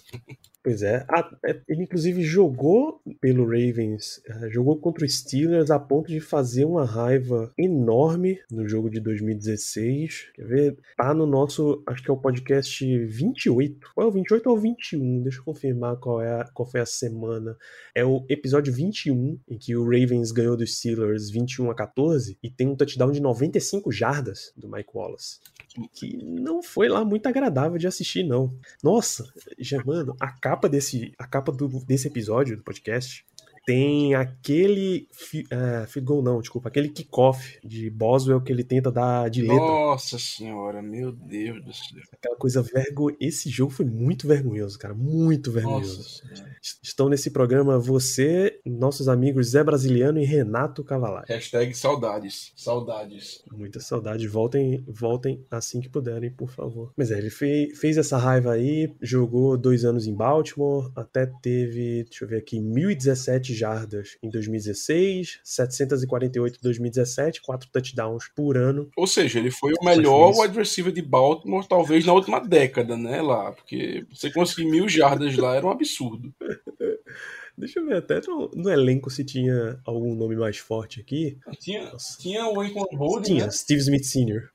Pois 0.68 0.82
é. 0.82 1.06
É. 1.46 1.62
Ele, 1.70 1.84
inclusive, 1.84 2.22
jogou 2.24 3.02
pelo 3.22 3.46
Ravens, 3.46 4.22
eh, 4.28 4.50
jogou 4.50 4.78
contra 4.78 5.06
o 5.06 5.10
Steelers 5.10 5.72
a 5.72 5.80
ponto 5.80 6.10
de 6.10 6.20
fazer 6.20 6.66
uma 6.66 6.84
raiva 6.84 7.54
enorme 7.58 8.38
no 8.52 8.68
jogo 8.68 8.90
de 8.90 9.00
2016. 9.00 10.32
Quer 10.36 10.46
ver? 10.46 10.78
Tá 10.98 11.14
no 11.14 11.26
nosso, 11.26 11.82
acho 11.88 12.04
que 12.04 12.10
é 12.10 12.14
o 12.14 12.18
podcast 12.18 12.86
28. 13.06 13.92
Ou 13.96 14.04
é 14.04 14.08
o 14.08 14.12
28 14.18 14.50
ou 14.50 14.58
o 14.58 14.60
21? 14.60 15.22
Deixa 15.24 15.40
eu 15.40 15.44
confirmar 15.44 15.98
qual, 15.98 16.22
é 16.22 16.42
a, 16.42 16.46
qual 16.54 16.70
foi 16.70 16.82
a 16.82 16.86
semana. 16.86 17.58
É 17.96 18.04
o 18.04 18.26
episódio 18.30 18.74
21, 18.74 19.40
em 19.48 19.58
que 19.58 19.76
o 19.76 19.84
Ravens 19.84 20.32
ganhou 20.32 20.58
dos 20.58 20.78
Steelers 20.78 21.30
21 21.30 21.72
a 21.72 21.76
14 21.76 22.38
e 22.42 22.50
tem 22.50 22.68
um 22.68 22.76
touchdown 22.76 23.12
de 23.12 23.22
95 23.22 23.92
jardas 23.92 24.52
do 24.56 24.70
Mike 24.70 24.90
Wallace 24.94 25.40
que 25.94 26.18
não 26.24 26.64
foi 26.64 26.90
lá 26.90 27.06
muito 27.06 27.28
agradável 27.28 27.78
de 27.78 27.88
assistir, 27.88 28.24
não. 28.24 28.58
Nossa, 28.84 29.32
já, 29.60 29.78
a 30.20 30.32
capa 30.32 30.68
desse, 30.68 31.14
a 31.18 31.28
capa 31.28 31.52
do, 31.52 31.68
desse 31.86 32.08
episódio 32.08 32.58
do 32.58 32.64
podcast 32.64 33.26
tem 33.68 34.16
aquele 34.16 35.10
uh, 35.52 35.86
field 35.88 36.08
goal 36.08 36.24
não, 36.24 36.40
desculpa, 36.40 36.70
aquele 36.70 36.88
kickoff 36.88 37.60
de 37.62 37.90
Boswell 37.90 38.40
que 38.40 38.50
ele 38.50 38.64
tenta 38.64 38.90
dar 38.90 39.30
de 39.30 39.42
letra. 39.42 39.58
Nossa 39.58 40.18
senhora, 40.18 40.82
meu 40.82 41.12
Deus 41.12 41.66
do 41.66 41.74
céu. 41.74 42.02
Aquela 42.14 42.38
coisa 42.38 42.62
vergonhosa. 42.62 43.18
Esse 43.20 43.50
jogo 43.50 43.74
foi 43.74 43.86
muito 43.86 44.26
vergonhoso, 44.26 44.80
cara, 44.80 44.94
muito 44.94 45.52
vergonhoso. 45.52 46.24
Estão 46.84 47.10
nesse 47.10 47.32
programa 47.32 47.80
você, 47.80 48.60
nossos 48.66 49.08
amigos 49.08 49.50
Zé 49.50 49.64
Brasiliano 49.64 50.20
e 50.20 50.26
Renato 50.26 50.84
Cavalari. 50.84 51.26
Hashtag 51.28 51.74
saudades, 51.74 52.52
saudades. 52.56 53.44
Muitas 53.52 53.86
saudades, 53.86 54.30
voltem, 54.30 54.84
voltem 54.88 55.46
assim 55.50 55.80
que 55.80 55.90
puderem, 55.90 56.32
por 56.32 56.50
favor. 56.50 56.92
Mas 56.98 57.12
é, 57.12 57.18
ele 57.18 57.30
fez, 57.30 57.78
fez 57.80 57.98
essa 57.98 58.18
raiva 58.18 58.52
aí, 58.52 58.92
jogou 59.02 59.58
dois 59.58 59.86
anos 59.86 60.08
em 60.08 60.16
Baltimore, 60.16 60.92
até 60.96 61.26
teve, 61.42 62.04
deixa 62.04 62.26
eu 62.26 62.30
ver 62.30 62.38
aqui, 62.38 62.60
1017 62.60 63.54
jardas 63.54 64.18
em 64.22 64.30
2016, 64.30 65.40
748 65.44 66.58
em 66.58 66.62
2017, 66.62 67.42
4 67.42 67.70
touchdowns 67.72 68.30
por 68.36 68.58
ano. 68.58 68.90
Ou 68.96 69.08
seja, 69.08 69.40
ele 69.40 69.52
foi 69.52 69.74
o 69.80 69.86
melhor 69.86 70.34
wide 70.38 70.58
receiver 70.58 70.92
de 70.92 71.02
Baltimore, 71.02 71.66
talvez 71.68 72.06
na 72.06 72.14
última 72.14 72.40
década, 72.40 72.98
né, 72.98 73.22
lá, 73.22 73.52
porque 73.52 74.06
você 74.12 74.32
conseguir 74.32 74.70
mil 74.70 74.88
jardas 74.88 75.36
lá 75.36 75.56
era 75.56 75.66
um 75.66 75.72
absurdo. 75.72 76.34
Deixa 77.58 77.80
eu 77.80 77.86
ver 77.86 77.98
até 77.98 78.22
no, 78.28 78.52
no, 78.54 78.70
elenco 78.70 79.10
se 79.10 79.24
tinha 79.24 79.80
algum 79.84 80.14
nome 80.14 80.36
mais 80.36 80.58
forte 80.58 81.02
aqui. 81.02 81.38
Tinha, 81.60 81.92
tinha 82.20 82.46
o 82.48 82.62
Lincoln 82.62 82.86
Holding, 82.96 83.24
Tinha, 83.24 83.46
né? 83.46 83.52
Steve 83.52 83.82
Smith 83.82 84.04
Sr. 84.04 84.52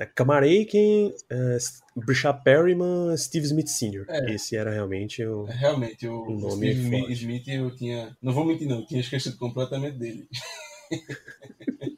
É, 0.00 0.06
Kamar 0.06 0.42
Aiken, 0.42 1.08
uh, 1.08 2.00
Brishad 2.00 2.42
Perryman, 2.42 3.16
Steve 3.16 3.46
Smith 3.46 3.68
Sr. 3.68 4.06
É. 4.08 4.34
Esse 4.34 4.56
era 4.56 4.70
realmente 4.70 5.24
o, 5.24 5.46
é, 5.46 5.52
realmente, 5.52 6.08
o, 6.08 6.22
o 6.22 6.32
nome 6.32 6.72
Steve 6.72 6.90
forte. 6.90 7.12
Smith 7.12 7.48
eu 7.48 7.70
tinha. 7.76 8.16
Não 8.20 8.32
vou 8.32 8.44
mentir, 8.44 8.66
não, 8.66 8.80
eu 8.80 8.86
tinha 8.86 9.00
esquecido 9.00 9.36
completamente 9.36 9.98
dele. 9.98 10.26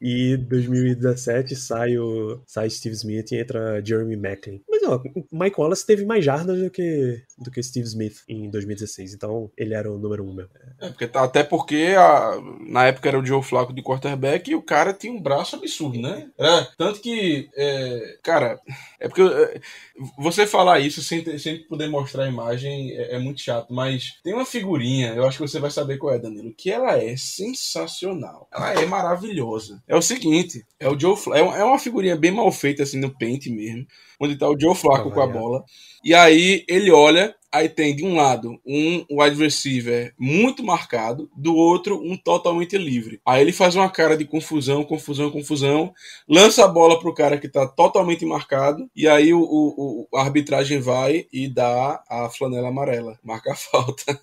E 0.00 0.36
2017 0.36 1.54
sai 1.56 1.98
o 1.98 2.40
sai 2.46 2.70
Steve 2.70 2.94
Smith 2.94 3.32
e 3.32 3.36
entra 3.36 3.84
Jeremy 3.84 4.16
Macklin. 4.16 4.62
Mas 4.68 4.82
ó, 4.82 5.02
Mike 5.30 5.60
Wallace 5.60 5.86
teve 5.86 6.04
mais 6.04 6.24
jardas 6.24 6.58
do 6.58 6.70
que 6.70 7.22
do 7.40 7.50
que 7.50 7.62
Steve 7.62 7.86
Smith 7.86 8.22
em 8.28 8.50
2016, 8.50 9.14
então 9.14 9.50
ele 9.56 9.74
era 9.74 9.90
o 9.90 9.98
número 9.98 10.24
um 10.24 10.32
mesmo. 10.32 10.50
É, 10.80 10.88
porque, 10.88 11.06
tá, 11.06 11.24
até 11.24 11.42
porque 11.42 11.94
a, 11.96 12.38
na 12.66 12.86
época 12.86 13.08
era 13.08 13.18
o 13.18 13.24
Joe 13.24 13.42
Flacco 13.42 13.72
de 13.72 13.82
quarterback 13.82 14.50
e 14.50 14.54
o 14.54 14.62
cara 14.62 14.92
tinha 14.92 15.12
um 15.12 15.20
braço 15.20 15.56
absurdo, 15.56 15.98
né? 16.00 16.28
Era, 16.38 16.68
tanto 16.76 17.00
que, 17.00 17.48
é, 17.56 18.18
cara, 18.22 18.60
é 18.98 19.08
porque 19.08 19.22
é, 19.22 19.60
você 20.18 20.46
falar 20.46 20.80
isso 20.80 21.02
sem, 21.02 21.38
sem 21.38 21.58
poder 21.64 21.88
mostrar 21.88 22.24
a 22.24 22.28
imagem 22.28 22.92
é, 22.92 23.16
é, 23.16 23.18
muito 23.18 23.40
chato, 23.40 23.72
mas 23.72 24.18
tem 24.22 24.34
uma 24.34 24.44
figurinha, 24.44 25.14
eu 25.14 25.26
acho 25.26 25.38
que 25.38 25.48
você 25.48 25.58
vai 25.58 25.70
saber 25.70 25.96
qual 25.96 26.14
é, 26.14 26.18
Danilo, 26.18 26.54
que 26.54 26.70
ela 26.70 26.96
é 26.98 27.16
sensacional. 27.16 28.48
Ela 28.52 28.74
é 28.74 28.86
maravilhosa. 28.86 29.82
É 29.90 29.96
o 29.96 30.00
seguinte, 30.00 30.64
é 30.78 30.88
o 30.88 30.96
Joe 30.96 31.16
Fla 31.16 31.36
é, 31.36 31.40
é 31.40 31.64
uma 31.64 31.76
figurinha 31.76 32.14
bem 32.14 32.30
mal 32.30 32.50
feita 32.52 32.84
assim 32.84 33.00
no 33.00 33.10
pente 33.10 33.50
mesmo, 33.50 33.84
onde 34.20 34.38
tá 34.38 34.48
o 34.48 34.56
Joe 34.56 34.72
Flacco 34.72 35.10
com 35.10 35.20
a 35.20 35.26
bola. 35.26 35.64
E 36.04 36.14
aí 36.14 36.64
ele 36.68 36.92
olha 36.92 37.34
Aí 37.52 37.68
tem 37.68 37.96
de 37.96 38.04
um 38.04 38.16
lado 38.16 38.60
um 38.64 39.04
wide 39.10 39.36
receiver 39.36 40.14
muito 40.18 40.62
marcado, 40.62 41.28
do 41.36 41.54
outro 41.54 42.00
um 42.00 42.16
totalmente 42.16 42.78
livre. 42.78 43.20
Aí 43.26 43.42
ele 43.42 43.52
faz 43.52 43.74
uma 43.74 43.90
cara 43.90 44.16
de 44.16 44.24
confusão, 44.24 44.84
confusão, 44.84 45.30
confusão, 45.30 45.92
lança 46.28 46.64
a 46.64 46.68
bola 46.68 47.00
pro 47.00 47.14
cara 47.14 47.38
que 47.38 47.48
tá 47.48 47.66
totalmente 47.66 48.24
marcado, 48.24 48.88
e 48.94 49.08
aí 49.08 49.34
o, 49.34 49.40
o, 49.40 50.06
o 50.12 50.16
a 50.16 50.22
arbitragem 50.22 50.80
vai 50.80 51.26
e 51.32 51.48
dá 51.48 52.02
a 52.08 52.30
flanela 52.30 52.68
amarela, 52.68 53.18
marca 53.22 53.52
a 53.52 53.56
falta. 53.56 54.04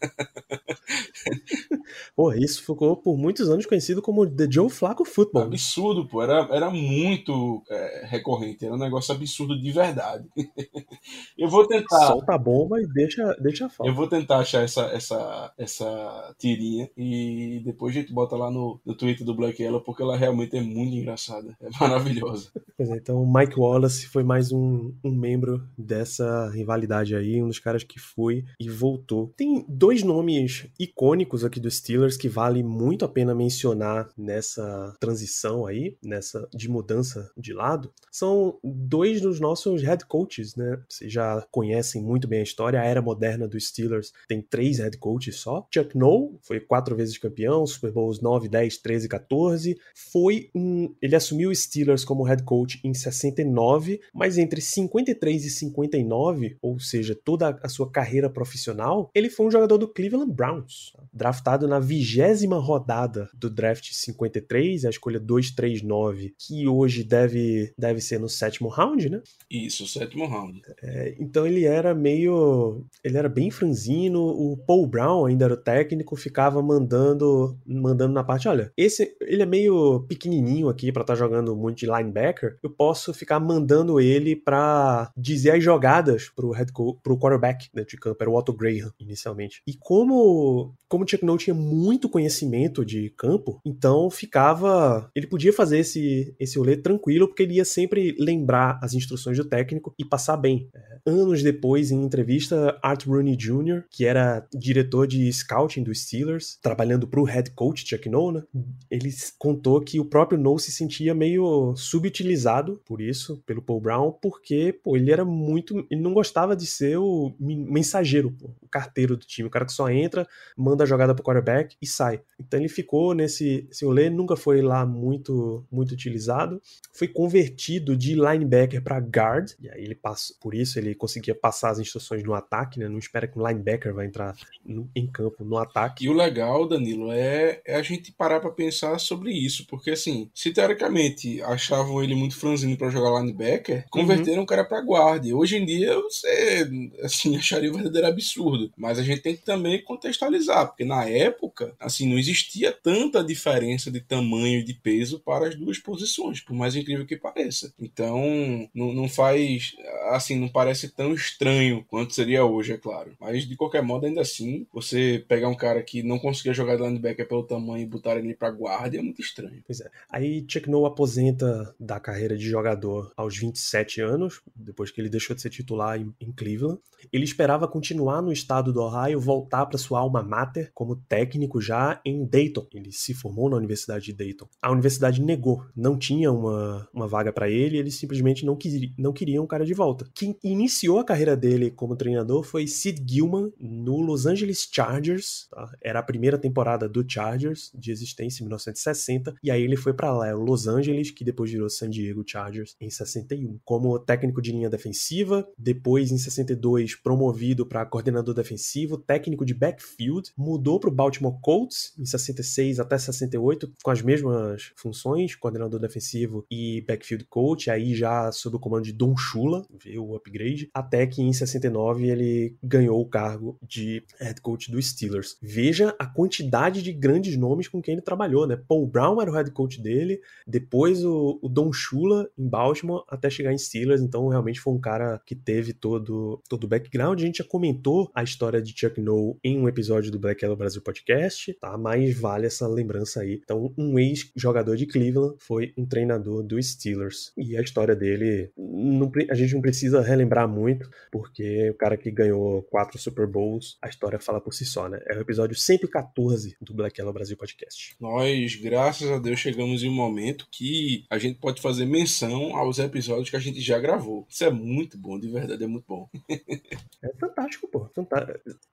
pô, 2.16 2.34
isso 2.34 2.64
ficou 2.64 2.96
por 2.96 3.18
muitos 3.18 3.50
anos 3.50 3.66
conhecido 3.66 4.02
como 4.02 4.30
The 4.30 4.48
Joe 4.50 4.70
Flacco 4.70 5.06
Football. 5.06 5.44
Absurdo, 5.44 6.08
pô, 6.08 6.22
era, 6.22 6.48
era 6.52 6.70
muito 6.70 7.64
é, 7.70 8.06
recorrente, 8.06 8.66
era 8.66 8.74
um 8.74 8.80
negócio 8.80 9.14
absurdo 9.14 9.60
de 9.60 9.72
verdade. 9.72 10.28
Eu 11.38 11.50
vou 11.50 11.68
tentar. 11.68 12.08
Solta 12.08 12.34
a 12.34 12.38
bomba 12.38 12.82
e 12.82 12.88
deixa 12.88 13.17
deixa, 13.18 13.42
deixa 13.42 13.66
a 13.66 13.70
falta. 13.70 13.92
Eu 13.92 13.96
vou 13.96 14.08
tentar 14.08 14.40
achar 14.40 14.64
essa, 14.64 14.84
essa, 14.88 15.54
essa 15.58 16.36
tirinha 16.38 16.90
e 16.96 17.62
depois 17.66 17.96
a 17.96 18.00
gente 18.00 18.14
bota 18.14 18.36
lá 18.36 18.52
no, 18.52 18.80
no 18.86 18.96
Twitter 18.96 19.26
do 19.26 19.36
Black 19.36 19.62
Yellow, 19.62 19.82
porque 19.82 20.04
ela 20.04 20.18
realmente 20.18 20.56
é 20.56 20.62
muito 20.62 20.96
engraçada. 20.96 21.56
É 21.62 21.70
maravilhosa. 21.80 22.50
Pois 22.78 22.90
é, 22.90 22.98
então 22.98 23.22
o 23.22 23.34
Mike 23.34 23.60
Wallace 23.60 24.08
foi 24.08 24.24
mais 24.24 24.52
um, 24.52 24.94
um 25.04 25.12
membro 25.12 25.68
dessa 25.78 26.50
rivalidade 26.50 27.16
aí, 27.16 27.42
um 27.42 27.48
dos 27.48 27.60
caras 27.60 27.84
que 27.84 28.00
foi 28.00 28.46
e 28.60 28.70
voltou. 28.70 29.34
Tem 29.36 29.66
dois 29.68 30.04
nomes 30.04 30.68
icônicos 30.80 31.44
aqui 31.44 31.60
dos 31.60 31.78
Steelers 31.78 32.18
que 32.18 32.30
vale 32.30 32.62
muito 32.62 33.04
a 33.04 33.08
pena 33.08 33.34
mencionar 33.34 34.10
nessa 34.18 34.96
transição 35.00 35.66
aí, 35.66 35.98
nessa 36.04 36.48
de 36.54 36.70
mudança 36.70 37.32
de 37.36 37.54
lado. 37.54 37.92
São 38.12 38.58
dois 38.64 39.22
dos 39.22 39.40
nossos 39.40 39.82
head 39.82 40.06
coaches, 40.06 40.56
né? 40.56 40.80
Vocês 40.88 41.12
já 41.12 41.46
conhecem 41.52 42.02
muito 42.02 42.28
bem 42.28 42.40
a 42.40 42.44
história, 42.44 42.80
a 42.80 42.86
era 42.86 43.02
moderna 43.08 43.48
dos 43.48 43.68
Steelers 43.68 44.12
tem 44.28 44.42
três 44.42 44.80
head 44.80 44.98
coaches 44.98 45.38
só. 45.38 45.66
Chuck 45.74 45.98
Noll 45.98 46.40
foi 46.42 46.60
quatro 46.60 46.96
vezes 46.96 47.18
campeão, 47.18 47.66
Super 47.66 47.92
Bowls 47.92 48.22
9, 48.22 48.50
10, 48.50 48.78
13 48.78 49.06
e 49.06 49.10
14. 49.10 49.78
Foi 50.12 50.50
um, 50.54 50.94
ele 51.02 51.16
assumiu 51.16 51.50
os 51.50 51.64
Steelers 51.64 52.04
como 52.04 52.24
head 52.24 52.44
coach 52.44 52.80
em 52.84 52.94
69, 52.94 54.02
mas 54.14 54.38
entre 54.38 54.62
53 54.62 55.46
e 55.46 55.50
59, 55.50 56.58
ou 56.62 56.80
seja, 56.80 57.16
toda 57.16 57.58
a 57.64 57.70
sua 57.70 57.90
carreira 57.90 58.30
profissional, 58.30 59.10
ele 59.16 59.30
foi 59.30 59.46
um 59.46 59.52
jogador 59.52 59.78
do 59.78 59.88
Cleveland 59.88 60.34
Browns, 60.34 60.94
draftado 61.14 61.68
na 61.68 61.80
vigésima 61.80 62.58
rodada 62.60 63.30
do 63.34 63.50
draft 63.50 63.92
53, 63.92 64.86
a 64.86 64.90
escolha 64.90 65.20
239, 65.20 66.36
que 66.38 66.68
hoje 66.68 67.04
deve, 67.04 67.74
deve 67.78 68.02
ser 68.02 68.20
no 68.20 68.30
sétimo 68.30 68.70
round, 68.70 69.10
né? 69.10 69.22
Isso, 69.50 69.88
sétimo 69.88 70.26
round. 70.26 70.62
É, 70.82 71.16
então 71.20 71.46
ele 71.46 71.66
era 71.66 71.94
meio 71.94 72.86
ele 73.04 73.18
era 73.18 73.30
bem 73.30 73.50
franzino, 73.52 74.22
o 74.22 74.58
Paul 74.58 74.88
Brown 74.88 75.26
ainda 75.26 75.46
era 75.46 75.54
o 75.54 75.58
técnico, 75.58 76.16
ficava 76.16 76.62
mandando 76.62 77.58
mandando 77.66 78.14
na 78.14 78.24
parte, 78.24 78.48
olha, 78.48 78.72
esse 78.76 79.16
ele 79.22 79.42
é 79.42 79.46
meio 79.46 80.02
pequenininho 80.08 80.70
aqui 80.70 80.92
para 80.92 81.02
estar 81.02 81.14
tá 81.14 81.20
jogando 81.20 81.56
muito 81.56 81.80
de 81.80 81.86
linebacker, 81.86 82.58
eu 82.64 82.70
posso 82.70 83.14
ficar 83.14 83.40
mandando 83.40 84.00
ele 84.00 84.36
para 84.36 85.12
dizer 85.16 85.52
as 85.52 85.64
jogadas 85.64 86.30
pro 86.36 86.52
head 86.52 86.72
coach, 86.72 87.00
pro 87.04 87.18
quarterback 87.18 87.70
né, 87.74 87.84
de 87.84 87.98
campo, 87.98 88.18
era 88.22 88.30
o 88.30 88.36
Otto 88.36 88.54
Graham 88.54 88.92
inicialmente. 89.00 89.62
E 89.68 89.74
como 89.74 90.74
como 90.88 91.04
o 91.04 91.08
Chuck 91.08 91.26
Noll 91.26 91.38
tinha 91.38 91.54
muito 91.54 92.08
conhecimento 92.08 92.86
de 92.86 93.10
campo, 93.18 93.60
então 93.66 94.10
ficava, 94.10 95.10
ele 95.14 95.28
podia 95.28 95.52
fazer 95.52 95.80
esse 95.80 96.34
esse 96.40 96.58
rolê 96.58 96.78
tranquilo 96.78 97.28
porque 97.28 97.44
ele 97.44 97.56
ia 97.56 97.66
sempre 97.66 98.16
lembrar 98.20 98.80
as 98.82 98.94
instruções 98.94 99.38
do 99.38 99.46
técnico 99.46 99.94
e 99.98 100.06
passar 100.06 100.38
bem. 100.38 100.70
anos 101.06 101.42
depois, 101.44 101.92
em 101.92 102.04
entrevista, 102.04 102.78
Art 102.88 103.06
Rooney 103.06 103.36
Jr., 103.36 103.84
que 103.90 104.06
era 104.06 104.48
diretor 104.54 105.08
de 105.08 105.32
scouting 105.32 105.84
dos 105.84 106.04
Steelers, 106.04 106.58
trabalhando 106.62 107.08
para 107.08 107.20
o 107.20 107.24
head 107.24 107.52
coach 107.52 107.88
Chuck 107.88 108.08
Noll, 108.10 108.32
né? 108.32 108.44
ele 108.90 109.14
contou 109.38 109.82
que 109.82 110.00
o 110.00 110.06
próprio 110.06 110.40
Noll 110.40 110.60
se 110.60 110.72
sentia 110.72 111.14
meio 111.14 111.76
subutilizado 111.76 112.82
por 112.86 113.02
isso, 113.02 113.42
pelo 113.46 113.62
Paul 113.62 113.82
Brown, 113.82 114.12
porque 114.12 114.74
pô, 114.84 114.96
ele 114.96 115.12
era 115.12 115.26
muito. 115.26 115.86
Ele 115.90 116.02
não 116.02 116.14
gostava 116.14 116.56
de 116.56 116.66
ser 116.66 116.98
o 116.98 117.34
mensageiro, 117.40 118.32
pô, 118.32 118.50
o 118.62 118.68
carteiro 118.68 119.18
do 119.18 119.26
time, 119.26 119.48
o 119.48 119.52
cara 119.52 119.66
que 119.66 119.74
só 119.74 119.90
entra, 119.90 120.28
manda 120.56 120.84
a 120.84 120.88
jogada 120.88 121.14
pro 121.14 121.24
quarterback 121.24 121.76
e 121.82 121.88
sai. 121.88 122.22
Então 122.40 122.60
ele 122.60 122.70
ficou 122.70 123.14
nesse. 123.14 123.68
Esse 123.70 123.86
rolê 123.86 124.10
nunca 124.10 124.36
foi 124.36 124.62
lá 124.62 124.86
muito, 124.86 125.66
muito 125.72 125.92
utilizado. 125.92 126.62
Foi 126.94 127.08
convertido 127.08 127.96
de 127.96 128.16
linebacker 128.16 128.82
para 128.82 129.00
guard, 129.00 129.52
e 129.60 129.70
aí 129.70 129.84
ele 129.84 129.96
passou. 129.96 130.36
Por 130.40 130.54
isso 130.54 130.80
ele 130.80 130.96
conseguia 130.96 131.36
passar 131.36 131.72
as 131.72 131.80
instruções 131.80 132.24
no 132.24 132.34
ataque, 132.34 132.77
né? 132.78 132.88
Não 132.88 132.98
espera 132.98 133.28
que 133.28 133.38
um 133.38 133.48
linebacker 133.48 133.94
vai 133.94 134.06
entrar 134.06 134.36
no, 134.66 134.90
em 134.96 135.08
campo 135.08 135.44
no 135.44 135.58
ataque. 135.58 136.06
E 136.06 136.10
o 136.10 136.14
legal, 136.14 136.68
Danilo, 136.68 137.12
é, 137.12 137.62
é 137.66 137.76
a 137.76 137.82
gente 137.82 138.12
parar 138.12 138.40
para 138.40 138.52
pensar 138.52 139.00
sobre 139.00 139.32
isso, 139.32 139.66
porque 139.68 139.92
assim, 139.92 140.30
se 140.34 140.52
teoricamente 140.52 141.42
achavam 141.44 142.04
ele 142.04 142.16
muito 142.16 142.38
franzino 142.38 142.78
para 142.78 142.90
jogar 142.90 143.20
linebacker, 143.20 143.86
converteram 143.90 144.40
uhum. 144.40 144.44
o 144.44 144.48
cara 144.48 144.64
para 144.64 144.82
guard. 144.82 145.26
Hoje 145.32 145.58
em 145.58 145.66
dia 145.66 145.96
você 145.96 146.70
assim 147.02 147.36
acharia 147.38 147.70
um 147.70 147.76
verdadeiro 147.76 148.08
absurdo, 148.08 148.72
mas 148.78 149.00
a 149.00 149.04
gente 149.04 149.22
tem 149.22 149.36
que 149.36 149.44
também 149.44 149.84
contextualizar, 149.84 150.68
porque 150.68 150.86
na 150.86 151.06
época, 151.06 151.74
assim, 151.80 152.08
não 152.08 152.18
existia 152.18 152.72
tanta 152.72 153.24
diferença 153.24 153.92
de 153.92 154.02
tamanho 154.02 154.60
e 154.60 154.64
de 154.64 154.74
peso 154.74 155.20
para 155.20 155.48
as 155.48 155.56
duas 155.56 155.80
posições, 155.80 156.42
por 156.42 156.54
mais 156.54 156.76
incrível 156.76 157.06
que 157.06 157.18
pareça. 157.18 157.74
Então, 157.80 158.70
não, 158.74 158.94
não 158.94 159.10
faz 159.10 159.76
assim, 160.10 160.40
não 160.40 160.48
parece 160.48 160.90
tão 160.90 161.14
estranho 161.14 161.86
quanto 161.88 162.14
seria 162.14 162.46
hoje, 162.46 162.67
é 162.74 162.78
claro. 162.78 163.12
Mas 163.20 163.48
de 163.48 163.56
qualquer 163.56 163.82
modo, 163.82 164.06
ainda 164.06 164.22
assim, 164.22 164.66
você 164.74 165.24
pegar 165.28 165.50
um 165.50 165.56
cara 165.56 165.82
que 165.82 166.04
não 166.04 166.20
conseguia 166.20 166.54
jogar 166.54 166.76
de 166.76 166.84
linebacker 166.84 167.28
pelo 167.28 167.44
tamanho 167.44 167.84
e 167.84 167.86
botar 167.86 168.16
ele 168.16 168.34
para 168.34 168.52
guarda 168.52 168.98
é 168.98 169.02
muito 169.02 169.22
estranho. 169.22 169.64
Pois 169.66 169.82
é. 169.82 169.90
Aí 170.10 170.46
Chuck 170.48 170.70
Noll 170.70 170.86
aposenta 170.86 171.76
da 171.80 172.00
carreira 172.00 172.38
de 172.38 172.48
jogador 172.48 173.12
aos 173.16 173.38
27 173.38 174.02
anos, 174.02 174.42
depois 174.56 174.92
que 174.92 175.02
ele 175.02 175.10
deixou 175.10 175.36
de 175.36 175.42
ser 175.42 175.50
titular 175.50 176.00
em, 176.00 176.14
em 176.20 176.32
Cleveland. 176.32 176.80
Ele 177.12 177.24
esperava 177.24 177.68
continuar 177.68 178.22
no 178.22 178.32
estado 178.32 178.74
do 178.74 178.82
Ohio, 178.82 179.20
voltar 179.20 179.66
para 179.66 179.78
sua 179.78 180.00
alma 180.00 180.24
mater 180.24 180.72
como 180.74 180.96
técnico 180.96 181.62
já 181.62 182.02
em 182.04 182.26
Dayton. 182.26 182.68
Ele 182.74 182.92
se 182.92 183.14
formou 183.14 183.50
na 183.50 183.58
Universidade 183.58 184.06
de 184.06 184.14
Dayton. 184.14 184.48
A 184.62 184.72
universidade 184.72 185.22
negou, 185.22 185.64
não 185.76 185.98
tinha 185.98 186.32
uma, 186.32 186.88
uma 186.94 187.08
vaga 187.08 187.32
para 187.32 187.50
ele, 187.50 187.78
eles 187.78 187.96
simplesmente 187.96 188.46
não, 188.46 188.56
quis, 188.56 188.92
não 188.98 189.14
queriam 189.14 189.44
o 189.44 189.48
cara 189.48 189.66
de 189.66 189.74
volta. 189.74 190.10
Quem 190.14 190.38
iniciou 190.44 191.00
a 191.00 191.06
carreira 191.06 191.36
dele 191.36 191.72
como 191.72 191.96
treinador 191.96 192.44
foi 192.44 192.57
Sid 192.66 193.04
Gilman 193.06 193.52
no 193.60 194.00
Los 194.00 194.26
Angeles 194.26 194.70
Chargers. 194.72 195.48
Tá? 195.52 195.70
Era 195.84 196.00
a 196.00 196.04
primeira 196.04 196.38
temporada 196.38 196.88
do 196.88 197.06
Chargers 197.06 197.70
de 197.76 197.92
existência 197.92 198.42
em 198.42 198.46
1960 198.46 199.36
e 199.44 199.52
aí 199.52 199.62
ele 199.62 199.76
foi 199.76 199.94
para 199.94 200.14
lá, 200.14 200.34
o 200.34 200.42
Los 200.42 200.68
Angeles, 200.68 201.12
que 201.12 201.26
depois 201.26 201.52
virou 201.52 201.70
San 201.70 201.90
Diego 201.90 202.24
Chargers 202.26 202.76
em 202.80 202.90
61, 202.90 203.60
como 203.66 204.00
técnico 204.00 204.42
de 204.42 204.52
linha 204.52 204.70
defensiva. 204.70 205.48
Depois 205.58 206.12
em 206.12 206.18
62 206.18 206.96
promovido 206.96 207.66
para 207.66 207.86
coordenador 207.86 208.34
defensivo, 208.34 208.98
técnico 208.98 209.46
de 209.46 209.54
backfield, 209.54 210.32
mudou 210.38 210.80
para 210.80 210.90
o 210.90 210.94
Baltimore 210.94 211.40
Colts 211.42 211.94
em 211.98 212.06
66 212.06 212.80
até 212.80 212.98
68 212.98 213.72
com 213.84 213.92
as 213.92 214.02
mesmas 214.02 214.72
funções, 214.76 215.36
coordenador 215.36 215.80
defensivo 215.80 216.46
e 216.50 216.84
backfield 216.88 217.26
coach, 217.26 217.70
aí 217.70 217.96
já 217.96 218.32
sob 218.32 218.56
o 218.56 218.60
comando 218.60 218.84
de 218.84 218.94
Don 218.94 219.16
Shula, 219.18 219.66
veio 219.84 220.06
o 220.06 220.16
upgrade, 220.16 220.70
até 220.74 221.06
que 221.08 221.22
em 221.22 221.34
69 221.34 222.08
ele 222.08 222.37
ganhou 222.64 223.02
o 223.02 223.06
cargo 223.06 223.58
de 223.62 224.04
head 224.20 224.42
coach 224.42 224.72
dos 224.72 224.88
Steelers. 224.88 225.38
Veja 225.42 225.96
a 226.00 226.06
quantidade 226.06 226.82
de 226.82 226.94
grandes 226.94 227.38
nomes 227.38 227.68
com 227.68 227.82
quem 227.82 227.94
ele 227.94 228.02
trabalhou, 228.02 228.48
né? 228.48 228.60
Paul 228.68 228.88
Brown 228.88 229.22
era 229.22 229.32
o 229.32 229.34
head 229.34 229.52
coach 229.52 229.82
dele, 229.82 230.22
depois 230.46 231.04
o, 231.04 231.40
o 231.42 231.50
Don 231.50 231.72
Shula 231.72 232.30
em 232.38 232.48
Baltimore 232.48 233.04
até 233.08 233.30
chegar 233.30 233.54
em 233.54 233.58
Steelers, 233.58 234.02
então 234.02 234.28
realmente 234.28 234.60
foi 234.60 234.74
um 234.74 234.80
cara 234.80 235.22
que 235.26 235.36
teve 235.36 235.74
todo 235.74 236.42
todo 236.50 236.64
o 236.64 236.68
background. 236.68 237.20
A 237.20 237.26
gente 237.26 237.40
já 237.40 237.44
comentou 237.44 238.12
a 238.14 238.24
história 238.24 238.62
de 238.62 238.74
Chuck 238.78 239.00
Noll 239.02 239.40
em 239.44 239.58
um 239.60 239.68
episódio 239.68 240.12
do 240.12 240.20
Black 240.20 240.44
Yellow 240.44 240.58
Brasil 240.58 240.82
Podcast, 240.82 241.54
tá? 241.54 241.78
Mas 241.78 242.18
vale 242.20 242.48
essa 242.48 242.68
lembrança 242.68 243.22
aí. 243.22 243.42
Então, 243.44 243.74
um 243.78 243.98
ex-jogador 244.00 244.76
de 244.76 244.86
Cleveland 244.86 245.36
foi 245.40 245.74
um 245.78 245.86
treinador 245.86 246.44
dos 246.44 246.72
Steelers. 246.72 247.32
E 247.38 247.58
a 247.58 247.62
história 247.62 247.96
dele, 247.96 248.52
não, 248.58 249.12
a 249.30 249.36
gente 249.36 249.54
não 249.54 249.62
precisa 249.62 250.02
relembrar 250.02 250.48
muito, 250.48 250.90
porque 251.12 251.70
o 251.70 251.74
cara 251.76 251.98
que 251.98 252.12
ganhou 252.12 252.27
quatro 252.70 252.98
Super 252.98 253.28
Bowls, 253.28 253.78
a 253.82 253.88
história 253.88 254.20
fala 254.20 254.42
por 254.42 254.54
si 254.54 254.66
só, 254.66 254.88
né? 254.88 255.00
É 255.08 255.18
o 255.18 255.22
episódio 255.22 255.56
114 255.56 256.58
do 256.62 256.74
Black 256.74 257.00
Yellow 257.00 257.14
Brasil 257.14 257.38
Podcast. 257.38 257.96
Nós, 258.00 258.56
graças 258.56 259.10
a 259.10 259.18
Deus, 259.18 259.40
chegamos 259.40 259.84
em 259.84 259.90
um 259.90 259.94
momento 259.94 260.48
que 260.52 261.06
a 261.10 261.18
gente 261.18 261.40
pode 261.40 261.62
fazer 261.62 261.86
menção 261.86 262.56
aos 262.56 262.80
episódios 262.80 263.30
que 263.30 263.36
a 263.36 263.40
gente 263.40 263.62
já 263.62 263.80
gravou. 263.80 264.26
Isso 264.30 264.44
é 264.44 264.52
muito 264.52 264.98
bom, 264.98 265.20
de 265.20 265.30
verdade, 265.30 265.64
é 265.64 265.68
muito 265.68 265.86
bom. 265.88 266.10
é 266.30 267.14
fantástico, 267.20 267.68
pô. 267.68 267.90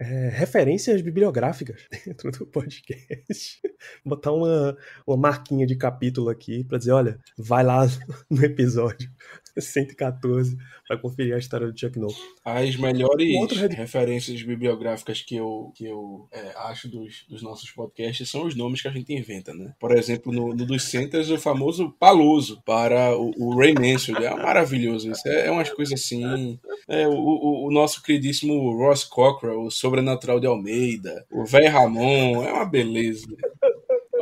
É, 0.00 0.28
referências 0.28 1.00
bibliográficas 1.00 1.82
dentro 2.05 2.30
do 2.30 2.46
podcast. 2.46 3.61
Botar 4.05 4.32
uma, 4.32 4.76
uma 5.07 5.16
marquinha 5.16 5.66
de 5.66 5.76
capítulo 5.76 6.28
aqui 6.28 6.64
para 6.64 6.78
dizer, 6.78 6.92
olha, 6.92 7.18
vai 7.36 7.64
lá 7.64 7.86
no 8.30 8.44
episódio 8.44 9.11
114 9.61 10.57
para 10.86 10.98
conferir 10.98 11.34
a 11.34 11.38
história 11.38 11.70
do 11.70 11.78
Chuck 11.78 11.98
Noll. 11.98 12.14
As 12.44 12.76
melhores 12.76 13.59
referências 13.70 14.42
bibliográficas 14.42 15.22
que 15.22 15.36
eu, 15.36 15.72
que 15.74 15.86
eu 15.86 16.28
é, 16.32 16.52
acho 16.68 16.88
dos, 16.88 17.24
dos 17.28 17.42
nossos 17.42 17.70
podcasts 17.70 18.28
são 18.28 18.46
os 18.46 18.55
nomes 18.55 18.82
que 18.82 18.88
a 18.88 18.90
gente 18.90 19.12
inventa, 19.12 19.55
né? 19.55 19.74
Por 19.78 19.92
exemplo, 19.96 20.32
no, 20.32 20.55
no 20.55 20.66
dos 20.66 20.84
Centers, 20.84 21.30
o 21.30 21.38
famoso 21.38 21.94
Paloso 21.98 22.62
para 22.64 23.16
o, 23.16 23.32
o 23.38 23.57
Ray 23.57 23.74
Mansfield. 23.74 24.24
É 24.24 24.34
maravilhoso 24.34 25.11
isso. 25.11 25.26
É, 25.28 25.46
é 25.46 25.50
umas 25.50 25.70
coisas 25.70 26.00
assim. 26.00 26.59
É, 26.88 27.07
o, 27.09 27.14
o, 27.14 27.68
o, 27.68 27.70
nosso 27.70 28.02
queridíssimo 28.02 28.76
Ross 28.76 29.05
Cockrell, 29.05 29.62
o 29.62 29.70
Sobrenatural 29.70 30.40
de 30.40 30.46
Almeida, 30.46 31.24
o 31.30 31.44
Véi 31.44 31.66
Ramon, 31.66 32.44
é 32.44 32.52
uma 32.52 32.64
beleza. 32.64 33.26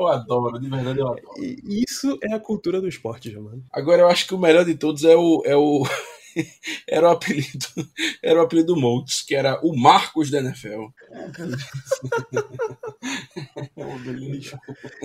Eu 0.03 0.09
adoro, 0.09 0.59
de 0.59 0.69
verdade 0.69 0.99
eu 0.99 1.09
adoro. 1.09 1.23
Isso 1.65 2.19
é 2.23 2.35
a 2.35 2.41
cultura 2.41 2.81
do 2.81 2.89
esporte, 2.89 3.35
mano. 3.37 3.65
Agora 3.73 4.03
eu 4.03 4.09
acho 4.09 4.27
que 4.27 4.35
o 4.35 4.39
melhor 4.39 4.65
de 4.65 4.75
todos 4.75 5.05
é 5.05 5.17
o. 5.17 5.43
É 5.45 5.57
o... 5.57 5.83
era 6.89 7.09
o 7.09 7.13
apelido 7.13 7.67
era 8.23 8.41
o 8.41 8.43
apelido 8.43 8.75
do 8.75 8.81
Moltz, 8.81 9.23
que 9.23 9.35
era 9.35 9.61
o 9.63 9.77
Marcos 9.77 10.31
da 10.31 10.39
NFL. 10.39 10.87
bicho, 14.31 14.57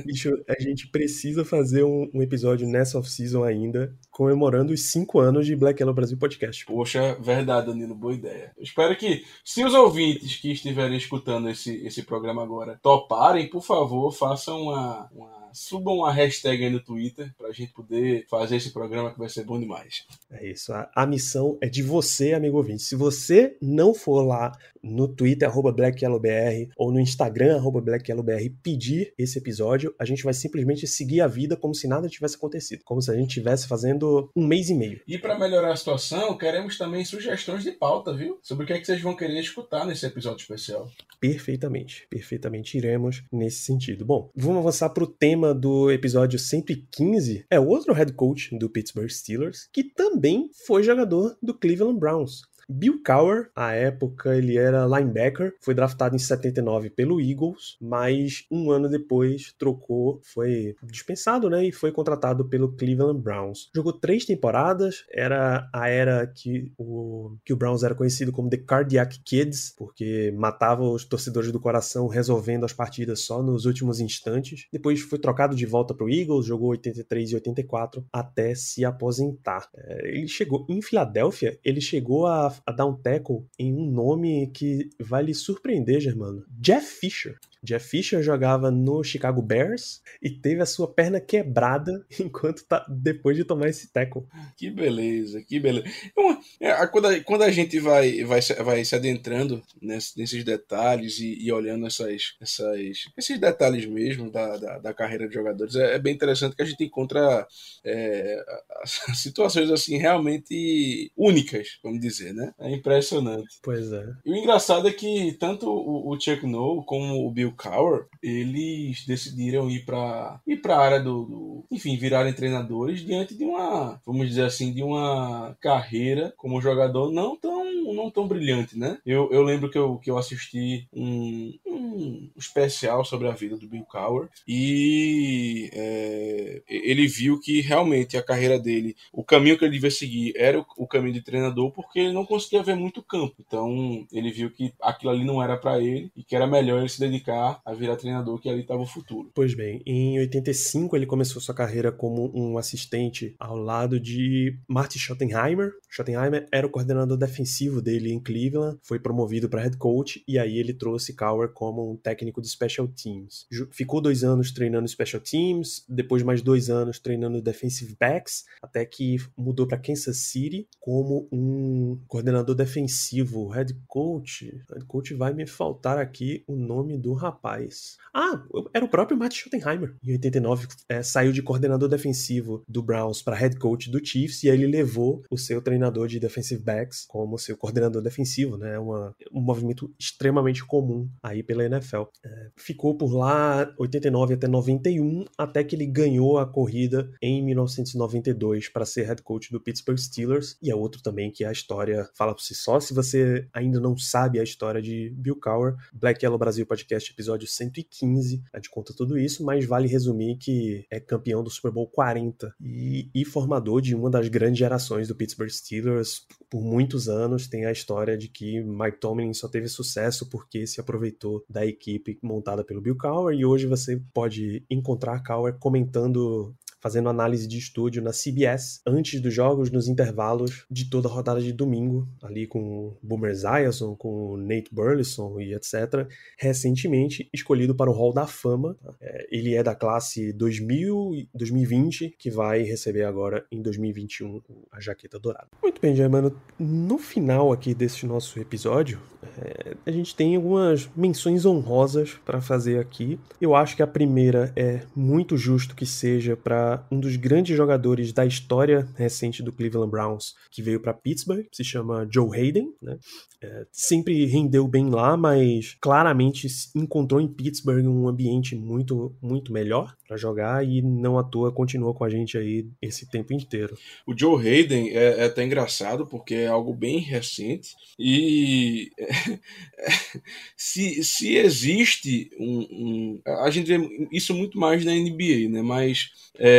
bicho, 0.05 0.43
a 0.47 0.61
gente 0.61 0.87
precisa 0.87 1.43
fazer 1.43 1.83
um, 1.83 2.09
um 2.13 2.21
episódio 2.21 2.67
nessa 2.67 2.99
off-season 2.99 3.43
ainda, 3.43 3.95
comemorando 4.11 4.73
os 4.73 4.91
cinco 4.91 5.19
anos 5.19 5.45
de 5.45 5.55
Black 5.55 5.81
Yellow 5.81 5.93
Brasil 5.93 6.17
Podcast. 6.17 6.65
Poxa, 6.65 7.17
verdade, 7.19 7.67
Danilo, 7.67 7.95
boa 7.95 8.13
ideia. 8.13 8.53
Eu 8.57 8.63
espero 8.63 8.95
que, 8.95 9.23
se 9.43 9.63
os 9.63 9.73
ouvintes 9.73 10.37
que 10.37 10.51
estiverem 10.51 10.97
escutando 10.97 11.49
esse, 11.49 11.85
esse 11.85 12.03
programa 12.03 12.43
agora 12.43 12.79
toparem, 12.81 13.49
por 13.49 13.63
favor, 13.63 14.11
façam 14.11 14.63
uma, 14.63 15.09
uma 15.11 15.36
subam 15.57 16.05
a 16.05 16.11
hashtag 16.11 16.63
aí 16.63 16.69
no 16.69 16.79
Twitter 16.79 17.33
pra 17.37 17.51
gente 17.51 17.73
poder 17.73 18.25
fazer 18.29 18.57
esse 18.57 18.71
programa 18.71 19.11
que 19.11 19.19
vai 19.19 19.29
ser 19.29 19.43
bom 19.43 19.59
demais. 19.59 20.05
É 20.31 20.47
isso. 20.47 20.71
A, 20.73 20.89
a 20.95 21.05
missão 21.05 21.57
é 21.61 21.67
de 21.67 21.81
você, 21.81 22.33
amigo 22.33 22.57
ouvinte. 22.57 22.83
Se 22.83 22.95
você 22.95 23.57
não 23.61 23.93
for 23.93 24.21
lá 24.21 24.51
no 24.83 25.07
Twitter, 25.07 25.47
arroba 25.47 25.71
BlackYellowBR, 25.71 26.69
ou 26.77 26.91
no 26.91 26.99
Instagram, 26.99 27.57
arroba 27.57 27.81
BlackYellowBR, 27.81 28.49
pedir 28.61 29.13
esse 29.17 29.37
episódio, 29.37 29.93
a 29.99 30.05
gente 30.05 30.23
vai 30.23 30.33
simplesmente 30.33 30.87
seguir 30.87 31.21
a 31.21 31.27
vida 31.27 31.55
como 31.55 31.75
se 31.75 31.87
nada 31.87 32.07
tivesse 32.07 32.35
acontecido. 32.35 32.83
Como 32.85 33.01
se 33.01 33.11
a 33.11 33.15
gente 33.15 33.29
estivesse 33.29 33.67
fazendo 33.67 34.31
um 34.35 34.45
mês 34.45 34.69
e 34.69 34.73
meio. 34.73 35.01
E 35.07 35.17
para 35.17 35.37
melhorar 35.37 35.71
a 35.71 35.75
situação, 35.75 36.37
queremos 36.37 36.77
também 36.77 37.03
sugestões 37.03 37.63
de 37.63 37.71
pauta, 37.71 38.13
viu? 38.13 38.39
Sobre 38.41 38.63
o 38.63 38.67
que 38.67 38.73
é 38.73 38.79
que 38.79 38.85
vocês 38.85 39.01
vão 39.01 39.15
querer 39.15 39.39
escutar 39.39 39.85
nesse 39.85 40.05
episódio 40.05 40.41
especial. 40.41 40.89
Perfeitamente. 41.19 42.07
Perfeitamente 42.09 42.77
iremos 42.77 43.23
nesse 43.31 43.59
sentido. 43.59 44.05
Bom, 44.05 44.29
vamos 44.35 44.59
avançar 44.59 44.89
para 44.89 45.03
o 45.03 45.07
tema 45.07 45.46
tema 45.47 45.53
do 45.53 45.91
episódio 45.91 46.37
115 46.37 47.45
é 47.49 47.59
outro 47.59 47.93
head 47.93 48.11
coach 48.13 48.57
do 48.57 48.69
Pittsburgh 48.69 49.09
Steelers, 49.09 49.69
que 49.71 49.83
também 49.83 50.49
foi 50.65 50.83
jogador 50.83 51.37
do 51.41 51.53
Cleveland 51.53 51.99
Browns. 51.99 52.41
Bill 52.69 53.01
Cowher, 53.03 53.49
à 53.55 53.71
época 53.71 54.35
ele 54.35 54.57
era 54.57 54.85
linebacker, 54.85 55.55
foi 55.61 55.73
draftado 55.73 56.15
em 56.15 56.19
79 56.19 56.89
pelo 56.89 57.21
Eagles, 57.21 57.77
mas 57.79 58.45
um 58.51 58.71
ano 58.71 58.89
depois 58.89 59.53
trocou, 59.57 60.19
foi 60.23 60.75
dispensado, 60.83 61.49
né, 61.49 61.65
e 61.65 61.71
foi 61.71 61.91
contratado 61.91 62.45
pelo 62.45 62.71
Cleveland 62.73 63.21
Browns. 63.21 63.69
Jogou 63.73 63.93
três 63.93 64.25
temporadas, 64.25 65.05
era 65.11 65.69
a 65.73 65.87
era 65.87 66.27
que 66.27 66.71
o, 66.77 67.35
que 67.45 67.53
o 67.53 67.57
Browns 67.57 67.83
era 67.83 67.95
conhecido 67.95 68.31
como 68.31 68.49
The 68.49 68.57
Cardiac 68.57 69.19
Kids, 69.23 69.73
porque 69.77 70.33
matava 70.37 70.83
os 70.83 71.05
torcedores 71.05 71.51
do 71.51 71.59
coração 71.59 72.07
resolvendo 72.07 72.65
as 72.65 72.73
partidas 72.73 73.21
só 73.21 73.41
nos 73.41 73.65
últimos 73.65 73.99
instantes. 73.99 74.67
Depois 74.71 74.99
foi 74.99 75.19
trocado 75.19 75.55
de 75.55 75.65
volta 75.65 75.93
para 75.93 76.05
o 76.05 76.09
Eagles, 76.09 76.45
jogou 76.45 76.69
83 76.69 77.31
e 77.31 77.35
84 77.35 78.05
até 78.11 78.53
se 78.55 78.83
aposentar. 78.83 79.69
É, 79.75 80.09
ele 80.09 80.27
chegou 80.27 80.65
em 80.69 80.81
Filadélfia, 80.81 81.57
ele 81.63 81.79
chegou 81.79 82.27
a 82.27 82.56
a 82.65 82.71
dar 82.71 82.85
um 82.85 82.95
tackle 82.95 83.45
em 83.57 83.73
um 83.73 83.89
nome 83.89 84.47
que 84.47 84.89
vai 84.99 85.23
lhe 85.23 85.33
surpreender, 85.33 85.99
Germano. 85.99 86.45
Jeff 86.59 86.85
Fisher. 86.99 87.37
Jeff 87.63 87.85
Fisher 87.87 88.21
jogava 88.21 88.69
no 88.71 89.03
Chicago 89.03 89.41
Bears 89.41 90.01
e 90.21 90.29
teve 90.29 90.61
a 90.61 90.65
sua 90.65 90.87
perna 90.91 91.19
quebrada 91.19 92.05
enquanto 92.19 92.63
tá 92.63 92.85
depois 92.87 93.35
de 93.35 93.43
tomar 93.43 93.69
esse 93.69 93.91
tackle. 93.91 94.23
Que 94.55 94.69
beleza, 94.69 95.41
que 95.41 95.59
beleza. 95.59 95.87
Então, 96.05 96.41
é, 96.59 96.87
quando, 96.87 97.07
a, 97.07 97.19
quando 97.21 97.41
a 97.43 97.51
gente 97.51 97.79
vai, 97.79 98.23
vai, 98.23 98.39
vai 98.63 98.85
se 98.85 98.95
adentrando 98.95 99.61
nesse, 99.81 100.17
nesses 100.17 100.43
detalhes 100.43 101.19
e, 101.19 101.37
e, 101.43 101.51
olhando 101.51 101.85
essas, 101.87 102.35
essas, 102.39 103.05
esses 103.17 103.39
detalhes 103.39 103.85
mesmo 103.85 104.31
da, 104.31 104.57
da, 104.57 104.77
da 104.79 104.93
carreira 104.93 105.27
de 105.27 105.33
jogadores, 105.33 105.75
é, 105.75 105.95
é, 105.95 105.99
bem 105.99 106.13
interessante 106.13 106.55
que 106.55 106.61
a 106.61 106.65
gente 106.65 106.83
encontra 106.83 107.47
é, 107.83 108.43
situações 109.15 109.69
assim 109.71 109.97
realmente 109.97 111.11
únicas, 111.15 111.79
vamos 111.83 111.99
dizer, 111.99 112.33
né? 112.33 112.46
É 112.59 112.71
impressionante. 112.71 113.57
Pois 113.63 113.91
é. 113.91 114.05
E 114.25 114.31
o 114.31 114.35
engraçado 114.35 114.87
é 114.87 114.93
que 114.93 115.33
tanto 115.33 115.69
o, 115.69 116.11
o 116.11 116.19
Chuck 116.19 116.45
Noll 116.45 116.83
como 116.83 117.25
o 117.25 117.31
Bill 117.31 117.53
Cowher, 117.55 118.05
eles 118.21 119.05
decidiram 119.05 119.69
ir 119.69 119.85
para 119.85 120.39
ir 120.45 120.57
para 120.57 120.75
a 120.75 120.83
área 120.83 120.99
do, 120.99 121.25
do, 121.25 121.65
enfim, 121.71 121.97
virarem 121.97 122.33
treinadores 122.33 123.01
diante 123.01 123.35
de 123.35 123.43
uma, 123.43 123.99
vamos 124.05 124.27
dizer 124.27 124.43
assim, 124.43 124.73
de 124.73 124.83
uma 124.83 125.55
carreira 125.59 126.33
como 126.37 126.61
jogador 126.61 127.11
não 127.11 127.35
tão 127.35 127.67
não 127.93 128.11
tão 128.11 128.27
brilhante, 128.27 128.77
né? 128.77 128.97
Eu, 129.05 129.29
eu 129.31 129.41
lembro 129.43 129.69
que 129.69 129.77
eu, 129.77 129.97
que 129.97 130.09
eu 130.09 130.17
assisti 130.17 130.87
um, 130.93 131.53
um 131.65 132.29
especial 132.35 133.05
sobre 133.05 133.27
a 133.27 133.31
vida 133.31 133.57
do 133.57 133.67
Bill 133.67 133.85
Cowher 133.85 134.29
e 134.47 135.69
é, 135.73 136.61
ele 136.67 137.07
viu 137.07 137.39
que 137.39 137.61
realmente 137.61 138.17
a 138.17 138.23
carreira 138.23 138.59
dele, 138.59 138.95
o 139.11 139.23
caminho 139.23 139.57
que 139.57 139.65
ele 139.65 139.73
devia 139.73 139.91
seguir 139.91 140.33
era 140.35 140.59
o, 140.59 140.65
o, 140.77 140.87
caminho 140.87 141.13
de 141.13 141.21
treinador 141.21 141.71
porque 141.71 141.99
ele 141.99 142.13
não 142.13 142.25
conseguia 142.25 142.36
ver 142.63 142.75
muito 142.75 143.01
campo. 143.01 143.35
Então 143.39 144.05
ele 144.11 144.31
viu 144.31 144.49
que 144.49 144.73
aquilo 144.81 145.11
ali 145.11 145.25
não 145.25 145.41
era 145.41 145.57
para 145.57 145.79
ele 145.79 146.11
e 146.15 146.23
que 146.23 146.35
era 146.35 146.47
melhor 146.47 146.79
ele 146.79 146.89
se 146.89 146.99
dedicar 146.99 147.61
a 147.65 147.73
virar 147.73 147.95
treinador 147.95 148.39
que 148.39 148.49
ali 148.49 148.61
estava 148.61 148.81
o 148.81 148.85
futuro. 148.85 149.31
Pois 149.33 149.53
bem, 149.53 149.81
em 149.85 150.19
85 150.19 150.95
ele 150.95 151.05
começou 151.05 151.41
sua 151.41 151.55
carreira 151.55 151.91
como 151.91 152.31
um 152.33 152.57
assistente 152.57 153.35
ao 153.39 153.55
lado 153.55 153.99
de 153.99 154.57
Marty 154.67 154.99
Schottenheimer. 154.99 155.71
Schottenheimer 155.89 156.47
era 156.51 156.67
o 156.67 156.69
coordenador 156.69 157.17
defensivo 157.17 157.81
dele 157.81 158.11
em 158.11 158.19
Cleveland, 158.19 158.77
foi 158.83 158.99
promovido 158.99 159.49
para 159.49 159.61
head 159.61 159.77
coach 159.77 160.23
e 160.27 160.37
aí 160.37 160.57
ele 160.57 160.73
trouxe 160.73 161.15
Cowher 161.15 161.49
como 161.49 161.91
um 161.91 161.95
técnico 161.95 162.41
de 162.41 162.49
special 162.49 162.87
teams. 162.87 163.47
Ficou 163.71 164.01
dois 164.01 164.23
anos 164.23 164.51
treinando 164.51 164.87
special 164.87 165.21
teams, 165.21 165.85
depois 165.87 166.23
mais 166.23 166.41
dois 166.41 166.69
anos 166.69 166.99
treinando 166.99 167.41
defensive 167.41 167.95
backs, 167.99 168.45
até 168.61 168.85
que 168.85 169.17
mudou 169.35 169.67
para 169.67 169.77
Kansas 169.77 170.17
City 170.17 170.67
como 170.79 171.27
um 171.31 171.99
coordenador 172.07 172.26
defensivo, 172.55 173.47
head 173.47 173.75
coach. 173.87 174.45
Head 174.69 174.85
coach 174.85 175.13
vai 175.13 175.33
me 175.33 175.47
faltar 175.47 175.97
aqui 175.97 176.43
o 176.47 176.55
nome 176.55 176.97
do 176.97 177.13
rapaz. 177.13 177.97
Ah, 178.13 178.43
era 178.73 178.83
o 178.83 178.89
próprio 178.89 179.17
Matt 179.17 179.35
Schottenheimer. 179.35 179.95
Em 180.03 180.13
89 180.13 180.67
é, 180.89 181.03
saiu 181.03 181.31
de 181.31 181.41
coordenador 181.41 181.87
defensivo 181.87 182.63
do 182.67 182.81
Browns 182.81 183.21
para 183.21 183.35
head 183.35 183.57
coach 183.57 183.89
do 183.89 184.03
Chiefs 184.03 184.43
e 184.43 184.49
aí 184.49 184.57
ele 184.57 184.67
levou 184.67 185.23
o 185.29 185.37
seu 185.37 185.61
treinador 185.61 186.07
de 186.07 186.19
defensive 186.19 186.61
backs 186.61 187.05
como 187.07 187.37
seu 187.37 187.55
coordenador 187.55 188.01
defensivo, 188.01 188.57
né? 188.57 188.77
Uma, 188.79 189.15
um 189.31 189.41
movimento 189.41 189.93
extremamente 189.99 190.65
comum 190.65 191.09
aí 191.21 191.43
pela 191.43 191.65
NFL. 191.65 192.03
É, 192.25 192.49
ficou 192.55 192.97
por 192.97 193.13
lá 193.13 193.71
89 193.77 194.33
até 194.33 194.47
91, 194.47 195.25
até 195.37 195.63
que 195.63 195.75
ele 195.75 195.85
ganhou 195.85 196.39
a 196.39 196.45
corrida 196.45 197.11
em 197.21 197.43
1992 197.43 198.69
para 198.69 198.85
ser 198.85 199.05
head 199.05 199.21
coach 199.21 199.51
do 199.51 199.61
Pittsburgh 199.61 199.97
Steelers. 199.97 200.57
E 200.61 200.71
é 200.71 200.75
outro 200.75 201.01
também 201.01 201.31
que 201.31 201.43
a 201.43 201.51
história 201.51 202.09
fala 202.17 202.33
por 202.33 202.41
si 202.41 202.55
só. 202.55 202.79
Se 202.79 202.93
você 202.93 203.47
ainda 203.53 203.79
não 203.79 203.97
sabe 203.97 204.39
a 204.39 204.43
história 204.43 204.81
de 204.81 205.13
Bill 205.15 205.39
Cowher, 205.39 205.75
Black 205.93 206.23
Yellow 206.23 206.37
Brasil 206.37 206.65
Podcast, 206.65 207.11
episódio 207.11 207.47
115, 207.47 208.43
a 208.51 208.57
gente 208.57 208.69
conta 208.69 208.93
tudo 208.93 209.17
isso, 209.17 209.43
mas 209.43 209.65
vale 209.65 209.87
resumir 209.87 210.37
que 210.37 210.85
é 210.89 210.99
campeão 210.99 211.43
do 211.43 211.49
Super 211.49 211.71
Bowl 211.71 211.87
40 211.87 212.53
e, 212.59 213.09
e 213.13 213.23
formador 213.23 213.81
de 213.81 213.95
uma 213.95 214.09
das 214.09 214.27
grandes 214.27 214.59
gerações 214.59 215.07
do 215.07 215.15
Pittsburgh 215.15 215.49
Steelers 215.49 216.25
por 216.49 216.61
muitos 216.61 217.07
anos. 217.07 217.47
Tem 217.47 217.65
a 217.65 217.71
história 217.71 218.17
de 218.17 218.27
que 218.27 218.61
Mike 218.61 218.99
Tomlin 218.99 219.33
só 219.33 219.47
teve 219.47 219.67
sucesso 219.67 220.29
porque 220.29 220.65
se 220.65 220.81
aproveitou 220.81 221.45
da 221.49 221.65
equipe 221.65 222.17
montada 222.21 222.63
pelo 222.63 222.81
Bill 222.81 222.97
Cowher 222.97 223.37
e 223.37 223.45
hoje 223.45 223.67
você 223.67 224.01
pode 224.13 224.65
encontrar 224.69 225.23
Cowher 225.23 225.55
comentando 225.59 226.55
fazendo 226.79 227.09
análise 227.09 227.47
de 227.47 227.57
estúdio 227.57 228.01
na 228.01 228.11
CBS 228.11 228.81
antes 228.85 229.19
dos 229.21 229.33
jogos, 229.33 229.71
nos 229.71 229.87
intervalos 229.87 230.65
de 230.69 230.89
toda 230.89 231.07
a 231.07 231.11
rodada 231.11 231.41
de 231.41 231.53
domingo, 231.53 232.07
ali 232.21 232.47
com 232.47 232.95
Boomer 233.01 233.31
Esiason, 233.31 233.95
com 233.95 234.37
Nate 234.37 234.73
Burleson 234.73 235.39
e 235.39 235.53
etc. 235.53 236.07
Recentemente 236.37 237.29
escolhido 237.33 237.75
para 237.75 237.89
o 237.89 237.93
Hall 237.93 238.13
da 238.13 238.27
Fama. 238.27 238.77
É, 238.99 239.27
ele 239.31 239.53
é 239.53 239.63
da 239.63 239.75
classe 239.75 240.31
2000 240.33 241.27
2020, 241.33 242.15
que 242.17 242.29
vai 242.29 242.61
receber 242.63 243.03
agora 243.03 243.45
em 243.51 243.61
2021 243.61 244.41
a 244.71 244.79
jaqueta 244.79 245.19
dourada. 245.19 245.47
Muito 245.61 245.81
bem, 245.81 245.95
Germano. 245.95 246.35
No 246.59 246.97
final 246.97 247.51
aqui 247.51 247.73
desse 247.73 248.05
nosso 248.05 248.39
episódio, 248.39 248.99
é, 249.37 249.75
a 249.85 249.91
gente 249.91 250.15
tem 250.15 250.35
algumas 250.35 250.89
menções 250.95 251.45
honrosas 251.45 252.13
para 252.25 252.41
fazer 252.41 252.79
aqui. 252.79 253.19
Eu 253.39 253.55
acho 253.55 253.75
que 253.75 253.83
a 253.83 253.87
primeira 253.87 254.51
é 254.55 254.81
muito 254.95 255.37
justo 255.37 255.75
que 255.75 255.85
seja 255.85 256.35
para 256.35 256.66
um 256.91 256.99
dos 256.99 257.15
grandes 257.15 257.55
jogadores 257.55 258.11
da 258.11 258.25
história 258.25 258.87
recente 258.95 259.43
do 259.43 259.51
Cleveland 259.51 259.91
Browns, 259.91 260.35
que 260.51 260.61
veio 260.61 260.79
para 260.79 260.93
Pittsburgh, 260.93 261.45
se 261.51 261.63
chama 261.63 262.07
Joe 262.11 262.29
Hayden. 262.35 262.73
Né? 262.81 262.97
É, 263.41 263.65
sempre 263.71 264.25
rendeu 264.25 264.67
bem 264.67 264.89
lá, 264.89 265.15
mas 265.15 265.77
claramente 265.79 266.47
encontrou 266.75 267.21
em 267.21 267.27
Pittsburgh 267.27 267.85
um 267.85 268.07
ambiente 268.07 268.55
muito, 268.55 269.15
muito 269.21 269.53
melhor 269.53 269.95
para 270.07 270.17
jogar 270.17 270.65
e 270.65 270.81
não 270.81 271.19
à 271.19 271.23
toa 271.23 271.51
continua 271.51 271.93
com 271.93 272.03
a 272.03 272.09
gente 272.09 272.37
aí 272.37 272.65
esse 272.81 273.07
tempo 273.09 273.33
inteiro. 273.33 273.77
O 274.07 274.17
Joe 274.17 274.41
Hayden 274.41 274.89
é, 274.89 275.19
é 275.19 275.23
até 275.25 275.43
engraçado 275.43 276.07
porque 276.07 276.33
é 276.33 276.47
algo 276.47 276.73
bem 276.73 276.99
recente 276.99 277.75
e 277.99 278.89
se, 280.57 281.03
se 281.03 281.35
existe 281.35 282.31
um, 282.39 282.59
um, 282.71 283.21
A 283.43 283.49
gente 283.51 283.67
vê 283.67 284.07
isso 284.11 284.33
muito 284.33 284.57
mais 284.57 284.83
na 284.83 284.93
NBA, 284.93 285.49
né? 285.49 285.61
Mas 285.61 286.09
é, 286.39 286.56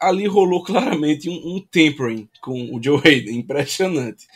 ali 0.00 0.26
rolou 0.26 0.62
claramente 0.62 1.28
um, 1.28 1.56
um 1.56 1.60
tempering 1.60 2.28
com 2.40 2.74
o 2.74 2.82
Joe 2.82 3.00
Hayden, 3.04 3.38
impressionante. 3.38 4.26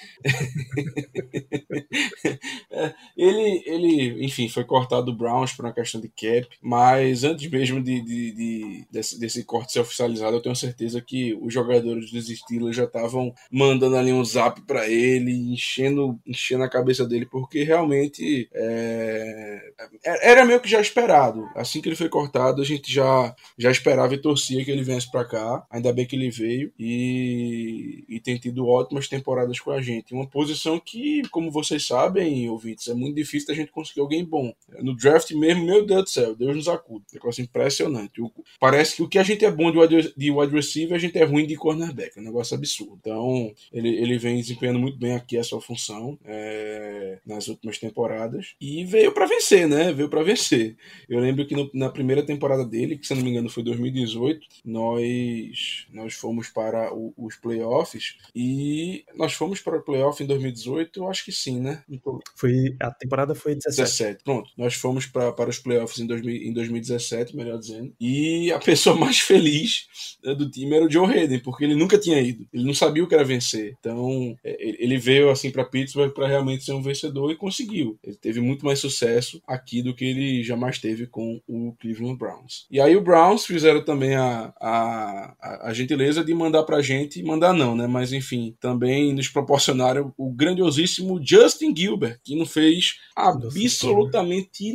É, 2.71 2.95
ele, 3.17 3.63
ele, 3.67 4.25
enfim, 4.25 4.49
foi 4.49 4.65
cortado 4.65 5.07
do 5.07 5.17
Browns 5.17 5.53
por 5.53 5.65
uma 5.65 5.73
questão 5.73 6.01
de 6.01 6.09
cap, 6.09 6.49
mas 6.61 7.23
antes 7.25 7.49
mesmo 7.49 7.83
de, 7.83 8.01
de, 8.01 8.33
de 8.33 8.87
desse, 8.91 9.19
desse, 9.19 9.45
corte 9.45 9.73
ser 9.73 9.81
oficializado, 9.81 10.37
eu 10.37 10.43
tenho 10.43 10.57
certeza 10.57 11.01
que 11.01 11.35
os 11.41 11.53
jogadores 11.53 12.11
dos 12.11 12.27
Steelers 12.27 12.77
já 12.77 12.85
estavam 12.85 13.33
mandando 13.51 13.97
ali 13.97 14.13
um 14.13 14.25
zap 14.25 14.61
para 14.63 14.89
ele, 14.89 15.33
enchendo, 15.53 16.19
enchendo 16.27 16.65
a 16.65 16.71
cabeça 16.71 17.07
dele, 17.07 17.27
porque 17.27 17.63
realmente 17.63 18.49
é, 18.53 19.73
era 20.05 20.45
meio 20.45 20.61
que 20.61 20.69
já 20.69 20.81
esperado. 20.81 21.49
Assim 21.55 21.81
que 21.81 21.89
ele 21.89 21.97
foi 21.97 22.09
cortado, 22.09 22.61
a 22.61 22.65
gente 22.65 22.93
já, 22.93 23.35
já 23.57 23.71
esperava 23.71 24.15
e 24.15 24.19
torcia 24.19 24.65
que 24.65 24.71
ele 24.71 24.82
viesse 24.83 25.11
para 25.11 25.25
cá. 25.25 25.67
Ainda 25.71 25.93
bem 25.93 26.07
que 26.07 26.17
ele 26.17 26.31
veio 26.31 26.73
e, 26.79 28.05
e 28.09 28.21
tem 28.21 28.37
tido 28.37 28.67
ótimas 28.67 29.09
temporadas 29.09 29.59
com 29.61 29.71
a 29.71 29.81
gente. 29.81 30.15
Uma 30.15 30.27
posição 30.27 30.79
que, 30.79 31.23
como 31.31 31.51
vocês 31.51 31.87
sabem, 31.87 32.49
ouvintes, 32.49 32.89
é 32.89 32.95
muito 32.95 33.15
difícil 33.15 33.49
da 33.49 33.55
gente 33.55 33.71
conseguir 33.71 34.01
alguém 34.01 34.25
bom. 34.25 34.53
No 34.81 34.97
draft 34.97 35.31
mesmo, 35.33 35.65
meu 35.65 35.85
Deus 35.85 36.05
do 36.05 36.11
céu, 36.11 36.35
Deus 36.35 36.57
nos 36.57 36.69
acuda. 36.69 37.05
É 37.13 37.17
negócio 37.17 37.43
impressionante. 37.43 38.21
Parece 38.59 38.97
que 38.97 39.03
o 39.03 39.09
que 39.09 39.19
a 39.19 39.23
gente 39.23 39.45
é 39.45 39.51
bom 39.51 39.71
de 39.71 39.79
wide, 39.79 40.15
de 40.17 40.31
wide 40.31 40.55
receiver, 40.55 40.97
a 40.97 41.01
gente 41.01 41.19
é 41.19 41.25
ruim 41.25 41.47
de 41.47 41.57
cornerback. 41.57 42.17
É 42.17 42.21
um 42.21 42.25
negócio 42.25 42.57
absurdo. 42.57 42.99
Então, 43.01 43.53
ele, 43.73 43.89
ele 43.89 44.19
vem 44.19 44.37
desempenhando 44.37 44.79
muito 44.79 44.99
bem 44.99 45.15
aqui 45.15 45.39
a 45.39 45.45
sua 45.45 45.61
função 45.61 46.19
é, 46.25 47.19
nas 47.27 47.49
últimas 47.49 47.79
temporadas. 47.79 48.55
E 48.61 48.85
veio 48.85 49.13
para 49.13 49.27
vencer, 49.27 49.69
né? 49.69 49.93
Veio 49.93 50.09
para 50.09 50.23
vencer. 50.23 50.77
Eu 51.09 51.21
lembro 51.21 51.47
que 51.47 51.55
no, 51.55 51.71
na 51.73 51.89
primeira 51.89 52.23
temporada 52.25 52.65
dele, 52.65 52.99
que 52.99 53.07
se 53.07 53.15
não 53.15 53.23
me 53.23 53.31
engano 53.31 53.49
foi 53.49 53.63
2018, 53.63 54.47
nós, 54.73 55.87
nós 55.93 56.15
fomos 56.15 56.49
para 56.49 56.93
o, 56.95 57.13
os 57.17 57.37
playoffs 57.37 58.17
e 58.35 59.05
nós 59.15 59.35
fomos 59.35 59.61
para 59.61 59.77
o 59.77 59.83
playoff 59.83 60.23
em 60.23 60.27
2018, 60.27 61.01
eu 61.01 61.09
acho 61.09 61.25
que 61.25 61.33
sim, 61.33 61.61
né? 61.61 61.83
Então, 61.89 62.19
foi, 62.35 62.75
a 62.81 62.91
temporada 62.91 63.35
foi 63.35 63.55
17. 63.55 63.77
17. 63.77 64.25
Pronto, 64.25 64.51
nós 64.57 64.75
fomos 64.75 65.07
para, 65.07 65.33
para 65.33 65.51
os 65.51 65.59
playoffs 65.59 66.01
em, 66.01 66.07
2000, 66.07 66.37
em 66.37 66.53
2017, 66.53 67.37
melhor 67.37 67.59
dizendo, 67.59 67.93
e 68.01 68.51
a 68.51 68.59
pessoa 68.61 68.97
mais 68.97 69.21
feliz 69.21 70.17
né, 70.25 70.35
do 70.35 70.51
time 70.51 70.75
era 70.75 70.87
o 70.87 70.91
Joe 70.91 71.07
Hayden, 71.07 71.41
porque 71.41 71.65
ele 71.65 71.75
nunca 71.75 71.99
tinha 71.99 72.21
ido, 72.21 72.47
ele 72.53 72.65
não 72.65 72.75
sabia 72.75 73.05
o 73.05 73.07
que 73.07 73.15
era 73.15 73.25
vencer. 73.25 73.77
Então, 73.79 74.37
é, 74.43 74.57
ele 74.83 74.97
veio 74.97 75.31
assim 75.31 75.51
para 75.51 75.65
Pittsburgh 75.65 76.13
para 76.13 76.27
realmente 76.27 76.65
ser 76.65 76.73
um 76.73 76.83
vencedor 76.83 77.31
e 77.31 77.37
conseguiu. 77.37 77.99
Ele 78.03 78.17
teve 78.17 78.41
muito 78.41 78.65
mais 78.65 78.79
sucesso 78.79 79.43
aqui 79.47 79.83
do 79.83 79.95
que 79.95 80.05
ele 80.05 80.43
jamais 80.43 80.79
teve 80.79 81.07
com 81.07 81.41
o 81.47 81.73
Cleveland 81.81 82.17
Browns. 82.17 82.67
E 82.71 82.81
aí 82.81 82.97
o 82.97 83.03
Browns 83.03 83.45
fizeram 83.45 83.85
também 83.85 84.15
a, 84.15 84.53
a, 84.63 85.35
a, 85.41 85.69
a 85.71 85.75
gentileza 85.75 86.25
de 86.25 86.33
mandar 86.33 86.63
pra 86.63 86.81
gente, 86.81 87.21
mandar 87.23 87.53
não, 87.53 87.75
né? 87.75 87.89
Mas 87.89 88.13
enfim, 88.13 88.57
também 88.61 89.13
nos 89.13 89.29
proporcionaram 89.29 90.15
o 90.17 90.33
grandiosíssimo 90.33 91.21
Justin 91.23 91.75
Gilbert, 91.77 92.21
que 92.23 92.37
não 92.37 92.47
fez 92.47 93.01
absolutamente 93.17 94.73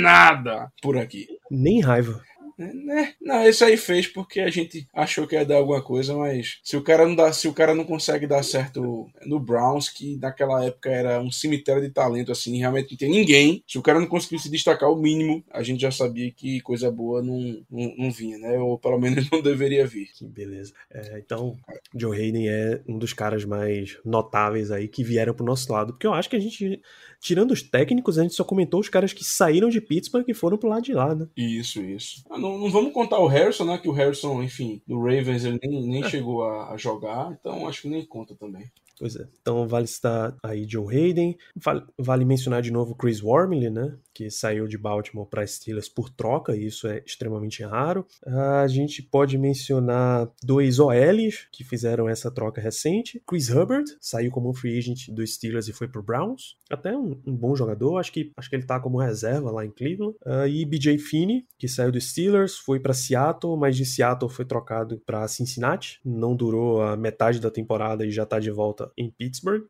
nada 0.00 0.70
por 0.80 0.96
aqui. 0.96 1.26
Nem 1.50 1.80
raiva. 1.80 2.22
Né? 2.60 3.14
Não, 3.20 3.46
esse 3.46 3.64
aí 3.64 3.76
fez 3.76 4.06
porque 4.06 4.40
a 4.40 4.50
gente 4.50 4.86
achou 4.92 5.26
que 5.26 5.34
ia 5.34 5.44
dar 5.44 5.56
alguma 5.56 5.82
coisa, 5.82 6.14
mas 6.14 6.58
se 6.62 6.76
o 6.76 6.82
cara 6.82 7.06
não 7.06 7.14
dá, 7.14 7.32
se 7.32 7.48
o 7.48 7.52
cara 7.52 7.74
não 7.74 7.84
consegue 7.84 8.26
dar 8.26 8.42
certo 8.42 9.08
no 9.24 9.40
Browns, 9.40 9.88
que 9.88 10.16
naquela 10.18 10.64
época 10.64 10.90
era 10.90 11.20
um 11.20 11.30
cemitério 11.30 11.82
de 11.82 11.90
talento 11.90 12.32
assim, 12.32 12.58
realmente 12.58 12.90
não 12.92 12.98
tem 12.98 13.10
ninguém. 13.10 13.64
Se 13.66 13.78
o 13.78 13.82
cara 13.82 13.98
não 13.98 14.06
conseguiu 14.06 14.38
se 14.38 14.50
destacar 14.50 14.90
o 14.90 14.96
mínimo, 14.96 15.42
a 15.50 15.62
gente 15.62 15.80
já 15.80 15.90
sabia 15.90 16.30
que 16.30 16.60
coisa 16.60 16.90
boa 16.90 17.22
não, 17.22 17.62
não, 17.70 17.94
não 17.96 18.10
vinha, 18.10 18.38
né? 18.38 18.58
Ou 18.58 18.78
pelo 18.78 18.98
menos 18.98 19.30
não 19.30 19.40
deveria 19.40 19.86
vir. 19.86 20.10
Que 20.14 20.26
beleza. 20.26 20.72
É, 20.90 21.18
então, 21.18 21.56
Joe 21.94 22.16
Hayden 22.16 22.48
é 22.48 22.80
um 22.86 22.98
dos 22.98 23.12
caras 23.12 23.44
mais 23.44 23.98
notáveis 24.04 24.70
aí 24.70 24.88
que 24.88 25.02
vieram 25.02 25.34
pro 25.34 25.46
nosso 25.46 25.72
lado, 25.72 25.92
porque 25.92 26.06
eu 26.06 26.14
acho 26.14 26.28
que 26.28 26.36
a 26.36 26.40
gente 26.40 26.80
tirando 27.20 27.50
os 27.52 27.62
técnicos, 27.62 28.18
a 28.18 28.22
gente 28.22 28.34
só 28.34 28.42
comentou 28.42 28.80
os 28.80 28.88
caras 28.88 29.12
que 29.12 29.22
saíram 29.22 29.68
de 29.68 29.80
Pittsburgh 29.80 30.24
e 30.26 30.34
foram 30.34 30.56
pro 30.56 30.68
lado 30.68 30.82
de 30.82 30.94
lá, 30.94 31.14
né? 31.14 31.28
Isso, 31.36 31.80
isso. 31.82 32.24
Ah, 32.30 32.38
não, 32.38 32.58
não, 32.58 32.70
vamos 32.70 32.92
contar 32.92 33.18
o 33.18 33.26
Harrison, 33.26 33.64
né? 33.64 33.78
Que 33.78 33.88
o 33.88 33.92
Harrison, 33.92 34.42
enfim, 34.42 34.80
do 34.86 34.98
Ravens 34.98 35.44
ele 35.44 35.58
nem, 35.62 35.86
nem 35.86 36.04
é. 36.04 36.08
chegou 36.08 36.42
a, 36.42 36.72
a, 36.72 36.76
jogar, 36.76 37.36
então 37.38 37.68
acho 37.68 37.82
que 37.82 37.88
nem 37.88 38.04
conta 38.04 38.34
também. 38.34 38.64
Pois 39.00 39.16
é. 39.16 39.26
Então 39.40 39.66
vale 39.66 39.86
citar 39.86 40.36
aí 40.42 40.66
Joe 40.68 40.94
Hayden. 40.94 41.34
Vale, 41.56 41.82
vale 41.98 42.22
mencionar 42.22 42.60
de 42.60 42.70
novo 42.70 42.94
Chris 42.94 43.22
Wormley, 43.22 43.70
né? 43.70 43.96
Que 44.12 44.28
saiu 44.28 44.68
de 44.68 44.76
Baltimore 44.76 45.26
para 45.26 45.46
Steelers 45.46 45.88
por 45.88 46.10
troca, 46.10 46.54
e 46.54 46.66
isso 46.66 46.86
é 46.86 47.02
extremamente 47.06 47.62
raro. 47.62 48.06
A 48.26 48.66
gente 48.66 49.02
pode 49.02 49.38
mencionar 49.38 50.30
dois 50.42 50.78
OLs 50.78 51.48
que 51.50 51.64
fizeram 51.64 52.10
essa 52.10 52.30
troca 52.30 52.60
recente. 52.60 53.22
Chris 53.26 53.48
Hubbard 53.48 53.90
saiu 53.98 54.30
como 54.30 54.52
free 54.52 54.76
agent 54.76 55.08
do 55.08 55.26
Steelers 55.26 55.66
e 55.68 55.72
foi 55.72 55.88
pro 55.88 56.02
Browns. 56.02 56.58
Até 56.68 56.94
um, 56.94 57.18
um 57.26 57.34
bom 57.34 57.56
jogador, 57.56 57.96
acho 57.96 58.12
que, 58.12 58.32
acho 58.36 58.50
que 58.50 58.56
ele 58.56 58.66
tá 58.66 58.78
como 58.78 58.98
reserva 58.98 59.50
lá 59.50 59.64
em 59.64 59.70
Cleveland. 59.70 60.14
Uh, 60.26 60.46
e 60.46 60.66
BJ 60.66 60.98
Finney, 60.98 61.46
que 61.58 61.66
saiu 61.66 61.90
do 61.90 62.00
Steelers, 62.00 62.58
foi 62.58 62.78
para 62.78 62.92
Seattle, 62.92 63.56
mas 63.56 63.76
de 63.76 63.86
Seattle 63.86 64.30
foi 64.30 64.44
trocado 64.44 65.00
para 65.06 65.26
Cincinnati. 65.26 66.00
Não 66.04 66.36
durou 66.36 66.82
a 66.82 66.98
metade 66.98 67.40
da 67.40 67.50
temporada 67.50 68.04
e 68.04 68.10
já 68.10 68.26
tá 68.26 68.38
de 68.38 68.50
volta 68.50 68.89
em 68.96 69.10
Pittsburgh. 69.10 69.68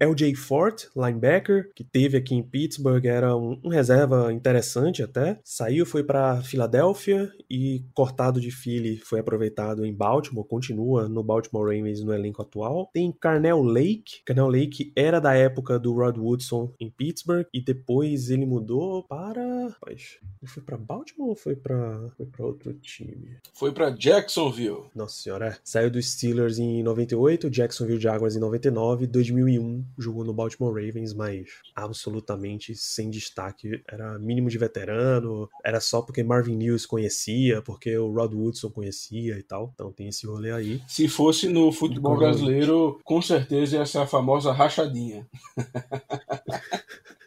LJ 0.00 0.34
Fort, 0.34 0.84
linebacker, 0.94 1.70
que 1.74 1.84
teve 1.84 2.16
aqui 2.16 2.34
em 2.34 2.42
Pittsburgh, 2.42 3.04
era 3.04 3.36
um, 3.36 3.58
um 3.64 3.68
reserva 3.68 4.32
interessante 4.32 5.02
até. 5.02 5.38
Saiu, 5.44 5.86
foi 5.86 6.04
para 6.04 6.42
Filadélfia 6.42 7.30
e 7.48 7.84
cortado 7.94 8.40
de 8.40 8.50
Philly 8.50 8.98
foi 8.98 9.20
aproveitado 9.20 9.84
em 9.84 9.94
Baltimore, 9.94 10.46
continua 10.46 11.08
no 11.08 11.22
Baltimore 11.22 11.64
Ravens 11.64 12.02
no 12.02 12.12
elenco 12.12 12.42
atual. 12.42 12.90
Tem 12.92 13.12
Carnell 13.12 13.62
Lake. 13.62 14.22
Carnell 14.24 14.48
Lake 14.48 14.92
era 14.96 15.20
da 15.20 15.34
época 15.34 15.78
do 15.78 15.94
Rod 15.94 16.16
Woodson 16.16 16.72
em 16.78 16.90
Pittsburgh 16.90 17.46
e 17.52 17.60
depois 17.60 18.30
ele 18.30 18.46
mudou 18.46 19.02
para, 19.04 19.68
Rapaz, 19.68 20.18
ele 20.40 20.50
foi 20.50 20.62
para 20.62 20.76
Baltimore 20.76 21.30
ou 21.30 21.34
foi 21.34 21.56
para 21.56 22.10
foi 22.16 22.26
para 22.26 22.46
outro 22.46 22.72
time? 22.74 23.36
Foi 23.54 23.72
para 23.72 23.90
Jacksonville. 23.90 24.84
Nossa 24.94 25.20
senhora, 25.20 25.46
é. 25.48 25.56
saiu 25.64 25.90
dos 25.90 26.10
Steelers 26.10 26.58
em 26.58 26.82
98, 26.82 27.50
Jacksonville 27.50 28.00
Jaguars 28.00 28.36
em 28.36 28.40
99, 28.40 29.06
2001 29.06 29.61
jogou 29.98 30.24
no 30.24 30.32
Baltimore 30.32 30.74
Ravens, 30.74 31.14
mas 31.14 31.48
absolutamente 31.74 32.74
sem 32.74 33.10
destaque. 33.10 33.82
Era 33.88 34.18
mínimo 34.18 34.48
de 34.48 34.58
veterano, 34.58 35.48
era 35.64 35.80
só 35.80 36.02
porque 36.02 36.22
Marvin 36.22 36.56
News 36.56 36.86
conhecia, 36.86 37.62
porque 37.62 37.96
o 37.96 38.12
Rod 38.12 38.32
Woodson 38.34 38.70
conhecia 38.70 39.38
e 39.38 39.42
tal. 39.42 39.70
Então 39.74 39.92
tem 39.92 40.08
esse 40.08 40.26
rolê 40.26 40.52
aí. 40.52 40.82
Se 40.86 41.08
fosse 41.08 41.48
no 41.48 41.72
futebol 41.72 42.16
brasileiro, 42.16 43.00
com 43.04 43.20
certeza 43.22 43.76
ia 43.76 43.86
ser 43.86 43.98
a 43.98 44.06
famosa 44.06 44.52
rachadinha. 44.52 45.26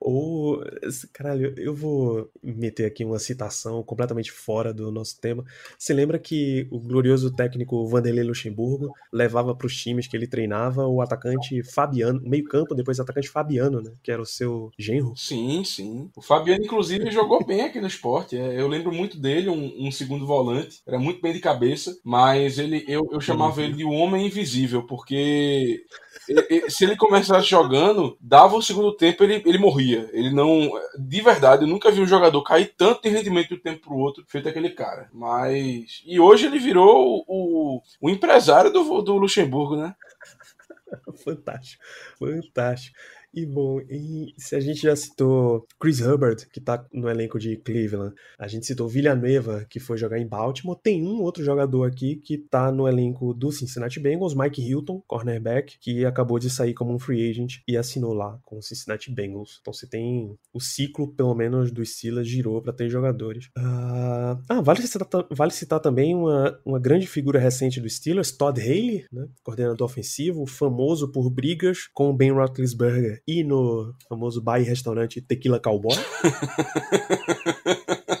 Ou, 0.00 0.64
caralho, 1.12 1.52
eu 1.58 1.74
vou 1.74 2.30
meter 2.42 2.86
aqui 2.86 3.04
uma 3.04 3.18
citação 3.18 3.82
completamente 3.82 4.32
fora 4.32 4.72
do 4.72 4.90
nosso 4.90 5.20
tema. 5.20 5.44
Você 5.78 5.92
lembra 5.92 6.18
que 6.18 6.66
o 6.70 6.80
glorioso 6.80 7.30
técnico 7.30 7.86
Vanderlei 7.86 8.24
Luxemburgo 8.24 8.94
levava 9.12 9.54
para 9.54 9.66
os 9.66 9.76
times 9.76 10.06
que 10.06 10.16
ele 10.16 10.26
treinava 10.26 10.86
o 10.86 11.02
atacante 11.02 11.62
Fabiano, 11.62 12.20
meio-campo, 12.24 12.74
depois 12.74 12.98
o 12.98 13.02
atacante 13.02 13.28
Fabiano, 13.28 13.82
né? 13.82 13.92
Que 14.02 14.10
era 14.10 14.22
o 14.22 14.26
seu 14.26 14.70
genro? 14.78 15.12
Sim, 15.14 15.62
sim. 15.64 16.10
O 16.16 16.22
Fabiano, 16.22 16.64
inclusive, 16.64 17.10
jogou 17.12 17.44
bem 17.44 17.60
aqui 17.60 17.78
no 17.78 17.86
esporte. 17.86 18.36
É, 18.36 18.58
eu 18.58 18.68
lembro 18.68 18.90
muito 18.92 19.20
dele, 19.20 19.50
um, 19.50 19.86
um, 19.86 19.92
segundo 19.92 20.26
volante. 20.26 20.80
Era 20.86 20.98
muito 20.98 21.20
bem 21.20 21.34
de 21.34 21.40
cabeça, 21.40 21.94
mas 22.02 22.58
ele, 22.58 22.84
eu, 22.88 23.06
eu 23.12 23.20
chamava 23.20 23.60
uhum. 23.60 23.66
ele 23.66 23.76
de 23.76 23.84
um 23.84 23.94
homem 23.94 24.26
invisível, 24.26 24.86
porque 24.86 25.84
se 26.68 26.84
ele 26.84 26.96
começasse 26.96 27.48
jogando, 27.48 28.16
dava 28.20 28.56
o 28.56 28.62
segundo 28.62 28.96
tempo, 28.96 29.24
ele, 29.24 29.42
ele 29.44 29.58
morria. 29.58 29.89
Ele 29.94 30.30
não. 30.30 30.70
De 30.98 31.20
verdade, 31.20 31.62
eu 31.64 31.68
nunca 31.68 31.90
vi 31.90 32.00
um 32.00 32.06
jogador 32.06 32.42
cair 32.42 32.74
tanto 32.76 33.06
em 33.06 33.10
rendimento 33.10 33.48
de 33.48 33.54
um 33.54 33.60
tempo 33.60 33.88
pro 33.88 33.96
outro, 33.96 34.24
feito 34.26 34.48
aquele 34.48 34.70
cara. 34.70 35.08
Mas. 35.12 36.02
E 36.06 36.18
hoje 36.18 36.46
ele 36.46 36.58
virou 36.58 37.24
o, 37.26 37.82
o 38.00 38.10
empresário 38.10 38.72
do, 38.72 39.02
do 39.02 39.16
Luxemburgo, 39.16 39.76
né? 39.76 39.94
fantástico, 41.24 41.82
fantástico. 42.18 42.96
E 43.32 43.46
bom, 43.46 43.80
e 43.88 44.34
se 44.36 44.56
a 44.56 44.60
gente 44.60 44.82
já 44.82 44.96
citou 44.96 45.66
Chris 45.78 46.00
Hubbard, 46.00 46.48
que 46.52 46.60
tá 46.60 46.84
no 46.92 47.08
elenco 47.08 47.38
de 47.38 47.56
Cleveland, 47.56 48.14
a 48.36 48.48
gente 48.48 48.66
citou 48.66 48.88
Villanueva, 48.88 49.64
que 49.70 49.78
foi 49.78 49.96
jogar 49.96 50.18
em 50.18 50.26
Baltimore, 50.26 50.76
tem 50.82 51.02
um 51.02 51.22
outro 51.22 51.44
jogador 51.44 51.84
aqui 51.84 52.16
que 52.16 52.36
tá 52.36 52.72
no 52.72 52.88
elenco 52.88 53.32
do 53.32 53.52
Cincinnati 53.52 54.00
Bengals, 54.00 54.34
Mike 54.34 54.60
Hilton, 54.60 55.00
cornerback, 55.06 55.78
que 55.80 56.04
acabou 56.04 56.40
de 56.40 56.50
sair 56.50 56.74
como 56.74 56.92
um 56.92 56.98
free 56.98 57.30
agent 57.30 57.58
e 57.68 57.76
assinou 57.76 58.12
lá 58.12 58.36
com 58.44 58.58
o 58.58 58.62
Cincinnati 58.62 59.12
Bengals. 59.12 59.58
Então 59.60 59.72
você 59.72 59.86
tem 59.86 60.36
o 60.52 60.60
ciclo, 60.60 61.14
pelo 61.14 61.34
menos, 61.34 61.70
do 61.70 61.86
Steelers 61.86 62.26
girou 62.26 62.60
para 62.60 62.72
ter 62.72 62.88
jogadores. 62.88 63.46
Uh... 63.56 64.40
Ah, 64.48 64.60
vale 64.60 64.82
citar, 64.82 65.08
vale 65.30 65.52
citar 65.52 65.78
também 65.78 66.16
uma, 66.16 66.58
uma 66.64 66.80
grande 66.80 67.06
figura 67.06 67.38
recente 67.38 67.80
do 67.80 67.88
Steelers, 67.88 68.32
Todd 68.32 68.60
Haley, 68.60 69.04
né? 69.12 69.28
coordenador 69.42 69.86
ofensivo, 69.86 70.46
famoso 70.46 71.12
por 71.12 71.30
brigas 71.30 71.86
com 71.92 72.14
Ben 72.14 72.32
Roethlisberger 72.32 73.19
ir 73.26 73.44
no 73.44 73.94
famoso 74.08 74.40
bar 74.40 74.60
e 74.60 74.64
restaurante 74.64 75.20
Tequila 75.20 75.60
Cowboy. 75.60 75.96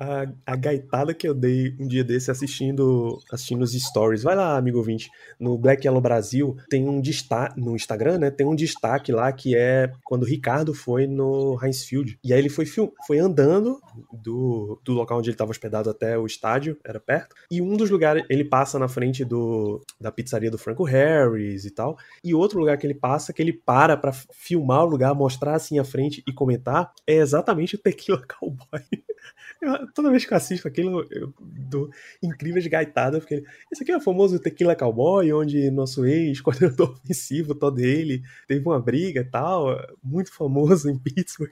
A, 0.00 0.52
a 0.52 0.56
gaitada 0.56 1.14
que 1.14 1.26
eu 1.26 1.34
dei 1.34 1.74
um 1.78 1.86
dia 1.86 2.04
desse 2.04 2.30
assistindo 2.30 3.18
assistindo 3.30 3.62
os 3.62 3.72
stories. 3.72 4.22
Vai 4.22 4.34
lá, 4.34 4.56
amigo 4.56 4.78
ouvinte. 4.78 5.10
No 5.38 5.56
Black 5.58 5.86
Yellow 5.86 6.00
Brasil 6.00 6.56
tem 6.68 6.88
um 6.88 7.00
destaque 7.00 7.60
no 7.60 7.74
Instagram, 7.74 8.18
né? 8.18 8.30
Tem 8.30 8.46
um 8.46 8.54
destaque 8.54 9.12
lá 9.12 9.32
que 9.32 9.56
é 9.56 9.92
quando 10.04 10.22
o 10.22 10.26
Ricardo 10.26 10.74
foi 10.74 11.06
no 11.06 11.58
Heinz 11.62 11.84
Field. 11.84 12.18
E 12.24 12.32
aí 12.32 12.38
ele 12.38 12.48
foi, 12.48 12.66
foi 13.06 13.18
andando 13.18 13.80
do, 14.12 14.80
do 14.84 14.92
local 14.92 15.18
onde 15.18 15.30
ele 15.30 15.34
estava 15.34 15.50
hospedado 15.50 15.90
até 15.90 16.18
o 16.18 16.26
estádio, 16.26 16.78
era 16.84 17.00
perto. 17.00 17.34
E 17.50 17.60
um 17.60 17.76
dos 17.76 17.90
lugares, 17.90 18.24
ele 18.28 18.44
passa 18.44 18.78
na 18.78 18.88
frente 18.88 19.24
do, 19.24 19.80
da 20.00 20.12
pizzaria 20.12 20.50
do 20.50 20.58
Franco 20.58 20.84
Harris 20.84 21.64
e 21.64 21.70
tal. 21.70 21.96
E 22.24 22.34
outro 22.34 22.58
lugar 22.58 22.76
que 22.78 22.86
ele 22.86 22.94
passa, 22.94 23.32
que 23.32 23.42
ele 23.42 23.52
para 23.52 23.96
para 23.96 24.12
filmar 24.12 24.84
o 24.84 24.88
lugar, 24.88 25.14
mostrar 25.14 25.54
assim 25.54 25.78
à 25.78 25.84
frente 25.84 26.22
e 26.26 26.32
comentar, 26.32 26.92
é 27.06 27.14
exatamente 27.14 27.74
o 27.74 27.78
Tequila 27.78 28.22
Cowboy. 28.26 28.82
Eu, 29.60 29.92
toda 29.92 30.10
vez 30.10 30.24
que 30.24 30.32
eu 30.32 30.36
assisto 30.36 30.66
aquilo, 30.66 31.06
eu 31.10 31.32
dou 31.40 31.90
incríveis 32.22 32.66
gaitadas, 32.66 33.20
porque 33.20 33.44
esse 33.70 33.82
aqui 33.82 33.92
é 33.92 33.96
o 33.96 34.00
famoso 34.00 34.38
Tequila 34.38 34.74
Cowboy, 34.74 35.32
onde 35.32 35.70
nosso 35.70 36.04
ex-coordenador 36.04 36.90
ofensivo, 37.04 37.54
todo 37.54 37.78
ele, 37.78 38.22
teve 38.46 38.66
uma 38.66 38.80
briga 38.80 39.20
e 39.20 39.24
tal, 39.24 39.66
muito 40.02 40.32
famoso 40.32 40.90
em 40.90 40.98
Pittsburgh. 40.98 41.50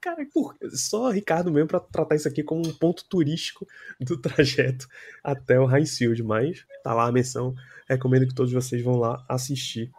Cara, 0.00 0.26
por, 0.32 0.56
só 0.70 1.10
Ricardo 1.10 1.52
mesmo 1.52 1.68
para 1.68 1.80
tratar 1.80 2.16
isso 2.16 2.26
aqui 2.26 2.42
como 2.42 2.66
um 2.66 2.72
ponto 2.72 3.04
turístico 3.04 3.66
do 4.00 4.16
trajeto 4.16 4.88
até 5.22 5.60
o 5.60 5.70
Heinz 5.70 5.96
Field, 5.96 6.22
mas 6.22 6.64
tá 6.82 6.92
lá 6.94 7.06
a 7.06 7.12
menção, 7.12 7.54
recomendo 7.88 8.26
que 8.26 8.34
todos 8.34 8.52
vocês 8.52 8.82
vão 8.82 8.96
lá 8.96 9.24
assistir. 9.28 9.90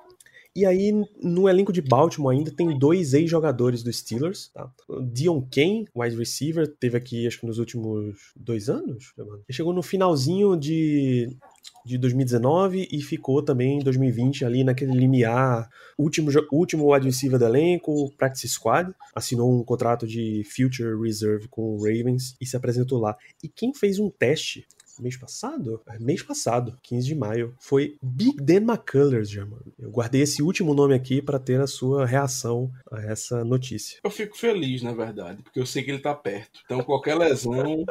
E 0.55 0.67
aí, 0.67 0.91
no 1.19 1.49
elenco 1.49 1.73
de 1.73 1.81
Baltimore 1.81 2.35
ainda 2.35 2.51
tem 2.51 2.77
dois 2.77 3.15
ex-jogadores 3.15 3.81
dos 3.81 3.97
Steelers, 3.97 4.49
tá? 4.53 4.71
Dion 5.11 5.41
Kane, 5.41 5.87
wide 5.95 6.15
receiver, 6.15 6.67
teve 6.79 6.95
aqui 6.95 7.25
acho 7.25 7.39
que 7.39 7.47
nos 7.47 7.57
últimos 7.57 8.31
dois 8.35 8.69
anos. 8.69 9.13
Ele 9.17 9.43
chegou 9.49 9.73
no 9.73 9.81
finalzinho 9.81 10.55
de, 10.55 11.35
de 11.83 11.97
2019 11.97 12.87
e 12.91 13.01
ficou 13.01 13.41
também 13.41 13.79
em 13.79 13.83
2020 13.83 14.45
ali 14.45 14.63
naquele 14.63 14.91
limiar, 14.91 15.67
último, 15.97 16.29
último 16.51 16.95
receiver 16.95 17.39
do 17.39 17.45
elenco, 17.45 18.13
practice 18.15 18.47
squad, 18.47 18.93
assinou 19.15 19.59
um 19.59 19.63
contrato 19.63 20.05
de 20.05 20.43
future 20.55 20.95
reserve 21.01 21.47
com 21.47 21.75
o 21.75 21.77
Ravens 21.77 22.35
e 22.39 22.45
se 22.45 22.55
apresentou 22.55 22.99
lá. 22.99 23.17
E 23.41 23.49
quem 23.49 23.73
fez 23.73 23.97
um 23.97 24.07
teste 24.07 24.67
mês 24.99 25.17
passado? 25.17 25.81
É, 25.87 25.99
mês 25.99 26.21
passado, 26.21 26.77
15 26.81 27.05
de 27.05 27.15
maio, 27.15 27.55
foi 27.59 27.97
Big 28.01 28.41
Dan 28.41 28.61
McCullers, 28.71 29.29
Germano. 29.29 29.73
Eu 29.77 29.89
guardei 29.89 30.21
esse 30.21 30.41
último 30.41 30.73
nome 30.73 30.93
aqui 30.93 31.21
para 31.21 31.39
ter 31.39 31.59
a 31.59 31.67
sua 31.67 32.05
reação 32.05 32.71
a 32.91 33.01
essa 33.01 33.43
notícia. 33.43 33.99
Eu 34.03 34.09
fico 34.09 34.37
feliz, 34.37 34.81
na 34.81 34.93
verdade, 34.93 35.41
porque 35.43 35.59
eu 35.59 35.65
sei 35.65 35.83
que 35.83 35.91
ele 35.91 35.99
tá 35.99 36.13
perto. 36.13 36.59
Então, 36.65 36.83
qualquer 36.83 37.15
lesão, 37.15 37.85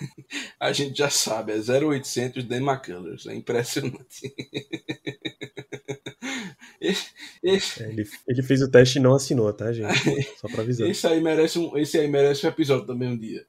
a 0.58 0.72
gente 0.72 0.96
já 0.96 1.10
sabe, 1.10 1.52
é 1.52 1.56
0800 1.56 2.44
Dan 2.44 2.62
McCullers. 2.62 3.26
É 3.26 3.34
impressionante. 3.34 4.34
Esse... 7.42 7.82
É, 7.82 7.88
ele, 7.88 8.08
ele, 8.26 8.42
fez 8.42 8.62
o 8.62 8.70
teste 8.70 8.98
e 8.98 9.02
não 9.02 9.14
assinou, 9.14 9.52
tá, 9.52 9.72
gente? 9.72 9.92
Só 10.40 10.48
pra 10.48 10.62
avisar. 10.62 10.88
Esse 10.88 11.06
aí 11.06 11.20
merece 11.20 11.58
um, 11.58 11.76
esse 11.76 11.98
aí 11.98 12.08
merece 12.08 12.46
um 12.46 12.48
episódio 12.48 12.86
também 12.86 13.08
um 13.08 13.18
dia. 13.18 13.44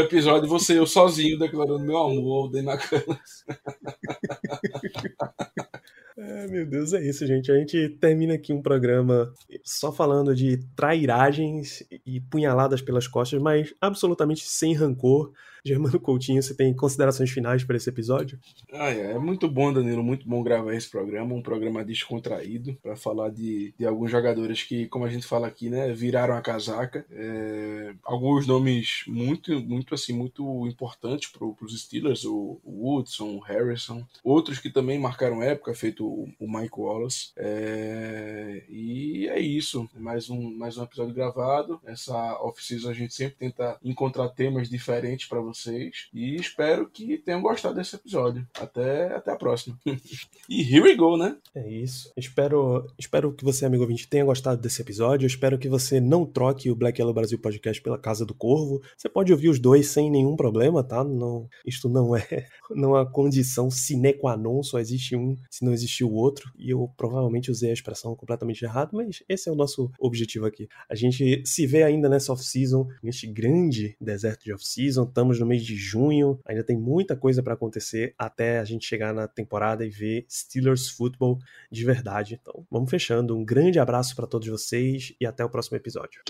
Episódio 0.00 0.48
você 0.48 0.78
eu 0.78 0.86
sozinho 0.86 1.38
declarando 1.38 1.80
meu 1.80 1.98
amor 1.98 2.46
ao 2.46 2.58
McCullers. 2.58 3.44
É, 6.18 6.48
meu 6.48 6.66
Deus, 6.66 6.92
é 6.92 7.00
isso, 7.00 7.24
gente. 7.24 7.50
A 7.52 7.54
gente 7.54 7.90
termina 8.00 8.34
aqui 8.34 8.52
um 8.52 8.60
programa 8.60 9.32
só 9.62 9.92
falando 9.92 10.34
de 10.34 10.56
trairagens 10.74 11.84
e 12.04 12.20
punhaladas 12.20 12.82
pelas 12.82 13.06
costas, 13.06 13.40
mas 13.40 13.72
absolutamente 13.80 14.44
sem 14.44 14.74
rancor. 14.74 15.32
Germano 15.64 16.00
Coutinho, 16.00 16.42
você 16.42 16.54
tem 16.54 16.74
considerações 16.74 17.30
finais 17.30 17.64
para 17.64 17.76
esse 17.76 17.88
episódio? 17.88 18.38
Ah, 18.72 18.90
é, 18.90 19.12
é, 19.12 19.18
muito 19.18 19.48
bom, 19.48 19.72
Danilo, 19.72 20.02
muito 20.02 20.28
bom 20.28 20.42
gravar 20.42 20.74
esse 20.74 20.88
programa, 20.88 21.34
um 21.34 21.42
programa 21.42 21.84
descontraído 21.84 22.74
para 22.82 22.96
falar 22.96 23.30
de, 23.30 23.74
de 23.78 23.86
alguns 23.86 24.10
jogadores 24.10 24.62
que, 24.62 24.86
como 24.86 25.04
a 25.04 25.10
gente 25.10 25.26
fala 25.26 25.46
aqui, 25.46 25.68
né, 25.68 25.92
viraram 25.92 26.34
a 26.34 26.40
casaca. 26.40 27.04
É, 27.10 27.92
alguns 28.02 28.46
nomes 28.46 29.04
muito, 29.06 29.60
muito 29.60 29.94
assim, 29.94 30.12
muito 30.12 30.66
importantes 30.66 31.30
para 31.30 31.44
os 31.44 31.80
Steelers, 31.80 32.24
o, 32.24 32.60
o 32.64 32.88
Woodson, 32.88 33.36
o 33.36 33.40
Harrison, 33.40 34.06
outros 34.22 34.58
que 34.58 34.70
também 34.70 34.98
marcaram 34.98 35.42
época, 35.42 35.74
feito 35.74 36.07
o, 36.08 36.48
Mike 36.48 36.78
Wallace. 36.78 37.30
É, 37.36 38.64
e 38.68 39.28
é 39.28 39.40
isso, 39.40 39.88
mais 39.96 40.30
um, 40.30 40.50
mais 40.56 40.76
um 40.76 40.84
episódio 40.84 41.14
gravado. 41.14 41.80
Essa 41.84 42.16
off-season 42.40 42.90
a 42.90 42.94
gente 42.94 43.14
sempre 43.14 43.36
tenta 43.36 43.78
encontrar 43.82 44.28
temas 44.30 44.68
diferentes 44.68 45.28
para 45.28 45.40
vocês 45.40 46.08
e 46.12 46.36
espero 46.36 46.88
que 46.88 47.18
tenham 47.18 47.42
gostado 47.42 47.74
desse 47.74 47.96
episódio. 47.96 48.46
Até, 48.58 49.14
até 49.14 49.32
a 49.32 49.36
próxima. 49.36 49.78
e 50.48 50.62
here 50.62 50.80
we 50.80 50.94
go, 50.94 51.16
né? 51.16 51.36
É 51.54 51.68
isso. 51.68 52.10
Espero, 52.16 52.86
espero 52.98 53.32
que 53.32 53.44
você, 53.44 53.66
amigo 53.66 53.82
ouvinte, 53.82 54.08
tenha 54.08 54.24
gostado 54.24 54.60
desse 54.60 54.80
episódio. 54.80 55.26
espero 55.26 55.58
que 55.58 55.68
você 55.68 56.00
não 56.00 56.24
troque 56.24 56.70
o 56.70 56.76
Black 56.76 57.00
Yellow 57.00 57.14
Brasil 57.14 57.38
Podcast 57.38 57.82
pela 57.82 57.98
Casa 57.98 58.24
do 58.24 58.34
Corvo. 58.34 58.82
Você 58.96 59.08
pode 59.08 59.32
ouvir 59.32 59.48
os 59.48 59.58
dois 59.58 59.88
sem 59.88 60.10
nenhum 60.10 60.36
problema, 60.36 60.82
tá? 60.82 61.04
Não, 61.04 61.48
isto 61.66 61.88
não 61.88 62.16
é, 62.16 62.46
não 62.70 62.96
é 62.96 63.00
uma 63.00 63.10
condição 63.10 63.70
sine 63.70 64.12
qua 64.12 64.36
non, 64.36 64.62
só 64.62 64.78
existe 64.78 65.16
um 65.16 65.36
se 65.50 65.64
não 65.64 65.72
existe 65.72 65.97
o 66.04 66.12
outro. 66.12 66.52
E 66.56 66.70
eu 66.70 66.88
provavelmente 66.96 67.50
usei 67.50 67.70
a 67.70 67.72
expressão 67.72 68.14
completamente 68.14 68.64
errada, 68.64 68.90
mas 68.92 69.22
esse 69.28 69.48
é 69.48 69.52
o 69.52 69.54
nosso 69.54 69.90
objetivo 69.98 70.46
aqui. 70.46 70.68
A 70.88 70.94
gente 70.94 71.42
se 71.44 71.66
vê 71.66 71.82
ainda 71.82 72.08
nessa 72.08 72.32
off-season, 72.32 72.88
neste 73.02 73.26
grande 73.26 73.96
deserto 74.00 74.44
de 74.44 74.52
off-season. 74.52 75.04
Estamos 75.04 75.38
no 75.38 75.46
mês 75.46 75.64
de 75.64 75.76
junho, 75.76 76.38
ainda 76.44 76.64
tem 76.64 76.76
muita 76.76 77.16
coisa 77.16 77.42
para 77.42 77.54
acontecer 77.54 78.14
até 78.18 78.58
a 78.58 78.64
gente 78.64 78.86
chegar 78.86 79.12
na 79.12 79.26
temporada 79.26 79.84
e 79.84 79.90
ver 79.90 80.26
Steelers 80.28 80.88
Football 80.88 81.38
de 81.70 81.84
verdade. 81.84 82.38
Então, 82.40 82.66
vamos 82.70 82.90
fechando. 82.90 83.36
Um 83.36 83.44
grande 83.44 83.78
abraço 83.78 84.14
para 84.14 84.26
todos 84.26 84.48
vocês 84.48 85.14
e 85.20 85.26
até 85.26 85.44
o 85.44 85.50
próximo 85.50 85.76
episódio. 85.76 86.20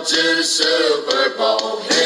To 0.00 0.36
the 0.36 0.42
Super 0.42 1.36
Bowl. 1.36 1.80
Here 1.80 1.90
we 1.90 1.96
go. 1.96 2.01